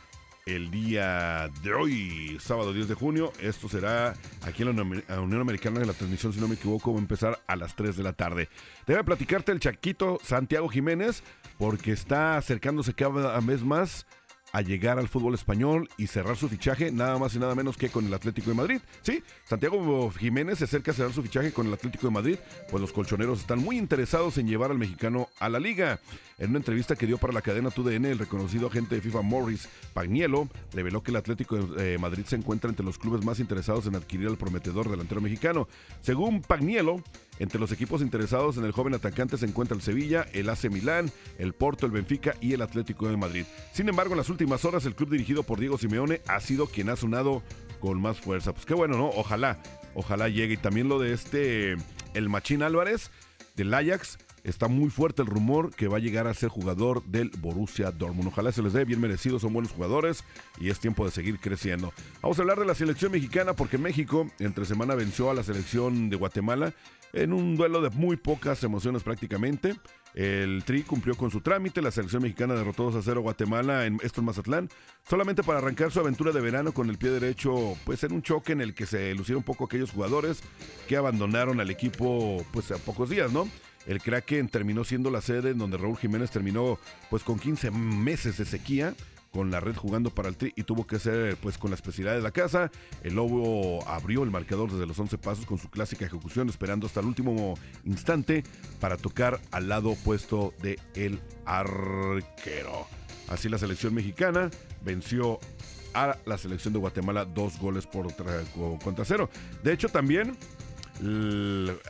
el 0.46 0.70
día 0.70 1.48
de 1.62 1.72
hoy, 1.74 2.38
sábado 2.40 2.72
10 2.72 2.88
de 2.88 2.94
junio. 2.94 3.32
Esto 3.40 3.68
será 3.68 4.14
aquí 4.42 4.62
en 4.62 4.76
la 4.76 4.82
Unión- 5.20 5.40
Americana 5.40 5.80
en 5.80 5.86
la 5.86 5.92
transmisión, 5.92 6.32
si 6.32 6.40
no 6.40 6.48
me 6.48 6.54
equivoco, 6.54 6.92
va 6.92 6.98
a 6.98 7.02
empezar 7.02 7.38
a 7.46 7.56
las 7.56 7.74
3 7.76 7.96
de 7.96 8.02
la 8.02 8.12
tarde. 8.12 8.48
Debe 8.86 9.04
platicarte 9.04 9.52
el 9.52 9.60
Chaquito 9.60 10.18
Santiago 10.22 10.68
Jiménez 10.68 11.22
porque 11.58 11.92
está 11.92 12.36
acercándose 12.36 12.94
cada 12.94 13.38
vez 13.40 13.62
más 13.62 14.06
a 14.52 14.62
llegar 14.62 14.98
al 14.98 15.08
fútbol 15.08 15.34
español 15.34 15.88
y 15.96 16.06
cerrar 16.06 16.36
su 16.36 16.48
fichaje 16.48 16.90
nada 16.92 17.18
más 17.18 17.34
y 17.34 17.38
nada 17.38 17.54
menos 17.54 17.76
que 17.76 17.88
con 17.88 18.06
el 18.06 18.14
Atlético 18.14 18.50
de 18.50 18.56
Madrid. 18.56 18.80
Sí, 19.02 19.22
Santiago 19.44 20.10
Jiménez 20.10 20.58
se 20.58 20.64
acerca 20.64 20.90
a 20.90 20.94
cerrar 20.94 21.12
su 21.12 21.22
fichaje 21.22 21.52
con 21.52 21.66
el 21.66 21.74
Atlético 21.74 22.06
de 22.06 22.12
Madrid, 22.12 22.38
pues 22.70 22.80
los 22.80 22.92
colchoneros 22.92 23.40
están 23.40 23.60
muy 23.60 23.78
interesados 23.78 24.38
en 24.38 24.48
llevar 24.48 24.70
al 24.70 24.78
mexicano 24.78 25.28
a 25.38 25.48
la 25.48 25.60
liga. 25.60 26.00
En 26.38 26.50
una 26.50 26.58
entrevista 26.58 26.96
que 26.96 27.06
dio 27.06 27.18
para 27.18 27.32
la 27.32 27.42
cadena 27.42 27.70
TUDN, 27.70 28.06
el 28.06 28.18
reconocido 28.18 28.68
agente 28.68 28.94
de 28.94 29.02
FIFA 29.02 29.22
Morris 29.22 29.68
Pagnielo 29.92 30.48
reveló 30.72 31.02
que 31.02 31.10
el 31.10 31.16
Atlético 31.16 31.56
de 31.56 31.94
eh, 31.94 31.98
Madrid 31.98 32.24
se 32.26 32.36
encuentra 32.36 32.70
entre 32.70 32.84
los 32.84 32.98
clubes 32.98 33.24
más 33.24 33.40
interesados 33.40 33.86
en 33.86 33.94
adquirir 33.94 34.28
al 34.28 34.38
prometedor 34.38 34.90
delantero 34.90 35.20
mexicano. 35.20 35.68
Según 36.00 36.40
Pagnielo, 36.40 37.02
entre 37.40 37.58
los 37.58 37.72
equipos 37.72 38.02
interesados 38.02 38.58
en 38.58 38.64
el 38.64 38.72
joven 38.72 38.94
atacante 38.94 39.38
se 39.38 39.46
encuentra 39.46 39.74
el 39.74 39.82
Sevilla, 39.82 40.26
el 40.34 40.48
AC 40.50 40.70
Milán, 40.70 41.10
el 41.38 41.54
Porto, 41.54 41.86
el 41.86 41.92
Benfica 41.92 42.36
y 42.40 42.52
el 42.52 42.62
Atlético 42.62 43.08
de 43.08 43.16
Madrid. 43.16 43.44
Sin 43.72 43.88
embargo, 43.88 44.12
en 44.12 44.18
las 44.18 44.28
últimas 44.28 44.64
horas 44.66 44.84
el 44.84 44.94
club 44.94 45.10
dirigido 45.10 45.42
por 45.42 45.58
Diego 45.58 45.78
Simeone 45.78 46.20
ha 46.28 46.38
sido 46.40 46.66
quien 46.66 46.90
ha 46.90 46.96
sonado 46.96 47.42
con 47.80 48.00
más 48.00 48.20
fuerza. 48.20 48.52
Pues 48.52 48.66
qué 48.66 48.74
bueno, 48.74 48.98
¿no? 48.98 49.08
Ojalá, 49.08 49.58
ojalá 49.94 50.28
llegue. 50.28 50.54
Y 50.54 50.58
también 50.58 50.90
lo 50.90 50.98
de 50.98 51.14
este, 51.14 51.76
el 52.12 52.28
Machín 52.28 52.62
Álvarez 52.62 53.10
del 53.56 53.72
Ajax. 53.72 54.18
Está 54.42 54.68
muy 54.68 54.88
fuerte 54.88 55.20
el 55.20 55.28
rumor 55.28 55.74
que 55.74 55.86
va 55.86 55.98
a 55.98 56.00
llegar 56.00 56.26
a 56.26 56.32
ser 56.32 56.48
jugador 56.48 57.04
del 57.04 57.30
Borussia 57.40 57.90
Dortmund. 57.90 58.28
Ojalá 58.28 58.52
se 58.52 58.62
les 58.62 58.72
dé 58.72 58.86
bien 58.86 59.00
merecido, 59.00 59.38
son 59.38 59.52
buenos 59.52 59.72
jugadores 59.72 60.24
y 60.58 60.70
es 60.70 60.80
tiempo 60.80 61.04
de 61.04 61.10
seguir 61.10 61.38
creciendo. 61.40 61.92
Vamos 62.22 62.38
a 62.38 62.42
hablar 62.42 62.58
de 62.58 62.64
la 62.64 62.74
selección 62.74 63.12
mexicana 63.12 63.52
porque 63.52 63.76
México 63.76 64.30
entre 64.38 64.64
semana 64.64 64.94
venció 64.94 65.30
a 65.30 65.34
la 65.34 65.42
selección 65.42 66.08
de 66.08 66.16
Guatemala 66.16 66.72
en 67.12 67.32
un 67.32 67.56
duelo 67.56 67.80
de 67.80 67.90
muy 67.90 68.16
pocas 68.16 68.62
emociones 68.64 69.02
prácticamente. 69.02 69.76
El 70.14 70.64
Tri 70.64 70.82
cumplió 70.82 71.16
con 71.16 71.30
su 71.30 71.40
trámite, 71.40 71.80
la 71.80 71.90
selección 71.90 72.22
mexicana 72.22 72.54
derrotó 72.54 72.84
2 72.84 72.96
a 72.96 73.02
0 73.02 73.20
a 73.20 73.22
Guatemala 73.22 73.86
en 73.86 73.98
esto 74.02 74.20
en 74.20 74.26
Mazatlán, 74.26 74.68
solamente 75.08 75.42
para 75.42 75.58
arrancar 75.58 75.92
su 75.92 76.00
aventura 76.00 76.32
de 76.32 76.40
verano 76.40 76.72
con 76.72 76.90
el 76.90 76.98
pie 76.98 77.10
derecho, 77.10 77.76
pues 77.84 78.02
en 78.02 78.12
un 78.12 78.22
choque 78.22 78.52
en 78.52 78.60
el 78.60 78.74
que 78.74 78.86
se 78.86 79.14
lucieron 79.14 79.38
un 79.40 79.44
poco 79.44 79.64
aquellos 79.64 79.92
jugadores 79.92 80.42
que 80.88 80.96
abandonaron 80.96 81.60
al 81.60 81.70
equipo 81.70 82.44
pues 82.52 82.72
a 82.72 82.78
pocos 82.78 83.08
días, 83.08 83.32
¿no? 83.32 83.48
El 83.86 84.02
Kraken 84.02 84.48
terminó 84.48 84.84
siendo 84.84 85.10
la 85.10 85.20
sede 85.20 85.50
en 85.50 85.58
donde 85.58 85.78
Raúl 85.78 85.96
Jiménez 85.96 86.30
terminó 86.30 86.78
pues 87.08 87.22
con 87.22 87.38
15 87.38 87.70
meses 87.70 88.36
de 88.36 88.44
sequía 88.44 88.94
con 89.32 89.50
la 89.50 89.60
red 89.60 89.76
jugando 89.76 90.10
para 90.10 90.28
el 90.28 90.36
Tri 90.36 90.52
y 90.56 90.64
tuvo 90.64 90.86
que 90.86 90.98
ser 90.98 91.36
pues 91.36 91.56
con 91.58 91.70
la 91.70 91.76
especialidad 91.76 92.14
de 92.16 92.22
la 92.22 92.32
casa. 92.32 92.70
El 93.02 93.14
Lobo 93.14 93.86
abrió 93.88 94.22
el 94.24 94.30
marcador 94.30 94.70
desde 94.72 94.86
los 94.86 94.98
11 94.98 95.18
pasos 95.18 95.46
con 95.46 95.58
su 95.58 95.70
clásica 95.70 96.04
ejecución 96.04 96.48
esperando 96.48 96.86
hasta 96.86 97.00
el 97.00 97.06
último 97.06 97.54
instante 97.84 98.42
para 98.80 98.96
tocar 98.96 99.40
al 99.52 99.68
lado 99.68 99.90
opuesto 99.90 100.52
de 100.62 100.78
el 100.94 101.20
arquero. 101.44 102.86
Así 103.28 103.48
la 103.48 103.58
selección 103.58 103.94
mexicana 103.94 104.50
venció 104.82 105.38
a 105.94 106.16
la 106.26 106.38
selección 106.38 106.72
de 106.72 106.78
Guatemala 106.80 107.24
dos 107.24 107.58
goles 107.58 107.86
por 107.86 108.06
tra- 108.08 108.78
contra 108.82 109.04
cero. 109.04 109.28
De 109.62 109.72
hecho 109.72 109.88
también 109.88 110.36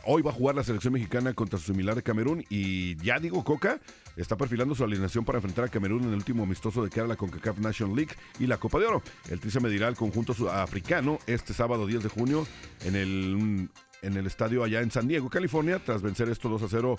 Hoy 0.05 0.21
va 0.21 0.31
a 0.31 0.33
jugar 0.33 0.55
la 0.55 0.63
selección 0.63 0.93
mexicana 0.93 1.33
contra 1.33 1.59
su 1.59 1.65
similar 1.65 1.95
de 1.95 2.03
Camerún 2.03 2.45
y 2.49 2.95
ya 2.97 3.19
digo, 3.19 3.43
Coca 3.43 3.79
está 4.15 4.37
perfilando 4.37 4.73
su 4.73 4.83
alineación 4.83 5.25
para 5.25 5.37
enfrentar 5.37 5.65
a 5.65 5.67
Camerún 5.67 6.03
en 6.03 6.09
el 6.09 6.15
último 6.15 6.43
amistoso 6.43 6.83
de 6.83 6.89
cara 6.89 7.05
a 7.05 7.09
la 7.09 7.15
CONCACAF 7.15 7.59
National 7.59 7.95
League 7.95 8.13
y 8.39 8.47
la 8.47 8.57
Copa 8.57 8.79
de 8.79 8.85
Oro. 8.85 9.01
El 9.29 9.39
Tri 9.39 9.51
se 9.51 9.59
medirá 9.59 9.87
al 9.87 9.95
conjunto 9.95 10.33
africano 10.49 11.19
este 11.27 11.53
sábado 11.53 11.85
10 11.87 12.03
de 12.03 12.09
junio 12.09 12.47
en 12.85 12.95
el, 12.95 13.69
en 14.01 14.17
el 14.17 14.25
estadio 14.25 14.63
allá 14.63 14.81
en 14.81 14.91
San 14.91 15.07
Diego, 15.07 15.29
California, 15.29 15.79
tras 15.83 16.01
vencer 16.01 16.29
esto 16.29 16.49
2 16.49 16.63
a 16.63 16.67
0 16.69 16.97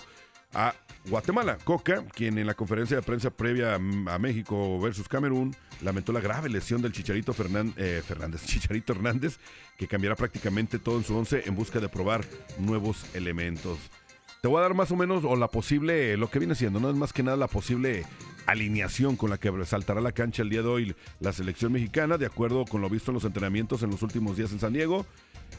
a 0.53 0.73
Guatemala. 1.09 1.57
Coca, 1.63 2.03
quien 2.13 2.37
en 2.37 2.47
la 2.47 2.53
conferencia 2.53 2.97
de 2.97 3.03
prensa 3.03 3.29
previa 3.31 3.75
a 3.75 4.19
México 4.19 4.79
versus 4.79 5.07
Camerún, 5.07 5.55
lamentó 5.81 6.13
la 6.13 6.21
grave 6.21 6.49
lesión 6.49 6.81
del 6.81 6.91
Chicharito 6.91 7.33
Fernán- 7.33 7.73
eh, 7.77 8.01
Fernández, 8.05 8.43
Chicharito 8.45 8.93
Hernández, 8.93 9.39
que 9.77 9.87
cambiará 9.87 10.15
prácticamente 10.15 10.79
todo 10.79 10.97
en 10.97 11.03
su 11.03 11.15
once 11.17 11.43
en 11.45 11.55
busca 11.55 11.79
de 11.79 11.89
probar 11.89 12.23
nuevos 12.59 13.05
elementos. 13.13 13.79
Te 14.41 14.47
voy 14.49 14.59
a 14.59 14.61
dar 14.63 14.73
más 14.73 14.91
o 14.91 14.97
menos, 14.97 15.23
o 15.23 15.35
la 15.37 15.47
posible, 15.47 16.17
lo 16.17 16.29
que 16.29 16.39
viene 16.39 16.55
siendo, 16.55 16.79
no 16.79 16.89
es 16.89 16.95
más 16.97 17.13
que 17.13 17.23
nada 17.23 17.37
la 17.37 17.47
posible 17.47 18.05
alineación 18.45 19.15
con 19.15 19.29
la 19.29 19.37
que 19.37 19.49
saltará 19.65 20.01
la 20.01 20.11
cancha 20.11 20.41
el 20.41 20.49
día 20.49 20.61
de 20.61 20.67
hoy 20.67 20.95
la 21.21 21.31
selección 21.31 21.71
mexicana, 21.71 22.17
de 22.17 22.25
acuerdo 22.25 22.65
con 22.65 22.81
lo 22.81 22.89
visto 22.89 23.11
en 23.11 23.15
los 23.15 23.23
entrenamientos 23.23 23.83
en 23.83 23.91
los 23.91 24.01
últimos 24.01 24.35
días 24.35 24.51
en 24.51 24.59
San 24.59 24.73
Diego. 24.73 25.05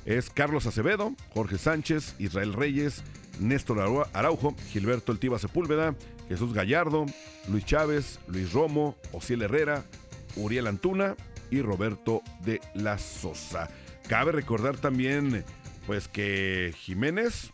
Es 0.04 0.28
Carlos 0.30 0.66
Acevedo, 0.66 1.14
Jorge 1.32 1.58
Sánchez, 1.58 2.14
Israel 2.18 2.52
Reyes, 2.52 3.02
Néstor 3.40 3.78
Arau- 3.78 4.08
Araujo, 4.12 4.54
Gilberto 4.70 5.12
El 5.12 5.18
Tiba 5.18 5.38
Sepúlveda, 5.38 5.94
Jesús 6.28 6.52
Gallardo, 6.52 7.06
Luis 7.48 7.64
Chávez, 7.64 8.18
Luis 8.28 8.52
Romo, 8.52 8.96
Ociel 9.12 9.42
Herrera, 9.42 9.84
Uriel 10.36 10.66
Antuna 10.66 11.16
y 11.50 11.62
Roberto 11.62 12.22
de 12.44 12.60
la 12.74 12.98
Sosa. 12.98 13.70
Cabe 14.08 14.32
recordar 14.32 14.76
también, 14.76 15.44
pues 15.86 16.08
que 16.08 16.74
Jiménez 16.76 17.52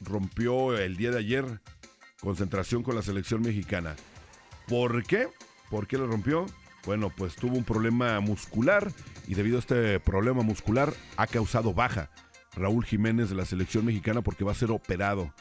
rompió 0.00 0.76
el 0.76 0.96
día 0.96 1.10
de 1.12 1.18
ayer 1.18 1.44
concentración 2.20 2.82
con 2.82 2.96
la 2.96 3.02
selección 3.02 3.42
mexicana. 3.42 3.94
¿Por 4.66 5.04
qué? 5.04 5.28
¿Por 5.70 5.86
qué 5.86 5.98
lo 5.98 6.06
rompió? 6.06 6.46
Bueno, 6.86 7.10
pues 7.10 7.36
tuvo 7.36 7.56
un 7.56 7.64
problema 7.64 8.20
muscular 8.20 8.90
y 9.26 9.34
debido 9.34 9.56
a 9.56 9.60
este 9.60 10.00
problema 10.00 10.42
muscular 10.42 10.92
ha 11.16 11.26
causado 11.26 11.72
baja 11.72 12.10
Raúl 12.56 12.84
Jiménez 12.84 13.30
de 13.30 13.34
la 13.34 13.44
selección 13.44 13.86
mexicana 13.86 14.22
porque 14.22 14.44
va 14.44 14.52
a 14.52 14.56
ser 14.56 14.70
operado 14.70 15.32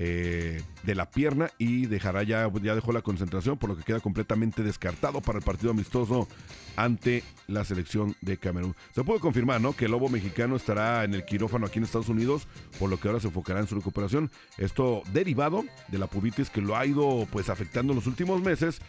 eh, 0.00 0.62
de 0.84 0.94
la 0.94 1.10
pierna 1.10 1.50
y 1.58 1.86
dejará 1.86 2.22
ya, 2.22 2.48
ya 2.62 2.74
dejó 2.74 2.92
la 2.92 3.02
concentración, 3.02 3.58
por 3.58 3.70
lo 3.70 3.76
que 3.76 3.82
queda 3.82 3.98
completamente 3.98 4.62
descartado 4.62 5.20
para 5.20 5.38
el 5.38 5.44
partido 5.44 5.72
amistoso 5.72 6.28
ante 6.76 7.24
la 7.48 7.64
selección 7.64 8.14
de 8.20 8.36
Camerún. 8.36 8.76
Se 8.94 9.02
puede 9.02 9.18
confirmar, 9.18 9.60
¿no? 9.60 9.72
Que 9.74 9.86
el 9.86 9.90
lobo 9.90 10.08
mexicano 10.08 10.54
estará 10.54 11.02
en 11.02 11.14
el 11.14 11.24
quirófano 11.24 11.66
aquí 11.66 11.78
en 11.78 11.84
Estados 11.84 12.08
Unidos, 12.08 12.46
por 12.78 12.90
lo 12.90 13.00
que 13.00 13.08
ahora 13.08 13.18
se 13.18 13.26
enfocará 13.26 13.58
en 13.58 13.66
su 13.66 13.74
recuperación. 13.74 14.30
Esto 14.56 15.02
derivado 15.12 15.64
de 15.88 15.98
la 15.98 16.06
pubitis 16.06 16.48
que 16.48 16.60
lo 16.60 16.76
ha 16.76 16.86
ido 16.86 17.26
pues 17.32 17.48
afectando 17.48 17.92
en 17.92 17.96
los 17.96 18.06
últimos 18.06 18.40
meses. 18.40 18.80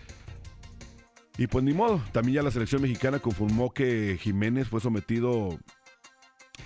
Y 1.40 1.48
pues 1.48 1.64
ni 1.64 1.74
modo, 1.74 2.04
también 2.12 2.36
ya 2.36 2.44
la 2.44 2.52
selección 2.52 2.82
mexicana 2.82 3.20
confirmó 3.20 3.74
que 3.74 4.18
Jiménez 4.20 4.68
fue 4.68 4.82
sometido 4.82 5.58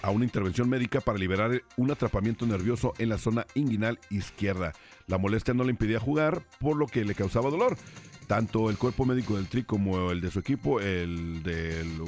a 0.02 0.10
una 0.10 0.26
intervención 0.26 0.68
médica 0.68 1.00
para 1.00 1.20
liberar 1.20 1.62
un 1.78 1.92
atrapamiento 1.92 2.48
nervioso 2.48 2.92
en 2.98 3.10
la 3.10 3.20
zona 3.20 3.46
inguinal 3.54 4.00
izquierda. 4.10 4.74
La 5.06 5.20
molestia 5.20 5.54
no 5.54 5.64
le 5.64 5.70
impedía 5.70 6.00
jugar, 6.00 6.42
por 6.60 6.76
lo 6.76 6.88
que 6.88 7.06
le 7.06 7.14
causaba 7.14 7.52
dolor. 7.52 7.78
Tanto 8.26 8.72
el 8.72 8.80
cuerpo 8.80 9.06
médico 9.06 9.36
del 9.36 9.46
Tri 9.46 9.62
como 9.64 10.10
el 10.10 10.22
de 10.22 10.32
su 10.32 10.40
equipo, 10.40 10.80
el 10.80 11.44
del 11.44 12.02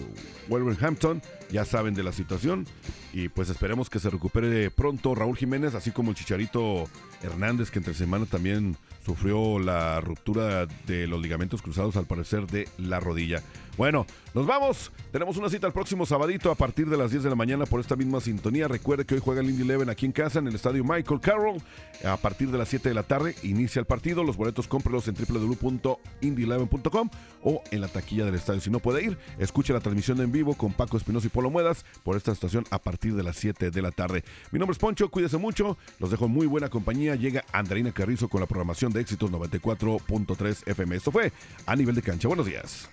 Wolverhampton, 0.48 1.22
ya 1.52 1.66
saben 1.66 1.94
de 1.94 2.02
la 2.02 2.14
situación. 2.14 2.66
Y 3.14 3.30
pues 3.30 3.52
esperemos 3.52 3.92
que 3.92 4.00
se 4.00 4.10
recupere 4.10 4.72
pronto 4.72 5.14
Raúl 5.14 5.38
Jiménez, 5.38 5.76
así 5.76 5.92
como 5.92 6.10
el 6.10 6.16
Chicharito 6.16 6.86
Hernández, 7.22 7.70
que 7.70 7.78
entre 7.78 7.94
semana 7.94 8.26
también 8.26 8.76
sufrió 9.06 9.60
la 9.60 10.02
ruptura 10.02 10.66
de 10.88 11.08
los 11.08 11.22
ligamentos 11.22 11.62
cruzados, 11.62 11.96
al 11.96 12.06
parecer, 12.06 12.48
de 12.48 12.68
la 12.78 13.00
rodilla. 13.00 13.44
Bueno, 13.78 14.06
nos 14.34 14.48
vamos. 14.48 14.92
Tenemos 15.12 15.36
una 15.38 15.50
cita 15.50 15.68
el 15.68 15.74
próximo 15.74 16.06
sabadito 16.06 16.50
a 16.50 16.56
partir 16.56 16.90
de 16.90 16.98
las 16.98 17.12
10 17.12 17.24
de 17.24 17.30
la 17.30 17.36
mañana 17.36 17.66
por 17.66 17.82
esta 17.82 17.96
misma 17.96 18.22
sintonía. 18.22 18.68
Recuerde 18.68 19.06
que 19.06 19.16
hoy 19.16 19.22
juega 19.24 19.42
el 19.42 19.50
Indy 19.50 19.64
Eleven 19.64 19.90
aquí 19.90 20.06
en 20.06 20.14
casa, 20.14 20.40
en 20.40 20.48
el 20.48 20.56
estadio 20.56 20.84
Michael 20.84 21.20
Carroll. 21.20 21.62
A 22.06 22.18
partir 22.18 22.52
de 22.52 22.58
las 22.58 22.70
7 22.70 22.88
de 22.90 22.96
la 22.96 23.04
tarde 23.04 23.36
inicia 23.44 23.82
el 23.82 23.86
partido. 23.86 24.24
Los 24.24 24.38
boletos 24.38 24.68
cómprelos 24.68 25.08
en 25.10 25.16
www.indyeleven.com 25.16 27.10
o 27.44 27.64
en 27.72 27.82
la 27.82 27.88
taquilla 27.90 28.26
del 28.26 28.36
estadio. 28.36 28.62
Si 28.62 28.70
no 28.70 28.80
puede 28.80 29.04
ir, 29.04 29.18
escuche 29.40 29.74
la 29.74 29.82
transmisión 29.82 30.22
en 30.22 30.32
vivo 30.32 30.56
con 30.56 30.72
Paco 30.74 30.96
Espinosa 30.96 31.28
y 31.28 31.30
Polo 31.30 31.50
Muedas 31.50 31.86
por 32.04 32.16
esta 32.16 32.32
estación 32.32 32.66
a 32.72 32.80
partir 32.80 33.14
de 33.16 33.24
las 33.24 33.36
7 33.36 33.72
de 33.72 33.82
la 33.82 33.92
tarde. 33.92 34.24
Mi 34.52 34.60
nombre 34.60 34.74
es 34.74 34.80
Poncho, 34.80 35.10
cuídese 35.10 35.38
mucho. 35.38 35.78
Los 36.00 36.12
dejo 36.12 36.26
en 36.26 36.32
muy 36.32 36.48
buena 36.48 36.70
compañía. 36.70 37.16
Llega 37.16 37.44
Andreina 37.52 37.92
Carrizo 37.92 38.30
con 38.30 38.40
la 38.40 38.48
programación 38.48 38.94
de 38.96 39.02
éxitos 39.02 39.30
94.3 39.30 40.68
FM. 40.68 40.96
Esto 40.96 41.12
fue 41.12 41.32
a 41.66 41.76
nivel 41.76 41.96
de 41.96 42.02
cancha. 42.02 42.28
Buenos 42.28 42.46
días. 42.46 42.90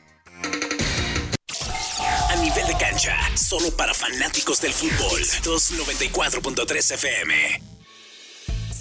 A 2.28 2.36
nivel 2.36 2.66
de 2.66 2.76
cancha, 2.78 3.16
solo 3.36 3.70
para 3.76 3.94
fanáticos 3.94 4.60
del 4.60 4.72
fútbol. 4.72 5.20
294.3 5.20 6.94
FM. 6.94 7.62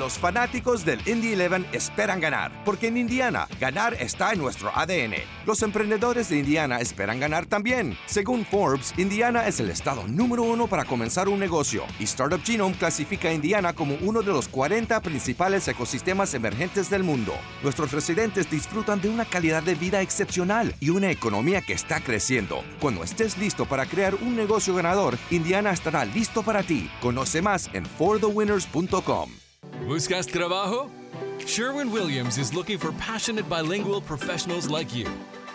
Los 0.00 0.14
fanáticos 0.14 0.86
del 0.86 1.06
Indy 1.06 1.34
11 1.34 1.76
esperan 1.76 2.20
ganar, 2.20 2.50
porque 2.64 2.86
en 2.86 2.96
Indiana, 2.96 3.46
ganar 3.60 3.92
está 4.00 4.32
en 4.32 4.38
nuestro 4.38 4.72
ADN. 4.74 5.16
Los 5.44 5.62
emprendedores 5.62 6.30
de 6.30 6.38
Indiana 6.38 6.80
esperan 6.80 7.20
ganar 7.20 7.44
también. 7.44 7.98
Según 8.06 8.46
Forbes, 8.46 8.94
Indiana 8.96 9.46
es 9.46 9.60
el 9.60 9.68
estado 9.68 10.08
número 10.08 10.42
uno 10.42 10.68
para 10.68 10.86
comenzar 10.86 11.28
un 11.28 11.38
negocio, 11.38 11.84
y 11.98 12.04
Startup 12.04 12.42
Genome 12.42 12.76
clasifica 12.76 13.28
a 13.28 13.34
Indiana 13.34 13.74
como 13.74 13.96
uno 13.96 14.22
de 14.22 14.32
los 14.32 14.48
40 14.48 15.02
principales 15.02 15.68
ecosistemas 15.68 16.32
emergentes 16.32 16.88
del 16.88 17.02
mundo. 17.02 17.34
Nuestros 17.62 17.92
residentes 17.92 18.50
disfrutan 18.50 19.02
de 19.02 19.10
una 19.10 19.26
calidad 19.26 19.62
de 19.62 19.74
vida 19.74 20.00
excepcional 20.00 20.74
y 20.80 20.88
una 20.88 21.10
economía 21.10 21.60
que 21.60 21.74
está 21.74 22.00
creciendo. 22.00 22.64
Cuando 22.80 23.04
estés 23.04 23.36
listo 23.36 23.66
para 23.66 23.84
crear 23.84 24.14
un 24.14 24.34
negocio 24.34 24.74
ganador, 24.74 25.18
Indiana 25.30 25.72
estará 25.72 26.06
listo 26.06 26.42
para 26.42 26.62
ti. 26.62 26.90
Conoce 27.02 27.42
más 27.42 27.68
en 27.74 27.84
forthewinners.com. 27.84 29.49
¿Buscas 29.86 30.26
trabajo? 30.26 30.90
Sherwin 31.46 31.90
Williams 31.90 32.38
is 32.38 32.54
looking 32.54 32.78
for 32.78 32.92
passionate 32.92 33.48
bilingual 33.48 34.00
professionals 34.00 34.68
like 34.68 34.94
you. 34.94 35.06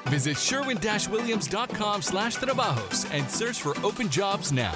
Visit 0.09 0.37
sherwin-williams.com 0.37 2.01
slash 2.01 2.35
trabajos 2.35 3.05
and 3.11 3.29
search 3.29 3.61
for 3.61 3.75
open 3.83 4.09
jobs 4.09 4.51
now. 4.51 4.73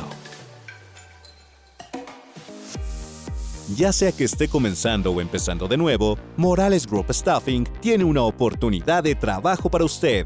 Ya 3.76 3.94
sea 3.94 4.12
que 4.12 4.24
esté 4.24 4.48
comenzando 4.48 5.12
o 5.12 5.22
empezando 5.22 5.68
de 5.68 5.78
nuevo, 5.78 6.18
Morales 6.38 6.88
Group 6.88 7.14
Staffing 7.14 7.66
tiene 7.82 8.04
una 8.04 8.24
oportunidad 8.24 9.04
de 9.04 9.14
trabajo 9.14 9.70
para 9.70 9.86
usted. 9.86 10.26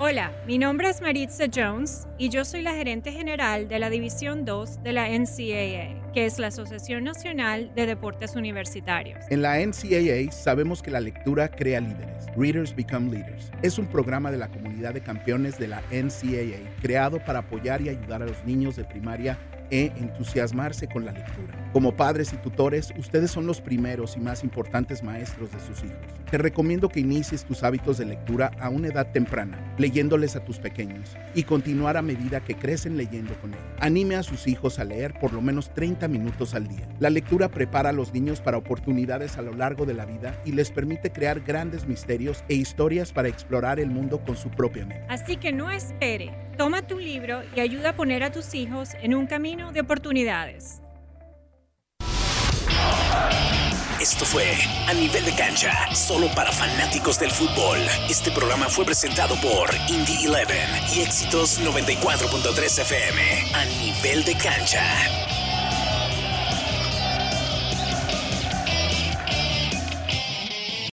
Hola, 0.00 0.30
mi 0.46 0.58
nombre 0.58 0.88
es 0.88 1.02
Maritza 1.02 1.46
Jones 1.52 2.06
y 2.18 2.28
yo 2.28 2.44
soy 2.44 2.62
la 2.62 2.72
gerente 2.72 3.10
general 3.10 3.66
de 3.66 3.80
la 3.80 3.90
División 3.90 4.44
2 4.44 4.84
de 4.84 4.92
la 4.92 5.08
NCAA, 5.08 6.12
que 6.12 6.24
es 6.24 6.38
la 6.38 6.46
Asociación 6.46 7.02
Nacional 7.02 7.74
de 7.74 7.86
Deportes 7.86 8.36
Universitarios. 8.36 9.24
En 9.28 9.42
la 9.42 9.58
NCAA 9.58 10.30
sabemos 10.30 10.82
que 10.82 10.92
la 10.92 11.00
lectura 11.00 11.48
crea 11.48 11.80
líderes. 11.80 12.26
Readers 12.36 12.76
Become 12.76 13.10
Leaders. 13.10 13.50
Es 13.62 13.76
un 13.76 13.88
programa 13.88 14.30
de 14.30 14.38
la 14.38 14.46
comunidad 14.46 14.94
de 14.94 15.00
campeones 15.00 15.58
de 15.58 15.66
la 15.66 15.82
NCAA 15.90 16.78
creado 16.80 17.18
para 17.24 17.40
apoyar 17.40 17.82
y 17.82 17.88
ayudar 17.88 18.22
a 18.22 18.26
los 18.26 18.44
niños 18.44 18.76
de 18.76 18.84
primaria 18.84 19.36
e 19.70 19.92
entusiasmarse 19.96 20.88
con 20.88 21.04
la 21.04 21.12
lectura. 21.12 21.70
Como 21.72 21.96
padres 21.96 22.32
y 22.32 22.36
tutores, 22.36 22.92
ustedes 22.98 23.30
son 23.30 23.46
los 23.46 23.60
primeros 23.60 24.16
y 24.16 24.20
más 24.20 24.42
importantes 24.42 25.02
maestros 25.02 25.52
de 25.52 25.60
sus 25.60 25.84
hijos. 25.84 25.98
Te 26.30 26.38
recomiendo 26.38 26.88
que 26.88 27.00
inicies 27.00 27.44
tus 27.44 27.62
hábitos 27.62 27.98
de 27.98 28.06
lectura 28.06 28.50
a 28.60 28.68
una 28.68 28.88
edad 28.88 29.10
temprana, 29.12 29.74
leyéndoles 29.78 30.36
a 30.36 30.44
tus 30.44 30.58
pequeños, 30.58 31.16
y 31.34 31.44
continuar 31.44 31.96
a 31.96 32.02
medida 32.02 32.40
que 32.40 32.56
crecen 32.56 32.96
leyendo 32.96 33.34
con 33.40 33.54
ellos. 33.54 33.64
Anime 33.80 34.16
a 34.16 34.22
sus 34.22 34.46
hijos 34.46 34.78
a 34.78 34.84
leer 34.84 35.14
por 35.20 35.32
lo 35.32 35.40
menos 35.40 35.72
30 35.74 36.08
minutos 36.08 36.54
al 36.54 36.68
día. 36.68 36.88
La 36.98 37.10
lectura 37.10 37.48
prepara 37.48 37.90
a 37.90 37.92
los 37.92 38.12
niños 38.12 38.40
para 38.40 38.58
oportunidades 38.58 39.38
a 39.38 39.42
lo 39.42 39.54
largo 39.54 39.86
de 39.86 39.94
la 39.94 40.04
vida 40.04 40.40
y 40.44 40.52
les 40.52 40.70
permite 40.70 41.12
crear 41.12 41.40
grandes 41.40 41.86
misterios 41.86 42.44
e 42.48 42.54
historias 42.54 43.12
para 43.12 43.28
explorar 43.28 43.80
el 43.80 43.90
mundo 43.90 44.20
con 44.24 44.36
su 44.36 44.50
propia 44.50 44.86
mente. 44.86 45.04
Así 45.08 45.36
que 45.36 45.52
no 45.52 45.70
espere. 45.70 46.47
Toma 46.58 46.82
tu 46.82 46.98
libro 46.98 47.42
y 47.54 47.60
ayuda 47.60 47.90
a 47.90 47.92
poner 47.92 48.24
a 48.24 48.32
tus 48.32 48.52
hijos 48.52 48.90
en 49.00 49.14
un 49.14 49.28
camino 49.28 49.70
de 49.70 49.80
oportunidades. 49.80 50.82
Esto 54.00 54.24
fue 54.24 54.44
A 54.88 54.92
Nivel 54.92 55.24
de 55.24 55.32
Cancha, 55.36 55.94
solo 55.94 56.26
para 56.34 56.50
fanáticos 56.50 57.20
del 57.20 57.30
fútbol. 57.30 57.78
Este 58.10 58.32
programa 58.32 58.68
fue 58.68 58.84
presentado 58.84 59.36
por 59.40 59.70
Indie 59.88 60.28
11 60.28 60.96
y 60.96 61.02
Éxitos 61.02 61.60
94.3 61.60 62.80
FM. 62.80 63.22
A 63.54 63.64
Nivel 63.80 64.24
de 64.24 64.34
Cancha. 64.34 65.37